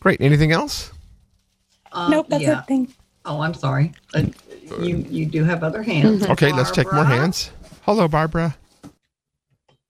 Great. 0.00 0.20
Anything 0.20 0.52
else? 0.52 0.92
Um, 1.92 2.10
nope, 2.10 2.26
that's 2.28 2.42
yeah. 2.42 2.60
it. 2.60 2.66
Thank 2.66 2.90
Oh, 3.24 3.40
I'm 3.40 3.54
sorry. 3.54 3.92
Uh, 4.14 4.24
you 4.80 4.96
you 5.08 5.26
do 5.26 5.44
have 5.44 5.62
other 5.62 5.82
hands. 5.82 6.26
Okay, 6.30 6.52
let's 6.52 6.70
take 6.70 6.92
more 6.92 7.04
hands. 7.04 7.52
Hello, 7.82 8.08
Barbara. 8.08 8.56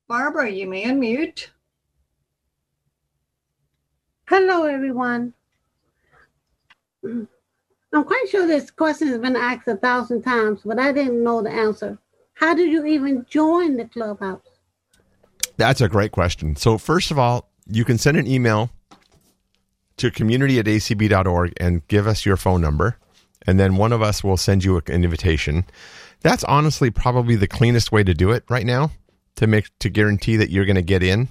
Barbara, 0.08 0.50
you 0.50 0.66
may 0.66 0.84
unmute. 0.84 1.48
Hello, 4.26 4.64
everyone. 4.64 5.32
I'm 7.04 8.04
quite 8.04 8.26
sure 8.30 8.46
this 8.46 8.70
question 8.70 9.08
has 9.08 9.18
been 9.18 9.36
asked 9.36 9.68
a 9.68 9.76
thousand 9.76 10.22
times, 10.22 10.60
but 10.64 10.78
I 10.78 10.92
didn't 10.92 11.22
know 11.22 11.42
the 11.42 11.50
answer. 11.50 11.98
How 12.34 12.54
do 12.54 12.62
you 12.62 12.84
even 12.86 13.26
join 13.28 13.76
the 13.76 13.86
clubhouse? 13.86 14.40
That's 15.56 15.80
a 15.80 15.88
great 15.88 16.12
question. 16.12 16.56
So, 16.56 16.78
first 16.78 17.10
of 17.10 17.18
all, 17.18 17.48
you 17.66 17.84
can 17.84 17.98
send 17.98 18.16
an 18.16 18.26
email 18.26 18.70
to 19.98 20.10
community 20.10 20.58
at 20.58 20.66
acb.org 20.66 21.52
and 21.58 21.86
give 21.88 22.06
us 22.06 22.26
your 22.26 22.36
phone 22.36 22.60
number. 22.60 22.98
And 23.46 23.58
then 23.58 23.76
one 23.76 23.92
of 23.92 24.02
us 24.02 24.22
will 24.22 24.36
send 24.36 24.64
you 24.64 24.76
an 24.76 24.82
invitation. 24.88 25.64
That's 26.20 26.44
honestly 26.44 26.90
probably 26.90 27.36
the 27.36 27.48
cleanest 27.48 27.92
way 27.92 28.04
to 28.04 28.14
do 28.14 28.30
it 28.30 28.44
right 28.48 28.64
now 28.64 28.92
to 29.36 29.46
make 29.46 29.66
to 29.80 29.88
guarantee 29.88 30.36
that 30.36 30.50
you're 30.50 30.64
going 30.64 30.76
to 30.76 30.82
get 30.82 31.02
in. 31.02 31.28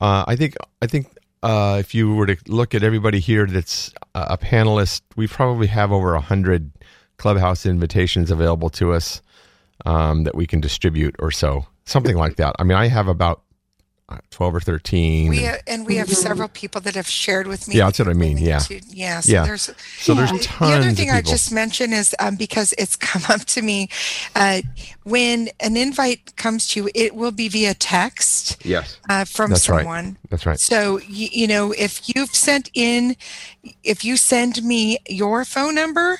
Uh, 0.00 0.24
I 0.26 0.36
think 0.36 0.56
I 0.80 0.86
think 0.86 1.08
uh, 1.42 1.76
if 1.78 1.94
you 1.94 2.14
were 2.14 2.26
to 2.26 2.36
look 2.46 2.74
at 2.74 2.82
everybody 2.82 3.20
here 3.20 3.46
that's 3.46 3.92
a 4.14 4.38
panelist, 4.38 5.02
we 5.16 5.26
probably 5.26 5.66
have 5.66 5.92
over 5.92 6.14
a 6.14 6.20
hundred 6.20 6.70
clubhouse 7.18 7.66
invitations 7.66 8.30
available 8.30 8.70
to 8.70 8.92
us 8.92 9.20
um, 9.84 10.24
that 10.24 10.34
we 10.34 10.46
can 10.46 10.60
distribute 10.60 11.14
or 11.18 11.30
so, 11.30 11.66
something 11.84 12.16
like 12.16 12.36
that. 12.36 12.56
I 12.58 12.64
mean, 12.64 12.76
I 12.76 12.88
have 12.88 13.08
about 13.08 13.42
uh, 14.06 14.18
twelve 14.30 14.54
or 14.54 14.60
thirteen. 14.60 15.30
We 15.30 15.46
uh, 15.46 15.56
and 15.66 15.86
we 15.86 15.96
have 15.96 16.10
several 16.10 16.48
people 16.48 16.78
that 16.82 16.94
have 16.94 17.08
shared 17.08 17.46
with 17.46 17.66
me. 17.66 17.76
yeah, 17.76 17.86
that's 17.86 17.98
what 17.98 18.08
I 18.08 18.12
mean. 18.12 18.36
Yeah, 18.36 18.58
to- 18.58 18.80
yeah, 18.90 19.20
so 19.20 19.32
yeah. 19.32 19.44
there's 19.44 19.70
so 19.98 20.12
there's 20.12 20.30
the 20.30 20.48
other 20.60 20.90
thing 20.90 21.10
I 21.10 21.22
just 21.22 21.50
mentioned 21.50 21.94
is 21.94 22.14
um, 22.18 22.36
because 22.36 22.74
it's 22.76 22.96
come 23.10 23.22
up 23.30 23.46
to 23.46 23.62
me, 23.62 23.88
uh, 24.34 24.60
when 25.04 25.48
an 25.60 25.78
invite 25.78 26.36
comes 26.36 26.68
to 26.68 26.82
you, 26.82 26.90
it 26.94 27.14
will 27.14 27.32
be 27.32 27.48
via 27.48 27.72
text 27.72 28.62
yes 28.64 28.98
uh, 29.08 29.24
from 29.24 29.50
That's 29.50 29.70
right. 29.70 29.78
someone. 29.78 30.18
That's 30.28 30.44
right. 30.44 30.60
So 30.60 30.98
you, 30.98 31.28
you 31.32 31.46
know, 31.46 31.72
if 31.72 32.14
you've 32.14 32.34
sent 32.34 32.68
in, 32.74 33.16
if 33.82 34.04
you 34.04 34.18
send 34.18 34.62
me 34.62 34.98
your 35.08 35.46
phone 35.46 35.74
number, 35.74 36.18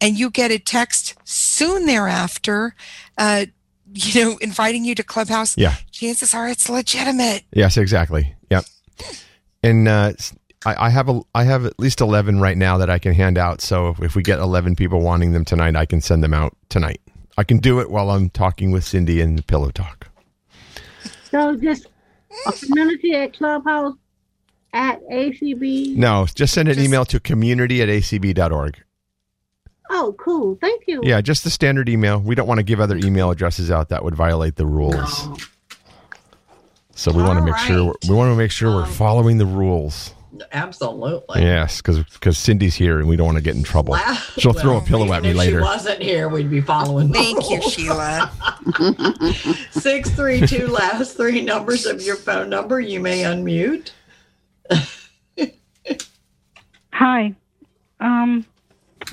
and 0.00 0.16
you 0.16 0.30
get 0.30 0.52
a 0.52 0.60
text 0.60 1.14
soon 1.24 1.86
thereafter, 1.86 2.76
uh, 3.18 3.46
you 3.94 4.24
know, 4.24 4.36
inviting 4.38 4.84
you 4.84 4.94
to 4.96 5.02
Clubhouse, 5.02 5.56
Yeah. 5.56 5.76
chances 5.92 6.34
are 6.34 6.48
it's 6.48 6.68
legitimate. 6.68 7.44
Yes, 7.52 7.76
exactly. 7.76 8.34
Yep. 8.50 8.64
And 9.62 9.88
uh, 9.88 10.12
s- 10.18 10.34
I, 10.66 10.86
I 10.86 10.90
have 10.90 11.08
a 11.08 11.20
I 11.34 11.44
have 11.44 11.64
at 11.64 11.78
least 11.78 12.00
eleven 12.00 12.40
right 12.40 12.56
now 12.56 12.76
that 12.78 12.90
I 12.90 12.98
can 12.98 13.14
hand 13.14 13.38
out. 13.38 13.60
So 13.60 13.88
if, 13.90 14.02
if 14.02 14.16
we 14.16 14.22
get 14.22 14.38
eleven 14.40 14.74
people 14.76 15.00
wanting 15.00 15.32
them 15.32 15.44
tonight, 15.44 15.76
I 15.76 15.86
can 15.86 16.00
send 16.00 16.22
them 16.22 16.34
out 16.34 16.56
tonight. 16.68 17.00
I 17.38 17.44
can 17.44 17.58
do 17.58 17.80
it 17.80 17.90
while 17.90 18.10
I'm 18.10 18.30
talking 18.30 18.70
with 18.70 18.84
Cindy 18.84 19.20
in 19.20 19.36
the 19.36 19.42
Pillow 19.42 19.70
Talk. 19.70 20.08
So 21.30 21.56
just 21.56 21.86
a 22.46 22.52
community 22.52 23.14
at 23.14 23.32
Clubhouse 23.36 23.94
at 24.72 25.00
ACB. 25.08 25.96
No, 25.96 26.26
just 26.34 26.52
send 26.54 26.68
an 26.68 26.78
email 26.78 27.04
to 27.06 27.20
community 27.20 27.80
at 27.82 27.88
acb.org. 27.88 28.82
Oh, 29.90 30.14
cool. 30.18 30.56
Thank 30.60 30.84
you. 30.86 31.00
Yeah, 31.02 31.20
just 31.20 31.44
the 31.44 31.50
standard 31.50 31.88
email. 31.88 32.18
We 32.18 32.34
don't 32.34 32.48
want 32.48 32.58
to 32.58 32.64
give 32.64 32.80
other 32.80 32.96
email 32.96 33.30
addresses 33.30 33.70
out. 33.70 33.90
That 33.90 34.02
would 34.04 34.14
violate 34.14 34.56
the 34.56 34.66
rules. 34.66 35.28
So 36.94 37.12
we 37.12 37.22
want 37.22 37.38
to 37.38 37.44
make 37.44 37.56
sure 37.58 37.94
we 38.08 38.14
want 38.14 38.30
to 38.32 38.36
make 38.36 38.50
sure 38.50 38.74
we're 38.74 38.86
following 38.86 39.38
the 39.38 39.46
rules. 39.46 40.14
Absolutely. 40.52 41.42
Yes, 41.42 41.80
because 41.80 42.02
because 42.04 42.38
Cindy's 42.38 42.74
here 42.74 42.98
and 42.98 43.08
we 43.08 43.16
don't 43.16 43.26
want 43.26 43.38
to 43.38 43.42
get 43.42 43.56
in 43.56 43.62
trouble. 43.62 43.96
She'll 44.38 44.52
throw 44.52 44.78
a 44.78 44.80
pillow 44.80 45.12
at 45.12 45.18
even 45.18 45.22
me 45.22 45.30
if 45.30 45.36
later. 45.36 45.58
She 45.58 45.64
wasn't 45.64 46.02
here, 46.02 46.28
we'd 46.28 46.50
be 46.50 46.60
following. 46.60 47.08
the 47.08 47.14
Thank 47.14 47.50
you, 47.50 47.58
rules. 47.58 47.72
Sheila. 47.72 48.30
Six 49.70 50.10
three 50.10 50.46
two 50.46 50.66
last 50.68 51.16
three 51.16 51.40
numbers 51.42 51.86
of 51.86 52.02
your 52.02 52.16
phone 52.16 52.48
number. 52.48 52.80
You 52.80 53.00
may 53.00 53.22
unmute. 53.22 53.90
Hi. 56.92 57.34
Um, 58.00 58.46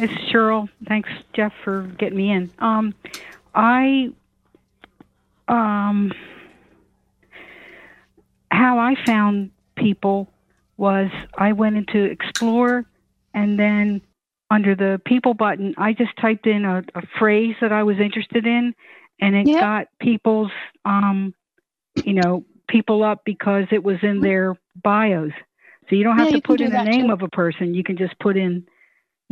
it's 0.01 0.13
Cheryl. 0.31 0.69
Thanks, 0.87 1.09
Jeff, 1.33 1.53
for 1.63 1.83
getting 1.97 2.17
me 2.17 2.31
in. 2.31 2.51
Um, 2.59 2.93
I, 3.53 4.09
um, 5.47 6.11
how 8.51 8.79
I 8.79 8.95
found 9.05 9.51
people 9.75 10.27
was 10.77 11.09
I 11.37 11.53
went 11.53 11.77
into 11.77 12.03
Explore 12.03 12.85
and 13.33 13.57
then 13.59 14.01
under 14.49 14.75
the 14.75 15.01
people 15.05 15.33
button, 15.33 15.73
I 15.77 15.93
just 15.93 16.11
typed 16.19 16.45
in 16.47 16.65
a, 16.65 16.83
a 16.95 17.01
phrase 17.17 17.55
that 17.61 17.71
I 17.71 17.83
was 17.83 17.97
interested 17.99 18.45
in 18.45 18.73
and 19.19 19.35
it 19.35 19.45
got 19.59 19.87
people's, 19.99 20.51
um, 20.83 21.33
you 22.03 22.13
know, 22.13 22.43
people 22.67 23.03
up 23.03 23.23
because 23.25 23.65
it 23.71 23.83
was 23.83 23.97
in 24.01 24.21
their 24.21 24.57
bios. 24.83 25.31
So 25.89 25.95
you 25.95 26.03
don't 26.03 26.17
have 26.17 26.29
Yeah, 26.29 26.37
to 26.37 26.41
put 26.41 26.61
in 26.61 26.71
the 26.71 26.83
name 26.83 27.07
too. 27.07 27.13
of 27.13 27.21
a 27.21 27.27
person. 27.29 27.73
You 27.73 27.83
can 27.83 27.97
just 27.97 28.17
put 28.19 28.35
in, 28.37 28.65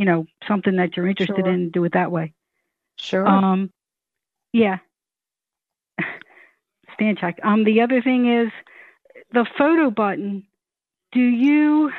you 0.00 0.06
know, 0.06 0.24
something 0.48 0.76
that 0.76 0.96
you're 0.96 1.06
interested 1.06 1.44
Sure. 1.44 1.46
in 1.52 1.68
do 1.68 1.84
it 1.84 1.92
that 1.92 2.10
way. 2.10 2.32
Sure. 2.96 3.28
Um, 3.28 3.70
yeah. 4.54 4.78
Stand 6.94 7.18
check. 7.18 7.38
Um, 7.44 7.64
the 7.64 7.82
other 7.82 8.00
thing 8.00 8.26
is 8.26 8.50
the 9.34 9.44
photo 9.58 9.90
button. 9.90 10.46
Do 11.12 11.20
you, 11.20 11.90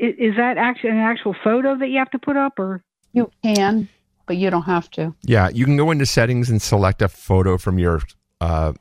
is 0.00 0.36
that 0.36 0.56
actually 0.56 0.90
an 0.90 0.96
actual 0.96 1.36
photo 1.44 1.76
that 1.76 1.88
you 1.88 1.98
have 1.98 2.10
to 2.12 2.18
put 2.18 2.38
up 2.38 2.58
or? 2.58 2.82
You 3.12 3.30
can, 3.42 3.88
but 4.26 4.38
you 4.38 4.48
don't 4.48 4.62
have 4.62 4.90
to. 4.92 5.14
Yeah, 5.24 5.50
you 5.50 5.66
can 5.66 5.76
go 5.76 5.90
into 5.90 6.06
settings 6.06 6.48
and 6.48 6.62
select 6.62 7.02
a 7.02 7.08
photo 7.08 7.58
from 7.58 7.78
your 7.78 8.00
uh, 8.40 8.72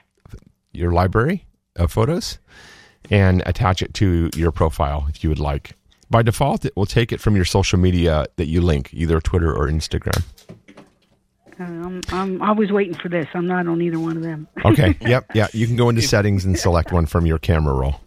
your 0.72 0.92
library 0.92 1.46
of 1.76 1.92
photos 1.92 2.40
and 3.10 3.44
attach 3.46 3.82
it 3.82 3.94
to 3.96 4.30
your 4.36 4.52
profile 4.52 5.08
if 5.10 5.24
you 5.24 5.30
would 5.30 5.40
like. 5.40 5.74
By 6.16 6.22
default, 6.22 6.64
it 6.64 6.78
will 6.78 6.86
take 6.86 7.12
it 7.12 7.20
from 7.20 7.36
your 7.36 7.44
social 7.44 7.78
media 7.78 8.26
that 8.38 8.46
you 8.46 8.62
link, 8.62 8.94
either 8.94 9.20
Twitter 9.20 9.54
or 9.54 9.68
Instagram. 9.68 10.24
Uh, 11.60 11.64
I'm, 11.64 12.02
I'm 12.08 12.42
always 12.42 12.72
waiting 12.72 12.94
for 12.94 13.10
this. 13.10 13.28
I'm 13.34 13.46
not 13.46 13.68
on 13.68 13.82
either 13.82 14.00
one 14.00 14.16
of 14.16 14.24
them. 14.24 14.48
Okay. 14.64 14.98
yep. 15.02 15.30
Yeah. 15.34 15.48
You 15.52 15.68
can 15.68 15.76
go 15.76 15.90
into 15.90 16.02
settings 16.02 16.46
and 16.46 16.58
select 16.58 16.94
one 16.94 17.06
from 17.06 17.26
your 17.26 17.38
camera 17.38 17.74
roll. 17.74 18.00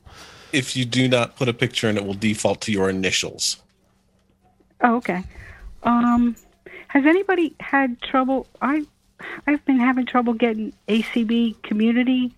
If 0.55 0.75
you 0.75 0.87
do 0.87 1.07
not 1.07 1.37
put 1.37 1.51
a 1.51 1.53
picture 1.53 1.87
in, 1.91 1.99
it 1.99 2.07
will 2.07 2.15
default 2.15 2.63
to 2.63 2.73
your 2.73 2.89
initials. 2.89 3.59
Oh, 4.83 4.97
okay. 4.97 5.23
Um, 5.83 6.35
has 6.87 7.05
anybody 7.05 7.55
had 7.61 8.01
trouble? 8.01 8.47
I, 8.63 8.87
I've 9.47 9.63
been 9.67 9.81
having 9.81 10.07
trouble 10.07 10.33
getting 10.33 10.73
ACB 10.89 11.63
community 11.63 12.35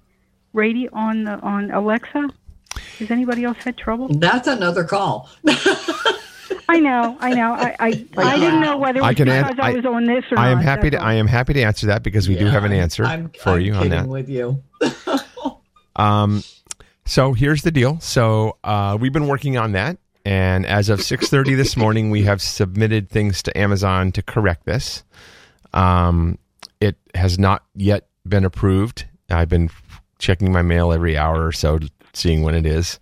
radio 0.52 0.90
on 0.92 1.22
the, 1.22 1.38
on 1.38 1.70
Alexa. 1.70 2.30
Has 2.98 3.10
anybody 3.10 3.44
else 3.44 3.58
had 3.58 3.76
trouble? 3.76 4.08
That's 4.08 4.46
another 4.48 4.84
call. 4.84 5.28
I 6.68 6.78
know, 6.78 7.16
I 7.20 7.34
know. 7.34 7.52
I, 7.52 7.76
I, 7.80 7.86
I 8.16 8.38
didn't 8.38 8.60
know 8.60 8.76
whether 8.78 8.98
it 8.98 9.02
was 9.02 9.08
I 9.10 9.14
can 9.14 9.26
because 9.26 9.50
an- 9.50 9.60
I, 9.60 9.70
I- 9.70 9.74
was 9.74 9.84
on 9.86 10.06
this 10.06 10.24
or 10.30 10.38
I 10.38 10.48
am 10.50 10.58
not. 10.58 10.64
happy 10.64 10.90
that's 10.90 11.00
to 11.00 11.04
all. 11.04 11.08
I 11.10 11.14
am 11.14 11.26
happy 11.26 11.52
to 11.54 11.62
answer 11.62 11.86
that 11.88 12.02
because 12.02 12.28
we 12.28 12.36
do 12.36 12.44
Yeah, 12.44 12.50
have 12.52 12.64
an 12.64 12.72
I'm- 12.72 12.80
answer 12.82 13.04
I'm- 13.04 13.30
for 13.40 13.50
I'm 13.50 13.60
you 13.60 13.72
on 13.74 13.82
kidding 13.82 13.90
that. 13.98 14.06
with 14.08 14.28
you. 14.28 14.62
Um, 15.96 16.42
so 17.04 17.32
here's 17.34 17.62
the 17.62 17.70
deal. 17.72 17.98
So 18.00 18.56
uh, 18.64 18.96
we've 18.98 19.12
been 19.12 19.26
working 19.26 19.58
on 19.58 19.72
that, 19.72 19.98
and 20.24 20.64
as 20.64 20.88
of 20.88 21.00
6:30 21.00 21.56
this 21.56 21.76
morning, 21.76 22.10
we 22.10 22.22
have 22.22 22.40
submitted 22.40 23.10
things 23.10 23.42
to 23.42 23.58
Amazon 23.58 24.12
to 24.12 24.22
correct 24.22 24.64
this. 24.64 25.02
Um, 25.74 26.38
it 26.80 26.96
has 27.14 27.38
not 27.38 27.64
yet 27.74 28.06
been 28.26 28.44
approved. 28.44 29.04
I've 29.28 29.48
been 29.48 29.68
checking 30.18 30.52
my 30.52 30.62
mail 30.62 30.92
every 30.92 31.18
hour 31.18 31.44
or 31.44 31.52
so, 31.52 31.80
seeing 32.12 32.42
when 32.42 32.54
it 32.54 32.66
is, 32.66 32.98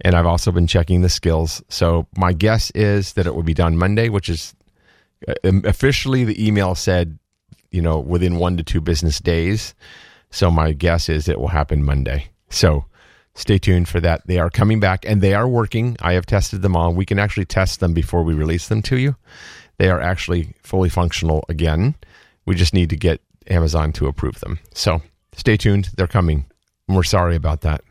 and 0.00 0.14
I've 0.14 0.26
also 0.26 0.52
been 0.52 0.66
checking 0.66 1.02
the 1.02 1.08
skills. 1.08 1.62
So 1.68 2.06
my 2.16 2.32
guess 2.32 2.70
is 2.72 3.14
that 3.14 3.26
it 3.26 3.34
will 3.34 3.42
be 3.42 3.54
done 3.54 3.76
Monday, 3.76 4.08
which 4.08 4.28
is 4.28 4.54
uh, 5.28 5.34
officially 5.64 6.24
the 6.24 6.46
email 6.46 6.74
said, 6.74 7.18
you 7.70 7.80
know, 7.80 7.98
within 7.98 8.36
one 8.36 8.56
to 8.56 8.62
two 8.62 8.80
business 8.80 9.20
days. 9.20 9.74
So 10.30 10.50
my 10.50 10.72
guess 10.72 11.08
is 11.08 11.28
it 11.28 11.38
will 11.40 11.48
happen 11.48 11.84
Monday. 11.84 12.28
So 12.50 12.84
stay 13.34 13.58
tuned 13.58 13.88
for 13.88 14.00
that. 14.00 14.26
They 14.26 14.38
are 14.38 14.50
coming 14.50 14.80
back 14.80 15.04
and 15.06 15.20
they 15.20 15.34
are 15.34 15.48
working. 15.48 15.96
I 16.00 16.14
have 16.14 16.26
tested 16.26 16.62
them 16.62 16.76
all. 16.76 16.92
We 16.92 17.06
can 17.06 17.18
actually 17.18 17.46
test 17.46 17.80
them 17.80 17.94
before 17.94 18.22
we 18.22 18.34
release 18.34 18.68
them 18.68 18.82
to 18.82 18.98
you. 18.98 19.16
They 19.78 19.88
are 19.88 20.00
actually 20.00 20.54
fully 20.62 20.88
functional 20.88 21.44
again. 21.48 21.94
We 22.44 22.54
just 22.54 22.74
need 22.74 22.90
to 22.90 22.96
get 22.96 23.20
Amazon 23.48 23.92
to 23.94 24.06
approve 24.06 24.40
them. 24.40 24.58
So 24.74 25.02
stay 25.34 25.56
tuned. 25.56 25.90
They're 25.96 26.06
coming. 26.06 26.46
We're 26.88 27.02
sorry 27.02 27.36
about 27.36 27.62
that. 27.62 27.82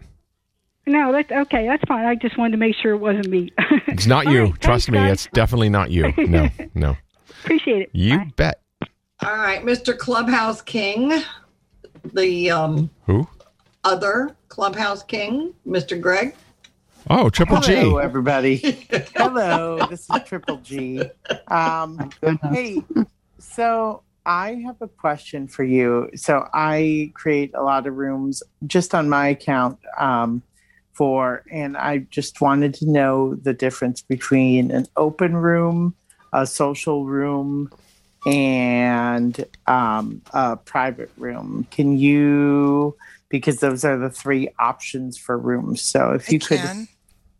No, 0.87 1.11
that's 1.11 1.31
okay. 1.31 1.67
That's 1.67 1.83
fine. 1.87 2.05
I 2.05 2.15
just 2.15 2.37
wanted 2.37 2.51
to 2.51 2.57
make 2.57 2.75
sure 2.75 2.93
it 2.93 2.97
wasn't 2.97 3.29
me. 3.29 3.51
It's 3.87 4.05
not 4.07 4.27
you. 4.27 4.43
right, 4.45 4.61
Trust 4.61 4.87
thanks, 4.87 4.89
me. 4.89 4.97
guys. 4.97 5.11
It's 5.11 5.27
definitely 5.33 5.69
not 5.69 5.91
you. 5.91 6.13
No, 6.17 6.49
no. 6.73 6.97
Appreciate 7.43 7.81
it. 7.83 7.89
You 7.93 8.21
bet. 8.37 8.61
All 9.23 9.35
right, 9.35 9.63
Mr. 9.63 9.95
Clubhouse 9.97 10.61
King, 10.61 11.21
the 12.13 12.49
um, 12.51 12.89
Who? 13.05 13.27
other 13.83 14.35
Clubhouse 14.47 15.03
King, 15.03 15.53
Mr. 15.67 15.99
Greg. 15.99 16.35
Oh, 17.09 17.29
Triple 17.29 17.57
Hello, 17.57 17.67
G. 17.67 17.75
Hello, 17.75 17.97
everybody. 17.97 18.57
Hello, 19.15 19.85
this 19.89 20.01
is 20.09 20.21
Triple 20.25 20.57
G. 20.57 21.03
Um, 21.47 22.09
hey, 22.51 22.81
so 23.39 24.03
I 24.25 24.61
have 24.65 24.81
a 24.81 24.87
question 24.87 25.47
for 25.47 25.63
you. 25.63 26.09
So 26.15 26.47
I 26.53 27.11
create 27.13 27.51
a 27.55 27.61
lot 27.61 27.87
of 27.87 27.95
rooms 27.95 28.41
just 28.67 28.95
on 28.95 29.09
my 29.09 29.27
account 29.29 29.79
um, 29.99 30.41
for, 30.93 31.43
and 31.51 31.77
I 31.77 31.99
just 32.09 32.41
wanted 32.41 32.73
to 32.75 32.89
know 32.89 33.35
the 33.35 33.53
difference 33.53 34.01
between 34.01 34.71
an 34.71 34.85
open 34.95 35.35
room, 35.35 35.95
a 36.33 36.45
social 36.45 37.05
room, 37.05 37.71
and 38.25 39.45
um, 39.67 40.21
a 40.31 40.57
private 40.57 41.11
room. 41.17 41.67
Can 41.71 41.97
you? 41.97 42.95
Because 43.29 43.57
those 43.57 43.85
are 43.85 43.97
the 43.97 44.09
three 44.09 44.49
options 44.59 45.17
for 45.17 45.37
rooms. 45.37 45.81
So 45.81 46.11
if 46.11 46.31
you 46.31 46.39
could 46.39 46.59
can. 46.59 46.87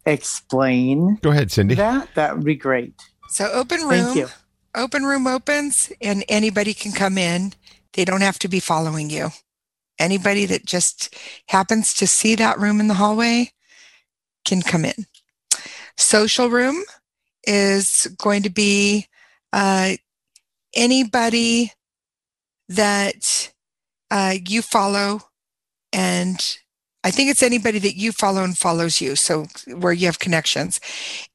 Explain 0.06 1.20
Go 1.22 1.30
ahead, 1.30 1.52
Cindy. 1.52 1.76
that, 1.76 2.16
that 2.16 2.36
would 2.36 2.44
be 2.44 2.56
great. 2.56 2.96
So 3.30 3.52
open 3.52 3.82
Thank 3.82 3.92
room, 3.92 4.18
you. 4.18 4.28
open 4.76 5.04
room 5.04 5.28
opens 5.28 5.92
and 6.02 6.26
anybody 6.28 6.74
can 6.74 6.92
come 6.92 7.20
in. 7.20 7.54
They 7.94 8.04
don't 8.04 8.22
have 8.22 8.40
to 8.40 8.48
be 8.48 8.60
following 8.60 9.12
you. 9.12 9.30
Anybody 10.02 10.46
that 10.48 10.66
just 10.66 11.16
happens 11.48 11.94
to 11.96 12.08
see 12.08 12.36
that 12.36 12.60
room 12.60 12.80
in 12.80 12.88
the 12.88 12.96
hallway 12.96 13.52
can 14.46 14.62
come 14.62 14.84
in. 14.84 15.06
Social 15.98 16.50
room 16.50 16.84
is 17.44 18.08
going 18.18 18.44
to 18.44 18.50
be 18.50 19.08
uh, 19.54 19.94
anybody 20.74 21.72
that 22.70 23.52
uh, 24.10 24.36
you 24.48 24.62
follow 24.62 25.22
and 25.94 26.58
I 27.04 27.12
think 27.12 27.32
it's 27.32 27.44
anybody 27.44 27.80
that 27.80 27.96
you 27.96 28.12
follow 28.12 28.44
and 28.44 28.58
follows 28.58 29.02
you. 29.02 29.16
So 29.16 29.48
where 29.68 29.94
you 29.94 30.06
have 30.06 30.20
connections. 30.20 30.80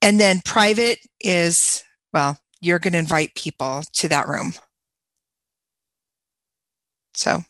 And 0.01 0.21
then 0.21 0.41
private 0.45 1.01
is, 1.21 1.83
well, 2.13 2.39
you're 2.61 2.79
going 2.79 2.93
to 2.93 2.99
invite 2.99 3.35
people 3.35 3.83
to 3.95 4.09
that 4.09 4.29
room. 4.29 4.55
So 7.15 7.43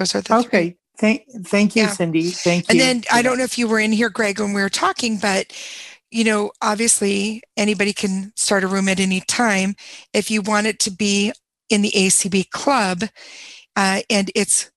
those 0.00 0.14
are 0.14 0.20
the 0.22 0.42
three. 0.42 0.46
Okay. 0.46 0.76
Thank, 0.98 1.22
thank 1.46 1.76
you, 1.76 1.84
Yeah. 1.84 1.88
Cindy. 1.88 2.30
Thank 2.30 2.64
you. 2.64 2.72
And 2.72 2.80
then 2.80 3.04
I 3.12 3.22
don't 3.22 3.38
know 3.38 3.44
if 3.44 3.56
you 3.56 3.68
were 3.68 3.78
in 3.78 3.92
here, 3.92 4.10
Greg, 4.10 4.40
when 4.40 4.52
we 4.52 4.60
were 4.60 4.68
talking, 4.68 5.18
but 5.18 5.52
you 6.10 6.24
know, 6.24 6.50
obviously 6.60 7.42
anybody 7.56 7.92
can 7.92 8.32
start 8.34 8.64
a 8.64 8.66
room 8.66 8.88
at 8.88 8.98
any 8.98 9.20
time. 9.20 9.76
If 10.12 10.30
you 10.30 10.42
want 10.42 10.66
it 10.66 10.80
to 10.80 10.90
be 10.90 11.32
in 11.68 11.82
the 11.82 11.92
ACB 11.92 12.50
club, 12.50 13.04
uh, 13.76 14.00
and 14.10 14.30
it's 14.34 14.70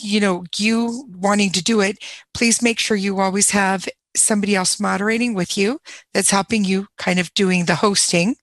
you 0.00 0.20
know 0.20 0.44
you 0.56 1.08
wanting 1.16 1.50
to 1.52 1.62
do 1.62 1.80
it, 1.80 1.98
please 2.34 2.62
make 2.62 2.78
sure 2.78 2.96
you 2.96 3.18
always 3.18 3.50
have 3.50 3.88
somebody 4.16 4.54
else 4.54 4.78
moderating 4.80 5.34
with 5.34 5.56
you 5.56 5.80
that's 6.14 6.30
helping 6.30 6.64
you 6.64 6.86
kind 6.98 7.18
of 7.18 7.32
doing 7.34 7.64
the 7.64 7.76
hosting. 7.76 8.36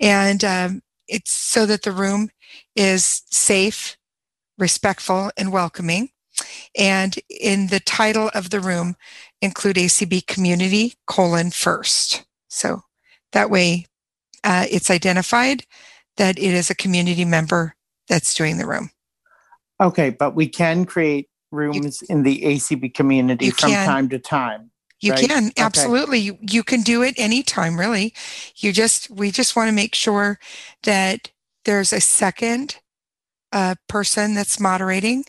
And 0.00 0.44
um, 0.44 0.82
it's 1.08 1.32
so 1.32 1.66
that 1.66 1.82
the 1.82 1.92
room 1.92 2.30
is 2.76 3.22
safe, 3.30 3.96
respectful, 4.62 5.30
and 5.36 5.52
welcoming. 5.52 6.08
And 6.78 7.18
in 7.28 7.66
the 7.66 7.80
title 7.80 8.30
of 8.32 8.48
the 8.48 8.60
room, 8.60 8.96
include 9.42 9.76
ACB 9.76 10.26
community 10.26 10.94
colon 11.06 11.50
first. 11.50 12.24
So 12.48 12.82
that 13.32 13.50
way 13.50 13.86
uh, 14.44 14.66
it's 14.70 14.90
identified 14.90 15.64
that 16.16 16.38
it 16.38 16.54
is 16.54 16.70
a 16.70 16.74
community 16.74 17.24
member 17.24 17.74
that's 18.08 18.34
doing 18.34 18.56
the 18.58 18.66
room. 18.66 18.90
Okay, 19.80 20.10
but 20.10 20.34
we 20.34 20.48
can 20.48 20.84
create 20.84 21.28
rooms 21.50 22.02
in 22.02 22.22
the 22.22 22.40
ACB 22.42 22.94
community 22.94 23.50
from 23.50 23.70
can. 23.70 23.86
time 23.86 24.08
to 24.10 24.18
time. 24.18 24.70
You 25.00 25.10
right? 25.10 25.28
can 25.28 25.46
Okay. 25.48 25.58
absolutely. 25.58 26.20
You, 26.20 26.38
you 26.40 26.62
can 26.62 26.82
do 26.82 27.02
it 27.02 27.14
anytime, 27.18 27.78
really. 27.78 28.14
You 28.56 28.72
just 28.72 29.10
we 29.10 29.32
just 29.32 29.56
want 29.56 29.68
to 29.68 29.74
make 29.74 29.96
sure 29.96 30.38
that 30.84 31.32
there's 31.64 31.92
a 31.92 32.00
second 32.00 32.76
uh, 33.52 33.74
person 33.88 34.34
that's 34.34 34.60
moderating, 34.60 35.24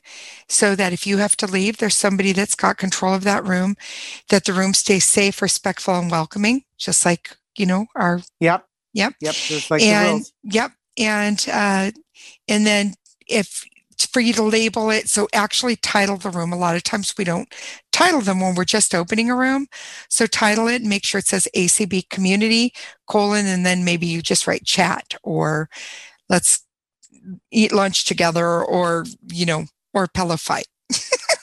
so 0.47 0.75
that 0.75 0.93
if 0.93 1.05
you 1.05 1.17
have 1.17 1.35
to 1.37 1.47
leave, 1.47 1.77
there's 1.77 1.95
somebody 1.95 2.31
that's 2.31 2.55
got 2.55 2.77
control 2.77 3.13
of 3.13 3.23
that 3.23 3.45
room, 3.45 3.75
that 4.29 4.45
the 4.45 4.53
room 4.53 4.73
stays 4.73 5.05
safe, 5.05 5.41
respectful, 5.41 5.99
and 5.99 6.11
welcoming, 6.11 6.63
just 6.77 7.05
like 7.05 7.35
you 7.57 7.65
know 7.65 7.87
our 7.95 8.21
Yep. 8.39 8.65
Yep. 8.93 9.13
Yep. 9.21 9.35
Just 9.35 9.71
like 9.71 9.81
and 9.81 10.23
yep. 10.43 10.71
And 10.97 11.43
uh, 11.51 11.91
and 12.47 12.67
then 12.67 12.93
if 13.27 13.63
for 14.11 14.19
you 14.19 14.33
to 14.33 14.43
label 14.43 14.89
it, 14.91 15.09
so 15.09 15.27
actually 15.33 15.75
title 15.75 16.17
the 16.17 16.29
room. 16.29 16.53
A 16.53 16.57
lot 16.57 16.75
of 16.75 16.83
times 16.83 17.13
we 17.17 17.23
don't 17.23 17.51
title 17.91 18.21
them 18.21 18.39
when 18.39 18.55
we're 18.55 18.65
just 18.65 18.93
opening 18.93 19.29
a 19.29 19.35
room. 19.35 19.67
So 20.09 20.25
title 20.25 20.67
it 20.67 20.81
and 20.81 20.89
make 20.89 21.05
sure 21.05 21.19
it 21.19 21.27
says 21.27 21.47
ACB 21.55 22.09
community 22.09 22.73
colon, 23.07 23.45
and 23.45 23.65
then 23.65 23.83
maybe 23.83 24.05
you 24.05 24.21
just 24.21 24.47
write 24.47 24.65
chat 24.65 25.15
or 25.23 25.69
let's 26.29 26.63
eat 27.51 27.71
lunch 27.71 28.05
together 28.05 28.63
or 28.63 29.05
you 29.31 29.45
know 29.45 29.65
or 29.93 30.07
pillow 30.07 30.37
fight. 30.37 30.67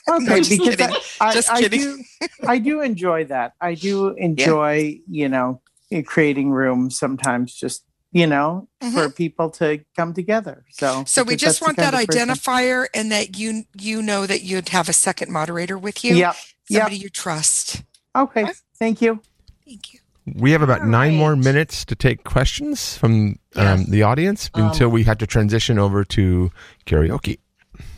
Okay, 0.08 0.38
just 0.38 0.50
because 0.50 0.76
kidding. 0.76 0.96
I, 1.20 1.28
I, 1.28 1.34
Just 1.34 1.50
I 1.50 1.60
kidding. 1.60 1.80
do, 1.80 2.28
I 2.46 2.58
do 2.58 2.80
enjoy 2.80 3.26
that. 3.26 3.52
I 3.60 3.74
do 3.74 4.08
enjoy, 4.08 4.98
you 5.08 5.28
know, 5.28 5.60
creating 6.04 6.50
rooms 6.50 6.98
sometimes 6.98 7.54
just, 7.54 7.84
you 8.10 8.26
know, 8.26 8.68
for 8.92 9.08
people 9.08 9.50
to 9.50 9.84
come 9.96 10.12
together. 10.12 10.64
So, 10.70 10.86
Mm-hmm. 10.86 11.02
So 11.06 11.22
we 11.22 11.36
just 11.36 11.62
want 11.62 11.76
that 11.76 11.94
of 11.94 12.04
person- 12.06 12.28
identifier 12.28 12.86
and 12.92 13.12
that 13.12 13.38
you 13.38 13.64
you 13.78 14.02
know 14.02 14.26
that 14.26 14.42
you'd 14.42 14.70
have 14.70 14.88
a 14.88 14.92
second 14.92 15.30
moderator 15.30 15.78
with 15.78 16.02
you. 16.02 16.16
Yep, 16.16 16.34
yep. 16.68 16.80
Somebody 16.80 16.96
you 16.96 17.08
trust. 17.08 17.84
Okay, 18.16 18.42
okay 18.42 18.52
thank 18.80 19.00
you 19.00 19.20
thank 19.64 19.92
you. 19.92 20.00
We 20.34 20.52
have 20.52 20.62
about 20.62 20.86
nine 20.86 21.14
more 21.14 21.36
minutes 21.36 21.84
to 21.86 21.94
take 21.94 22.24
questions 22.24 22.96
from 22.96 23.38
um, 23.56 23.84
the 23.84 24.02
audience 24.02 24.50
Um, 24.54 24.66
until 24.66 24.88
we 24.88 25.04
had 25.04 25.18
to 25.20 25.26
transition 25.26 25.78
over 25.78 26.04
to 26.04 26.50
karaoke. 26.86 27.38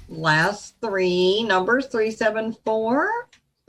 Last 0.08 0.76
three 0.80 1.42
numbers 1.44 1.86
374. 1.86 3.10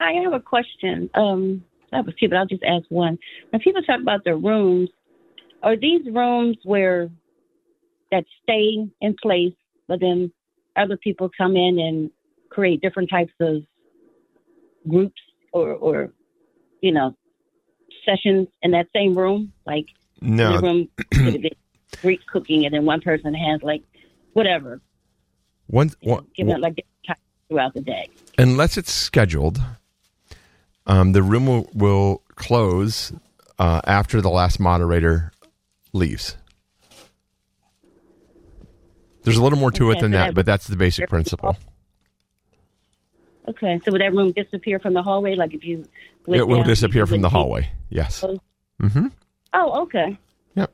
I 0.00 0.12
have 0.12 0.32
a 0.32 0.40
question. 0.40 1.10
Um, 1.14 1.64
I 1.92 1.96
have 1.96 2.08
a 2.08 2.12
few, 2.12 2.28
but 2.28 2.36
I'll 2.38 2.46
just 2.46 2.64
ask 2.64 2.84
one. 2.88 3.18
When 3.50 3.60
people 3.60 3.82
talk 3.82 4.00
about 4.00 4.24
the 4.24 4.34
rooms, 4.36 4.90
are 5.62 5.76
these 5.76 6.02
rooms 6.10 6.56
where 6.64 7.10
that 8.10 8.24
stay 8.42 8.86
in 9.00 9.16
place, 9.22 9.54
but 9.88 10.00
then 10.00 10.32
other 10.76 10.96
people 10.96 11.30
come 11.36 11.56
in 11.56 11.78
and 11.78 12.10
create 12.48 12.80
different 12.80 13.10
types 13.10 13.32
of 13.40 13.62
groups 14.88 15.20
or, 15.52 15.74
or 15.74 16.12
you 16.82 16.92
know, 16.92 17.14
sessions 18.06 18.48
in 18.62 18.70
that 18.72 18.86
same 18.94 19.16
room? 19.16 19.52
Like 19.66 19.86
No. 20.20 20.60
room 20.60 20.88
Greek 22.02 22.20
cooking, 22.26 22.64
and 22.64 22.74
then 22.74 22.84
one 22.84 23.00
person 23.00 23.34
has 23.34 23.62
like 23.62 23.82
whatever, 24.32 24.80
One, 25.66 25.90
one, 26.02 26.26
giving 26.36 26.54
it 26.54 26.60
like 26.60 26.84
throughout 27.48 27.74
the 27.74 27.80
day. 27.82 28.08
unless 28.38 28.76
it's 28.78 28.92
scheduled, 28.92 29.60
um, 30.86 31.12
the 31.12 31.22
room 31.22 31.46
will, 31.46 31.68
will 31.74 32.22
close 32.36 33.12
uh, 33.58 33.80
after 33.86 34.20
the 34.20 34.30
last 34.30 34.58
moderator 34.60 35.32
leaves. 35.92 36.36
There's 39.24 39.36
a 39.36 39.42
little 39.42 39.58
more 39.58 39.70
to 39.72 39.90
it 39.90 39.98
than 40.00 40.12
so 40.12 40.18
that, 40.18 40.26
that- 40.28 40.34
but 40.34 40.46
that's 40.46 40.66
the 40.66 40.76
basic 40.76 41.08
principle. 41.08 41.56
Okay, 43.50 43.80
so 43.84 43.90
would 43.92 44.00
that 44.00 44.14
room 44.14 44.30
disappear 44.32 44.78
from 44.78 44.94
the 44.94 45.02
hallway? 45.02 45.34
Like 45.34 45.54
if 45.54 45.64
you 45.64 45.84
It 46.28 46.46
will 46.46 46.58
down, 46.58 46.66
disappear 46.66 47.04
from 47.06 47.20
the 47.20 47.28
wouldn't 47.28 47.32
hallway. 47.32 47.70
Yes. 47.88 48.22
Oh, 48.24 48.38
hmm 48.80 49.08
Oh, 49.52 49.82
okay. 49.82 50.16
Yep. 50.54 50.72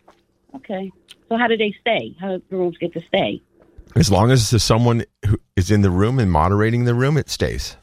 Okay. 0.56 0.92
So 1.28 1.36
how 1.38 1.46
do 1.46 1.56
they 1.56 1.74
stay? 1.80 2.14
How 2.20 2.36
do 2.36 2.42
the 2.50 2.56
rooms 2.56 2.76
get 2.76 2.92
to 2.92 3.00
stay? 3.08 3.40
As 3.96 4.10
long 4.10 4.30
as 4.30 4.50
there's 4.50 4.62
someone 4.62 5.04
who 5.24 5.38
is 5.56 5.70
in 5.70 5.80
the 5.80 5.90
room 5.90 6.18
and 6.18 6.30
moderating 6.30 6.84
the 6.84 6.94
room, 6.94 7.16
it 7.16 7.30
stays. 7.30 7.76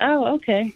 Oh, 0.00 0.34
okay. 0.36 0.72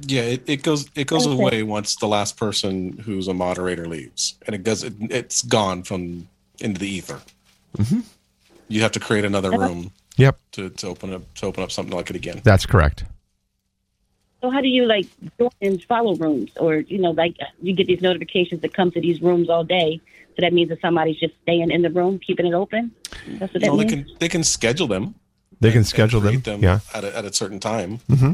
Yeah, 0.00 0.22
it, 0.22 0.48
it 0.48 0.62
goes 0.62 0.88
it 0.94 1.06
goes 1.06 1.26
Okay. 1.26 1.34
away 1.42 1.62
once 1.62 1.96
the 1.96 2.08
last 2.08 2.36
person 2.38 2.96
who's 2.98 3.28
a 3.28 3.34
moderator 3.34 3.86
leaves, 3.86 4.38
and 4.46 4.54
it 4.54 4.62
goes 4.64 4.82
it, 4.82 4.94
it's 5.10 5.42
gone 5.42 5.82
from 5.82 6.28
into 6.60 6.80
the 6.80 6.88
ether. 6.88 7.20
Mm-hmm. 7.76 8.00
You 8.68 8.80
have 8.80 8.92
to 8.92 9.00
create 9.00 9.24
another 9.26 9.52
Uh-huh. 9.52 9.66
room. 9.68 9.92
Yep. 10.16 10.38
To, 10.52 10.70
to 10.70 10.86
open 10.88 11.14
up 11.14 11.34
to 11.34 11.46
open 11.46 11.62
up 11.62 11.72
something 11.72 11.94
like 11.96 12.10
it 12.10 12.16
again. 12.16 12.40
That's 12.44 12.66
correct. 12.66 13.04
So 14.42 14.50
how 14.50 14.60
do 14.60 14.68
you 14.68 14.86
like 14.86 15.06
join 15.38 15.50
and 15.60 15.82
follow 15.84 16.16
rooms, 16.16 16.50
or 16.56 16.76
you 16.76 16.98
know, 16.98 17.12
like 17.12 17.36
you 17.62 17.72
get 17.74 17.86
these 17.86 18.02
notifications 18.02 18.60
that 18.62 18.74
come 18.74 18.90
to 18.90 19.00
these 19.00 19.22
rooms 19.22 19.48
all 19.48 19.64
day? 19.64 20.00
So 20.36 20.36
that 20.40 20.52
means 20.52 20.70
that 20.70 20.80
somebody's 20.80 21.18
just 21.18 21.34
staying 21.42 21.70
in 21.70 21.82
the 21.82 21.90
room, 21.90 22.18
keeping 22.18 22.46
it 22.46 22.54
open. 22.54 22.92
That's 23.38 23.54
what 23.54 23.60
that 23.62 23.66
No, 23.68 23.76
they 23.76 23.84
can 23.84 24.06
they 24.18 24.28
can 24.28 24.42
schedule 24.44 24.88
them. 24.88 25.14
They 25.60 25.70
can 25.70 25.84
schedule 25.84 26.20
them. 26.20 26.40
them 26.40 26.60
Yeah. 26.62 26.80
at 26.92 27.04
a, 27.04 27.16
at 27.16 27.24
a 27.24 27.32
certain 27.32 27.60
time. 27.60 27.98
hmm 28.08 28.32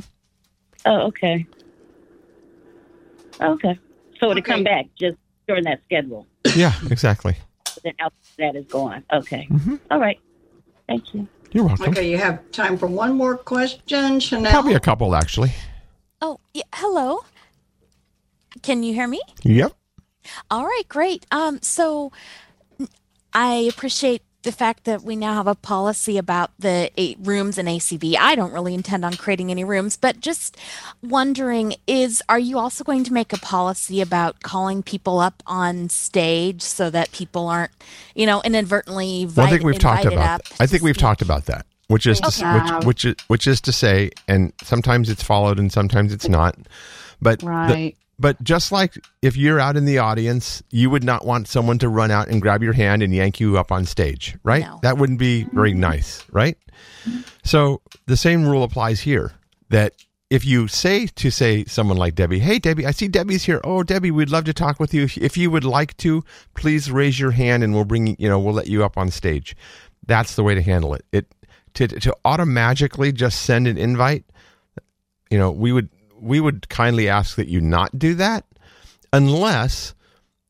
Oh, 0.87 1.09
okay. 1.09 1.47
Okay. 3.41 3.79
So 4.19 4.33
to 4.33 4.41
come 4.41 4.65
back 4.65 4.87
just 4.99 5.19
during 5.47 5.65
that 5.65 5.81
schedule, 5.85 6.27
Yeah, 6.55 6.73
exactly. 6.91 7.37
then 7.85 7.93
after 7.99 8.17
that 8.39 8.57
is 8.57 8.65
gone. 8.67 9.05
Okay. 9.13 9.47
Mm-hmm. 9.51 9.77
All 9.91 10.01
right. 10.01 10.19
Thank 10.87 11.13
you. 11.15 11.29
You're 11.53 11.65
welcome. 11.65 11.91
Okay, 11.91 12.11
you 12.11 12.19
have 12.19 12.51
time 12.53 12.77
for 12.77 12.87
one 12.87 13.17
more 13.17 13.37
question, 13.37 14.21
Chanel. 14.21 14.51
Probably 14.51 14.75
a 14.75 14.81
couple, 14.81 15.15
actually. 15.15 15.53
Oh, 16.21 16.39
yeah, 16.53 16.65
hello. 16.75 17.21
Can 18.63 18.83
you 18.83 18.93
hear 18.93 19.07
me? 19.07 19.21
Yep. 19.45 19.73
All 20.51 20.65
right, 20.65 20.83
great. 20.89 21.25
Um, 21.31 21.61
so 21.63 22.13
I 23.33 23.69
appreciate 23.73 24.23
the 24.49 24.53
fact 24.53 24.85
that 24.85 25.03
we 25.03 25.15
now 25.15 25.35
have 25.35 25.47
a 25.47 25.55
policy 25.55 26.17
about 26.17 26.51
the 26.59 26.91
eight 26.97 27.19
rooms 27.21 27.59
in 27.59 27.67
ACB. 27.67 28.17
I 28.19 28.35
don't 28.35 28.51
really 28.51 28.73
intend 28.73 29.05
on 29.05 29.13
creating 29.13 29.51
any 29.51 29.63
rooms, 29.63 29.99
but 29.99 30.21
just 30.21 30.57
wondering 31.03 31.75
is 31.87 32.23
are 32.31 32.39
you 32.39 32.59
also 32.59 32.83
going 32.83 33.05
to 33.05 33.13
make 33.13 33.35
a 33.35 33.39
policy 33.39 34.01
about 34.01 34.41
calling 34.43 34.83
people 34.83 35.21
up 35.21 35.43
on 35.47 35.91
stage 35.91 36.63
so 36.63 36.89
that 36.89 37.13
people 37.13 37.47
aren't, 37.47 37.73
you 38.15 38.25
know, 38.25 38.41
inadvertently 38.43 39.27
Well, 39.37 39.47
I 39.47 39.51
think 39.51 39.65
we've 39.65 39.79
talked 39.79 40.07
about. 40.07 40.41
up? 40.41 40.47
I 40.59 40.67
think 40.67 40.83
we've 40.83 40.97
talked 40.97 41.21
about 41.21 41.45
that, 41.45 41.67
which 41.89 42.07
is 42.07 42.19
to, 42.21 42.29
Okay. 42.29 42.77
which 42.77 42.85
which 42.87 43.05
is, 43.05 43.15
which 43.27 43.47
is 43.47 43.61
to 43.61 43.71
say, 43.73 44.11
and 44.27 44.55
sometimes 44.63 45.11
it's 45.11 45.23
followed 45.23 45.59
and 45.59 45.71
sometimes 45.71 46.11
it's 46.11 46.27
not. 46.27 46.57
But 47.21 47.41
the- 47.41 47.47
Right. 47.49 47.97
But 48.19 48.43
just 48.43 48.73
like 48.73 48.95
if 49.23 49.37
you're 49.37 49.61
out 49.61 49.77
in 49.77 49.85
the 49.85 49.99
audience, 49.99 50.63
you 50.71 50.91
would 50.91 51.05
not 51.05 51.25
want 51.25 51.49
someone 51.49 51.79
to 51.79 51.89
run 51.89 52.11
out 52.11 52.29
and 52.29 52.43
grab 52.43 52.63
your 52.63 52.73
hand 52.73 53.03
and 53.03 53.15
yank 53.15 53.39
you 53.41 53.59
up 53.59 53.71
on 53.71 53.85
stage, 53.85 54.37
right? 54.43 54.65
That 54.83 54.99
wouldn't 54.99 55.19
be 55.19 55.45
very 55.53 55.73
nice, 55.75 56.25
right? 56.33 56.59
So 57.45 57.81
the 58.07 58.17
same 58.17 58.47
rule 58.47 58.63
applies 58.63 59.01
here. 59.01 59.33
That 59.71 59.95
if 60.31 60.45
you 60.45 60.69
say 60.69 61.07
to 61.07 61.31
say 61.31 61.65
someone 61.65 61.97
like 61.97 62.15
Debbie, 62.15 62.39
"Hey 62.39 62.59
Debbie, 62.59 62.87
I 62.87 62.91
see 62.91 63.09
Debbie's 63.09 63.45
here. 63.45 63.61
Oh 63.65 63.83
Debbie, 63.83 64.11
we'd 64.11 64.31
love 64.31 64.45
to 64.45 64.55
talk 64.55 64.81
with 64.81 64.93
you. 64.93 65.05
If, 65.05 65.17
if 65.19 65.37
you 65.37 65.51
would 65.51 65.65
like 65.65 65.97
to, 65.99 66.25
please 66.55 66.91
raise 66.91 67.19
your 67.21 67.31
hand 67.31 67.63
and 67.63 67.73
we'll 67.75 67.85
bring 67.85 68.17
you 68.19 68.29
know 68.29 68.39
we'll 68.39 68.55
let 68.55 68.67
you 68.67 68.85
up 68.85 68.99
on 68.99 69.11
stage." 69.11 69.57
That's 70.07 70.37
the 70.37 70.43
way 70.43 70.55
to 70.55 70.63
handle 70.63 70.95
it. 70.95 71.05
It 71.13 71.27
to 71.75 71.87
to 71.87 72.17
automatically 72.25 73.13
just 73.13 73.43
send 73.43 73.67
an 73.69 73.79
invite. 73.79 74.25
You 75.31 75.39
know, 75.39 75.51
we 75.51 75.73
would 75.73 75.91
we 76.21 76.41
would 76.41 76.69
kindly 76.69 77.09
ask 77.09 77.37
that 77.37 77.49
you 77.49 77.61
not 77.61 77.99
do 77.99 78.15
that 78.15 78.45
unless 79.13 79.95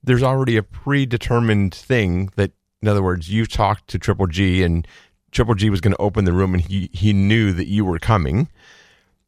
there's 0.03 0.23
already 0.23 0.57
a 0.57 0.63
predetermined 0.63 1.75
thing 1.75 2.31
that 2.37 2.53
in 2.83 2.89
other 2.89 3.03
words 3.03 3.31
you 3.31 3.47
talked 3.47 3.89
to 3.89 3.99
triple 3.99 4.27
g 4.27 4.63
and 4.63 4.87
triple 5.31 5.55
g 5.55 5.71
was 5.71 5.81
going 5.81 5.93
to 5.93 6.01
open 6.01 6.25
the 6.25 6.33
room 6.33 6.55
and 6.55 6.65
he 6.65 6.89
he 6.93 7.13
knew 7.13 7.53
that 7.53 7.67
you 7.67 7.85
were 7.85 7.99
coming 7.99 8.49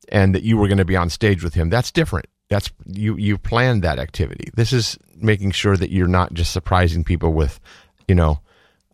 and 0.09 0.34
that 0.34 0.43
you 0.43 0.57
were 0.57 0.66
going 0.66 0.78
to 0.78 0.84
be 0.84 0.97
on 0.97 1.09
stage 1.09 1.45
with 1.45 1.55
him. 1.55 1.70
That's 1.70 1.93
different. 1.93 2.26
That's 2.49 2.70
you 2.86 3.16
you 3.16 3.38
planned 3.38 3.82
that 3.82 3.99
activity. 4.01 4.51
This 4.55 4.72
is 4.72 4.99
making 5.16 5.53
sure 5.53 5.76
that 5.76 5.91
you're 5.91 6.09
not 6.09 6.34
just 6.34 6.53
surprising 6.53 7.05
people 7.05 7.32
with 7.32 7.61
you 8.09 8.14
know 8.16 8.41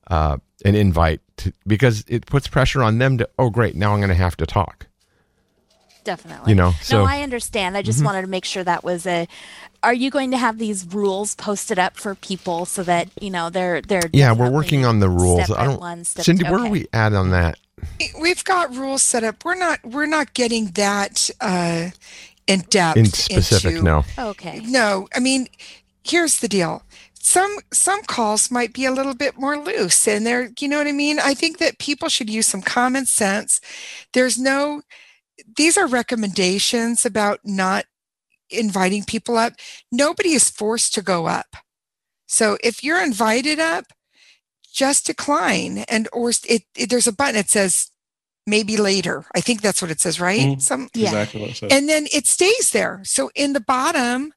uh, 0.09 0.37
an 0.65 0.75
invite 0.75 1.21
to, 1.39 1.53
because 1.67 2.05
it 2.07 2.27
puts 2.27 2.49
pressure 2.49 2.83
on 2.83 2.99
them 2.99 3.19
to 3.19 3.29
oh 3.39 3.51
great 3.51 3.75
now 3.75 3.93
i'm 3.93 3.99
going 3.99 4.09
to 4.09 4.15
have 4.15 4.37
to 4.37 4.47
talk 4.47 4.86
definitely. 6.07 6.53
You 6.53 6.55
know, 6.57 6.73
so- 6.81 6.99
no, 7.03 7.05
I 7.05 7.21
understand. 7.23 7.77
I 7.77 7.83
just 7.83 8.01
Mhm. 8.01 8.05
wanted 8.07 8.23
to 8.23 8.29
make 8.29 8.47
sure 8.47 8.65
that 8.65 8.83
was 8.83 9.07
a. 9.07 9.29
Are 9.83 9.93
you 9.93 10.11
going 10.11 10.31
to 10.31 10.39
have 10.39 10.57
these 10.59 10.87
rules 10.87 11.35
posted 11.35 11.79
up 11.79 11.97
for 11.99 12.15
people 12.15 12.65
so 12.65 12.83
that 12.85 13.09
you 13.21 13.29
know 13.31 13.51
they're 13.51 13.83
they're 13.83 14.09
Yeah, 14.13 14.33
we're 14.33 14.51
working 14.51 14.85
on 14.87 15.01
the 15.01 15.11
rules. 15.11 15.51
I 15.51 15.65
don't. 15.65 15.81
one, 15.81 16.05
Cindy, 16.05 16.45
two. 16.45 16.51
where 16.51 16.61
are 16.65 16.69
we 16.71 16.87
at 16.95 17.13
on 17.13 17.31
that? 17.33 17.59
We've 18.19 18.43
got 18.43 18.75
rules 18.75 19.03
set 19.03 19.23
up. 19.23 19.45
We're 19.45 19.55
not 19.55 19.81
we're 19.85 20.07
not 20.07 20.33
getting 20.33 20.69
that 20.73 21.29
uh, 21.43 21.91
in 22.47 22.61
depth. 22.71 22.97
In 22.97 23.05
specific, 23.07 23.73
into- 23.73 23.83
no. 23.85 24.05
Okay. 24.19 24.61
No, 24.65 25.09
I 25.15 25.21
mean, 25.21 25.49
here's 26.03 26.39
the 26.39 26.49
deal. 26.49 26.83
Some 27.21 27.57
some 27.73 28.03
calls 28.05 28.51
might 28.51 28.73
be 28.73 28.85
a 28.87 28.93
little 28.93 29.15
bit 29.15 29.37
more 29.39 29.59
loose, 29.59 30.07
and 30.09 30.25
they're 30.27 30.51
you 30.59 30.69
know 30.69 30.79
what 30.79 30.87
I 30.87 30.93
mean. 30.93 31.19
I 31.19 31.35
think 31.35 31.59
that 31.59 31.79
people 31.79 32.09
should 32.09 32.31
use 32.31 32.47
some 32.47 32.63
common 32.63 33.05
sense. 33.07 33.61
There's 34.15 34.39
no. 34.39 34.83
These 35.57 35.77
are 35.79 35.87
recommendations 35.87 37.05
about 37.07 37.41
not 37.45 37.85
inviting 38.51 39.05
people 39.05 39.37
up. 39.37 39.55
Nobody 39.93 40.33
is 40.33 40.51
forced 40.51 40.95
to 40.95 41.03
go 41.03 41.27
up. 41.27 41.57
So 42.27 42.59
if 42.63 42.83
you're 42.83 43.03
invited 43.03 43.59
up, 43.61 43.87
just 44.73 45.07
decline 45.07 45.79
and 45.89 46.09
or 46.13 46.31
it, 46.31 46.65
it 46.77 46.91
there's 46.91 47.07
a 47.07 47.13
button 47.13 47.35
that 47.37 47.49
says 47.49 47.91
maybe 48.47 48.77
later. 48.77 49.25
I 49.35 49.41
think 49.41 49.63
that's 49.63 49.81
what 49.81 49.91
it 49.91 50.01
says, 50.01 50.21
right? 50.21 50.41
Mhm. 50.41 50.61
Some 50.63 50.89
Exactly 50.95 51.41
what 51.41 51.51
it 51.51 51.57
says. 51.57 51.73
and 51.73 51.89
then 51.89 52.07
it 52.13 52.27
stays 52.27 52.71
there. 52.71 53.01
So 53.05 53.31
in 53.35 53.53
the 53.53 53.61
bottom 53.61 54.33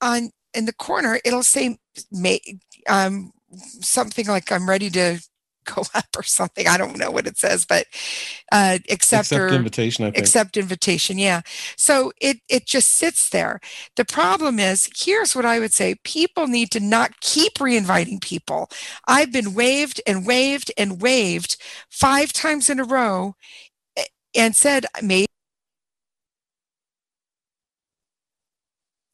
on 0.00 0.30
in 0.52 0.64
the 0.66 0.72
corner 0.72 1.20
it'll 1.24 1.42
say 1.42 1.78
may 2.10 2.40
um 2.88 3.32
something 3.80 4.26
like 4.26 4.50
I'm 4.50 4.68
ready 4.68 4.90
to 4.90 5.20
go 5.74 5.82
up 5.94 6.06
or 6.16 6.22
something. 6.22 6.66
I 6.66 6.76
don't 6.76 6.98
know 6.98 7.10
what 7.10 7.26
it 7.26 7.36
says, 7.36 7.64
but 7.64 7.86
uh 8.52 8.78
accept, 8.90 9.32
Accept 9.32 9.52
or 9.52 9.56
invitation, 9.56 10.04
I 10.04 10.10
think. 10.10 10.18
accept 10.18 10.56
invitation. 10.56 11.18
Yeah. 11.18 11.42
So 11.76 12.12
it 12.20 12.38
it 12.48 12.66
just 12.66 12.90
sits 12.90 13.28
there. 13.30 13.60
The 13.96 14.04
problem 14.04 14.58
is 14.58 14.88
here's 14.96 15.34
what 15.34 15.44
I 15.46 15.58
would 15.58 15.72
say. 15.72 15.96
People 16.04 16.46
need 16.46 16.70
to 16.72 16.80
not 16.80 17.20
keep 17.20 17.60
reinviting 17.60 18.20
people. 18.20 18.70
I've 19.06 19.32
been 19.32 19.54
waved 19.54 20.00
and 20.06 20.26
waved 20.26 20.72
and 20.76 21.00
waved 21.00 21.56
five 21.90 22.32
times 22.32 22.68
in 22.70 22.80
a 22.80 22.84
row 22.84 23.34
and 24.34 24.54
said 24.56 24.86
maybe 25.02 25.26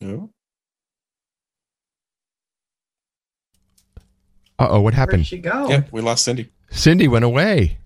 No. 0.01 0.30
Uh 4.61 4.68
oh, 4.72 4.80
what 4.82 4.92
happened? 4.92 5.20
Where'd 5.20 5.26
she 5.26 5.38
go? 5.38 5.68
Yeah, 5.70 5.84
we 5.90 6.02
lost 6.02 6.24
Cindy. 6.24 6.50
Cindy 6.70 7.08
went 7.08 7.24
away. 7.24 7.78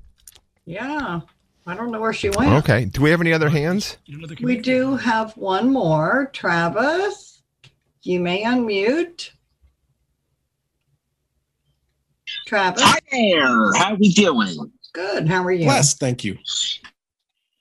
Yeah. 0.66 1.20
I 1.66 1.74
don't 1.76 1.92
know 1.92 2.00
where 2.00 2.12
she 2.12 2.30
went. 2.30 2.52
Okay. 2.64 2.84
Do 2.86 3.00
we 3.00 3.10
have 3.10 3.20
any 3.20 3.32
other 3.32 3.48
hands? 3.48 3.96
We 4.42 4.58
do 4.58 4.96
have 4.96 5.36
one 5.36 5.72
more. 5.72 6.30
Travis, 6.32 7.42
you 8.02 8.18
may 8.18 8.42
unmute. 8.42 9.30
Travis. 12.46 12.82
Hi 12.82 12.98
there. 13.12 13.72
How 13.76 13.92
are 13.92 13.96
we 13.96 14.12
doing? 14.12 14.72
Good. 14.92 15.28
How 15.28 15.44
are 15.44 15.52
you? 15.52 15.64
Blessed, 15.66 16.00
thank 16.00 16.24
you. 16.24 16.38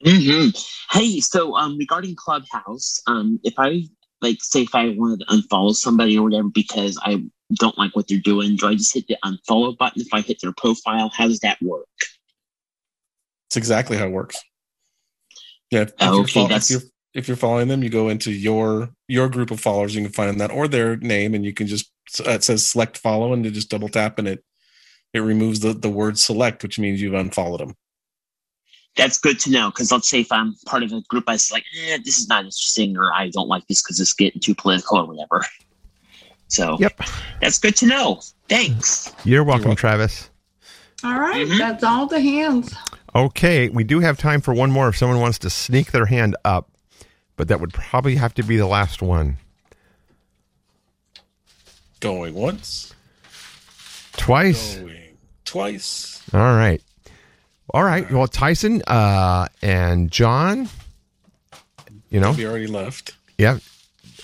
hmm 0.03 0.49
Hey, 0.91 1.20
so 1.20 1.55
um, 1.55 1.78
regarding 1.78 2.16
Clubhouse, 2.16 3.01
um, 3.07 3.39
if 3.43 3.53
I 3.59 3.84
like, 4.22 4.38
say, 4.41 4.64
if 4.64 4.74
I 4.76 4.89
wanted 4.97 5.20
to 5.22 5.26
unfollow 5.28 5.74
somebody 5.76 6.18
or 6.18 6.24
whatever 6.24 6.49
because 6.49 6.99
I 7.03 7.24
don't 7.56 7.78
like 7.78 7.95
what 7.95 8.08
they're 8.08 8.18
doing, 8.18 8.56
do 8.56 8.68
I 8.68 8.76
just 8.76 8.93
hit 8.93 9.08
the 9.08 9.18
unfollow 9.24 9.78
button 9.78 10.01
if 10.01 10.14
I 10.14 10.22
hit 10.22 10.41
their 10.41 10.54
profile? 10.54 11.10
How 11.14 11.28
does 11.28 11.39
that 11.39 11.62
work? 11.62 11.88
It's 13.47 13.58
exactly 13.58 13.97
how 13.97 14.08
it 14.08 14.12
works. 14.12 14.41
Yeah. 15.72 15.82
If, 15.82 15.89
if 15.89 15.95
Oh, 16.01 16.14
you're 16.14 16.24
okay, 16.24 16.47
fol- 16.47 16.51
if 16.51 16.70
you're 16.70 16.82
if 17.14 17.28
you're 17.28 17.38
following 17.38 17.68
them, 17.68 17.84
you 17.84 17.89
go 17.89 18.10
into 18.10 18.32
your 18.32 18.89
your 19.08 19.30
group 19.30 19.51
of 19.51 19.60
followers. 19.60 19.95
You 19.95 20.01
can 20.01 20.12
find 20.12 20.41
that 20.41 20.51
or 20.51 20.68
their 20.68 20.95
name, 20.97 21.34
and 21.34 21.45
you 21.45 21.54
can 21.54 21.68
just 21.68 21.91
uh, 22.26 22.32
it 22.32 22.43
says 22.43 22.66
select 22.66 22.97
follow, 22.97 23.34
and 23.34 23.45
you 23.45 23.51
just 23.51 23.70
double 23.70 23.89
tap, 23.89 24.20
and 24.20 24.28
it 24.28 24.43
it 25.14 25.20
removes 25.20 25.60
the 25.60 25.74
the 25.74 25.89
word 25.89 26.18
select, 26.18 26.64
which 26.64 26.80
means 26.80 27.01
you've 27.01 27.14
unfollowed 27.14 27.60
them. 27.60 27.76
That's 28.95 29.18
good 29.18 29.39
to 29.41 29.51
know 29.51 29.70
because 29.70 29.91
let's 29.91 30.10
say 30.10 30.22
if 30.22 30.32
I'm 30.32 30.56
part 30.66 30.84
of 30.84 30.91
a 30.91 31.01
group, 31.10 31.24
I 31.28 31.34
was 31.34 31.51
like, 31.51 31.66
eh, 31.88 31.97
this 32.04 32.18
is 32.18 32.28
not 32.28 32.45
interesting, 32.45 32.97
or 32.97 33.12
I 33.14 33.30
don't 33.30 33.47
like 33.47 33.66
this 33.68 33.82
because 33.82 33.99
it's 33.99 34.14
getting 34.14 34.41
too 34.41 34.56
political 34.56 34.99
or 34.99 35.08
whatever. 35.08 35.45
So, 36.48 36.78
yep, 36.80 37.00
that's 37.41 37.58
good 37.60 37.76
to 37.78 37.88
know. 37.88 38.22
Thanks. 38.50 39.12
You're 39.24 39.44
welcome, 39.44 39.76
Travis. 39.76 40.30
All 41.04 41.20
right, 41.20 41.46
Mm-hmm. 41.48 41.58
That's 41.58 41.84
all 41.84 42.06
the 42.08 42.20
hands. 42.22 42.74
Okay, 43.16 43.70
we 43.70 43.84
do 43.84 44.00
have 44.00 44.18
time 44.18 44.41
for 44.41 44.54
one 44.54 44.72
more 44.72 44.88
if 44.89 44.98
someone 44.98 45.20
wants 45.20 45.39
to 45.39 45.50
sneak 45.50 45.91
their 45.91 46.06
hand 46.06 46.36
up, 46.46 46.70
but 47.36 47.48
that 47.50 47.60
would 47.60 47.74
probably 47.74 48.16
have 48.16 48.34
to 48.36 48.44
be 48.44 48.58
the 48.58 48.66
last 48.68 49.02
one. 49.02 49.38
Going 52.00 52.34
once, 52.34 52.94
Twice. 54.18 54.76
going 54.78 55.18
twice. 55.46 56.22
All 56.34 56.39
right. 56.39 56.82
All 57.74 57.84
right. 57.84 58.10
Well, 58.12 58.28
Tyson 58.28 58.82
uh, 58.88 59.48
and 59.62 60.12
John, 60.12 60.68
you 62.10 62.20
know, 62.20 62.32
Debbie 62.32 62.46
already 62.46 62.68
left. 62.68 63.14
yeah. 63.38 63.60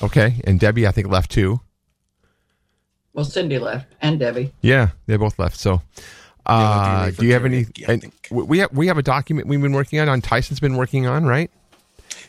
Okay. 0.02 0.42
And 0.44 0.60
Debbie, 0.60 0.88
I 0.88 0.92
think, 0.92 1.08
left 1.08 1.32
too. 1.32 1.60
Well, 3.20 3.26
Cindy 3.26 3.60
left 3.60 3.94
and 4.02 4.18
Debbie. 4.18 4.54
Yeah, 4.62 4.92
they 5.06 5.18
both 5.18 5.38
left. 5.38 5.58
So, 5.58 5.82
uh, 6.46 7.00
ready 7.02 7.12
for 7.16 7.22
do 7.22 7.28
you 7.28 7.34
have 7.34 7.44
any? 7.44 7.66
and 7.86 8.10
we 8.32 8.60
have 8.60 8.72
we 8.72 8.88
have 8.88 8.98
a 8.98 9.04
document 9.04 9.50
we've 9.50 9.62
been 9.62 9.74
working 9.74 10.00
on. 10.00 10.08
On 10.08 10.22
Tyson's 10.22 10.62
been 10.62 10.78
working 10.78 11.06
on, 11.06 11.26
right? 11.26 11.52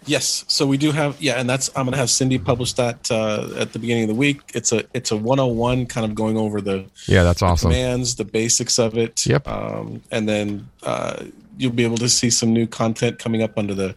Yes, 0.07 0.45
so 0.49 0.67
we 0.67 0.77
do 0.77 0.91
have 0.91 1.23
yeah, 1.23 1.35
and 1.35 1.49
that's 1.49 1.71
I'm 1.77 1.85
gonna 1.85 1.97
have 1.97 2.11
Cindy 2.11 2.41
publish 2.41 2.73
that 2.73 3.09
uh, 3.09 3.51
at 3.57 3.73
the 3.73 3.79
beginning 3.79 4.03
of 4.03 4.09
the 4.09 4.17
week. 4.17 4.41
It's 4.53 4.73
a 4.73 4.83
it's 4.93 5.13
a 5.13 5.17
101 5.17 5.87
kind 5.87 6.05
of 6.05 6.17
going 6.17 6.37
over 6.37 6.61
the 6.61 6.87
Yeah, 7.07 7.23
that's 7.23 7.39
the 7.39 7.47
awesome. 7.47 7.71
commands, 7.71 8.17
the 8.17 8.25
basics 8.25 8.81
of 8.81 8.99
it. 8.99 9.25
Yep. 9.25 9.47
Um, 9.47 10.03
and 10.11 10.29
then 10.29 10.69
uh, 10.83 11.23
you'll 11.57 11.71
be 11.71 11.85
able 11.85 11.99
to 11.99 12.09
see 12.09 12.31
some 12.31 12.53
new 12.53 12.67
content 12.67 13.21
coming 13.21 13.45
up 13.45 13.57
under 13.57 13.75
the 13.75 13.95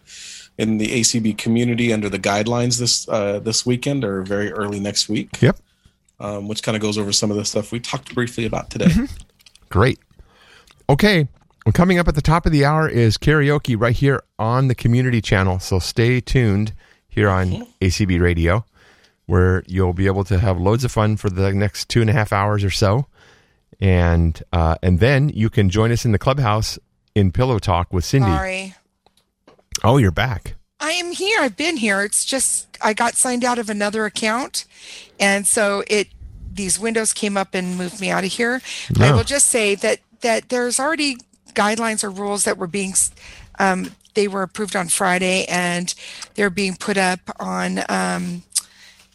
in 0.58 0.78
the 0.78 1.00
ACB 1.00 1.36
community 1.38 1.92
under 1.92 2.08
the 2.08 2.20
guidelines 2.20 2.78
this 2.78 3.08
uh, 3.08 3.40
this 3.40 3.66
weekend 3.66 4.04
or 4.04 4.22
very 4.22 4.52
early 4.52 4.78
next 4.78 5.08
week. 5.08 5.42
Yep. 5.42 5.56
Um, 6.20 6.46
which 6.46 6.62
kind 6.62 6.76
of 6.76 6.82
goes 6.82 6.96
over 6.96 7.12
some 7.12 7.30
of 7.30 7.36
the 7.36 7.44
stuff 7.44 7.72
we 7.72 7.80
talked 7.80 8.14
briefly 8.14 8.46
about 8.46 8.70
today. 8.70 8.86
Mm-hmm. 8.86 9.04
Great. 9.68 9.98
Okay. 10.88 11.26
Well, 11.66 11.72
coming 11.72 11.98
up 11.98 12.06
at 12.08 12.14
the 12.14 12.22
top 12.22 12.46
of 12.46 12.52
the 12.52 12.64
hour 12.64 12.88
is 12.88 13.18
karaoke 13.18 13.74
right 13.78 13.96
here 13.96 14.22
on 14.38 14.68
the 14.68 14.74
community 14.74 15.20
channel. 15.20 15.58
So 15.58 15.78
stay 15.78 16.20
tuned 16.20 16.72
here 17.08 17.28
on 17.28 17.66
ACB 17.80 18.20
Radio, 18.20 18.64
where 19.26 19.64
you'll 19.66 19.94
be 19.94 20.06
able 20.06 20.24
to 20.24 20.38
have 20.38 20.60
loads 20.60 20.84
of 20.84 20.92
fun 20.92 21.16
for 21.16 21.30
the 21.30 21.52
next 21.52 21.88
two 21.88 22.00
and 22.00 22.10
a 22.10 22.12
half 22.12 22.32
hours 22.32 22.62
or 22.62 22.70
so. 22.70 23.06
And 23.80 24.40
uh, 24.52 24.76
and 24.82 25.00
then 25.00 25.30
you 25.30 25.50
can 25.50 25.70
join 25.70 25.90
us 25.90 26.04
in 26.04 26.12
the 26.12 26.18
clubhouse 26.18 26.78
in 27.14 27.32
Pillow 27.32 27.58
Talk 27.58 27.92
with 27.92 28.04
Cindy. 28.04 28.28
sorry. 28.28 28.74
Oh, 29.82 29.96
you're 29.96 30.10
back. 30.10 30.54
I 30.80 30.92
am 30.92 31.12
here. 31.12 31.40
I've 31.40 31.56
been 31.56 31.76
here. 31.76 32.02
It's 32.02 32.24
just 32.24 32.76
I 32.82 32.92
got 32.92 33.14
signed 33.14 33.44
out 33.44 33.58
of 33.58 33.70
another 33.70 34.04
account, 34.04 34.64
and 35.18 35.46
so 35.46 35.82
it 35.86 36.08
these 36.52 36.78
windows 36.78 37.12
came 37.12 37.36
up 37.36 37.54
and 37.54 37.76
moved 37.76 38.00
me 38.00 38.10
out 38.10 38.24
of 38.24 38.32
here. 38.32 38.60
I 39.00 39.12
will 39.12 39.24
just 39.24 39.48
say 39.48 39.74
that 39.76 40.00
that 40.20 40.48
there's 40.48 40.78
already 40.78 41.16
guidelines 41.54 42.04
or 42.04 42.10
rules 42.10 42.44
that 42.44 42.58
were 42.58 42.66
being 42.66 42.94
um, 43.58 43.92
they 44.14 44.28
were 44.28 44.42
approved 44.42 44.76
on 44.76 44.88
Friday 44.88 45.44
and 45.46 45.94
they're 46.34 46.50
being 46.50 46.76
put 46.76 46.96
up 46.96 47.20
on. 47.38 47.80
Um, 47.88 48.42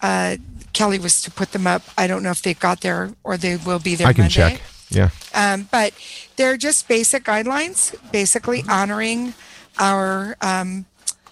uh, 0.01 0.37
Kelly 0.71 0.99
was 0.99 1.21
to 1.23 1.31
put 1.31 1.51
them 1.51 1.67
up. 1.67 1.81
I 1.97 2.07
don't 2.07 2.23
know 2.23 2.31
if 2.31 2.41
they 2.41 2.53
got 2.53 2.81
there 2.81 3.11
or 3.23 3.37
they 3.37 3.57
will 3.57 3.79
be 3.79 3.95
there. 3.95 4.07
I 4.07 4.13
can 4.13 4.23
Monday. 4.23 4.33
check. 4.33 4.61
Yeah. 4.89 5.09
Um, 5.33 5.67
but 5.71 5.93
they're 6.35 6.57
just 6.57 6.87
basic 6.87 7.23
guidelines, 7.23 7.95
basically 8.11 8.63
honoring 8.67 9.33
our 9.77 10.37
um, 10.41 10.85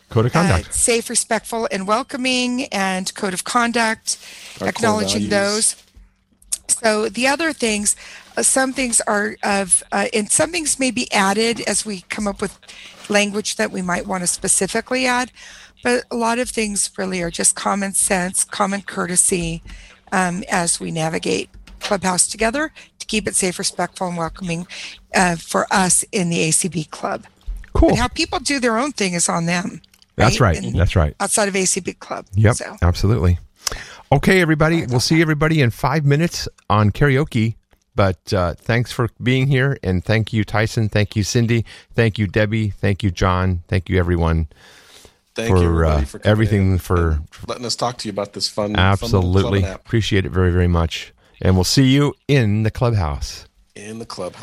Code 0.10 0.28
of 0.28 0.34
conduct. 0.34 0.70
uh, 0.70 0.72
safe, 0.72 1.10
respectful, 1.10 1.68
and 1.72 1.88
welcoming, 1.88 2.66
and 2.66 3.14
code 3.16 3.34
of 3.34 3.43
conduct, 3.43 4.18
Our 4.62 4.70
acknowledging 4.70 5.30
those. 5.30 5.76
So 6.70 7.10
the 7.10 7.28
other 7.28 7.53
things, 7.53 7.95
uh, 8.38 8.43
some 8.43 8.74
things 8.74 9.01
are 9.01 9.36
of, 9.43 9.84
uh, 9.91 10.08
and 10.14 10.30
some 10.32 10.51
things 10.51 10.80
may 10.80 10.91
be 10.91 11.12
added 11.12 11.62
as 11.62 11.86
we 11.86 12.01
come 12.10 12.28
up 12.28 12.41
with 12.41 12.58
language 13.10 13.55
that 13.55 13.72
we 13.72 13.82
might 13.82 14.05
want 14.05 14.22
to 14.22 14.28
specifically 14.28 15.05
add, 15.05 15.32
but 15.84 16.03
a 16.12 16.16
lot 16.16 16.39
of 16.39 16.49
things 16.49 16.89
really 16.97 17.22
are 17.22 17.32
just 17.32 17.55
common 17.55 17.93
sense, 17.93 18.43
common 18.43 18.82
courtesy 18.82 19.64
um, 20.12 20.43
as 20.49 20.80
we 20.80 20.91
navigate 20.91 21.49
Clubhouse 21.80 22.28
together 22.28 22.72
to 22.99 23.05
keep 23.05 23.28
it 23.28 23.36
safe, 23.36 23.60
respectful, 23.60 24.08
and 24.08 24.18
welcoming 24.18 24.68
uh, 25.16 25.36
for 25.36 25.68
us 25.72 26.03
in 26.12 26.30
the 26.30 26.49
ACB 26.49 26.89
Club. 26.89 27.26
Cool. 27.74 27.89
And 27.89 27.97
how 27.97 28.08
people 28.08 28.39
do 28.39 28.60
their 28.60 28.78
own 28.78 28.91
thing 28.91 29.14
is 29.14 29.30
on 29.30 29.45
them. 29.45 29.82
That's 30.18 30.39
right. 30.39 30.57
And 30.57 30.76
That's 30.76 30.95
right. 30.95 31.15
Outside 31.20 31.47
of 31.47 31.53
ACB 31.53 31.99
Club. 31.99 32.26
Yep, 32.34 32.55
So. 32.55 32.76
absolutely. 32.82 33.39
Okay, 34.11 34.41
everybody. 34.41 34.86
We'll 34.86 34.99
see 34.99 35.22
everybody 35.22 35.61
in 35.61 35.70
five 35.70 36.05
minutes 36.05 36.47
on 36.70 36.91
karaoke. 36.91 37.55
But 37.95 38.32
uh, 38.32 38.53
thanks 38.53 38.91
for 38.91 39.09
being 39.22 39.47
here, 39.47 39.78
and 39.82 40.03
thank 40.05 40.32
you, 40.32 40.43
Tyson. 40.43 40.88
Thank 40.88 41.15
you, 41.15 41.24
Cindy. 41.24 41.65
Thank 41.95 42.20
you, 42.20 42.28
Debbie. 42.28 42.70
Thank 42.70 43.01
you, 43.01 43.09
John. 43.09 43.63
Thank 43.68 43.89
you, 43.89 43.97
everyone. 43.97 44.47
Thank 45.36 45.49
you, 45.49 45.55
for, 45.55 45.63
everybody, 45.63 46.03
uh, 46.03 46.05
for 46.05 46.20
coming 46.20 46.32
everything 46.32 46.78
for 46.78 47.20
letting 47.47 47.65
us 47.65 47.76
talk 47.76 47.97
to 47.99 48.07
you 48.07 48.11
about 48.11 48.34
this 48.34 48.47
fun. 48.49 48.70
fun 48.74 48.80
absolutely 48.80 49.61
club 49.61 49.74
app 49.74 49.80
appreciate 49.86 50.26
it 50.26 50.32
very 50.32 50.51
very 50.51 50.68
much. 50.68 51.13
And 51.41 51.55
we'll 51.55 51.63
see 51.63 51.86
you 51.86 52.13
in 52.28 52.63
the 52.63 52.72
clubhouse. 52.72 53.45
in 53.76 53.99
the 53.99 54.05
clubhouse. 54.05 54.41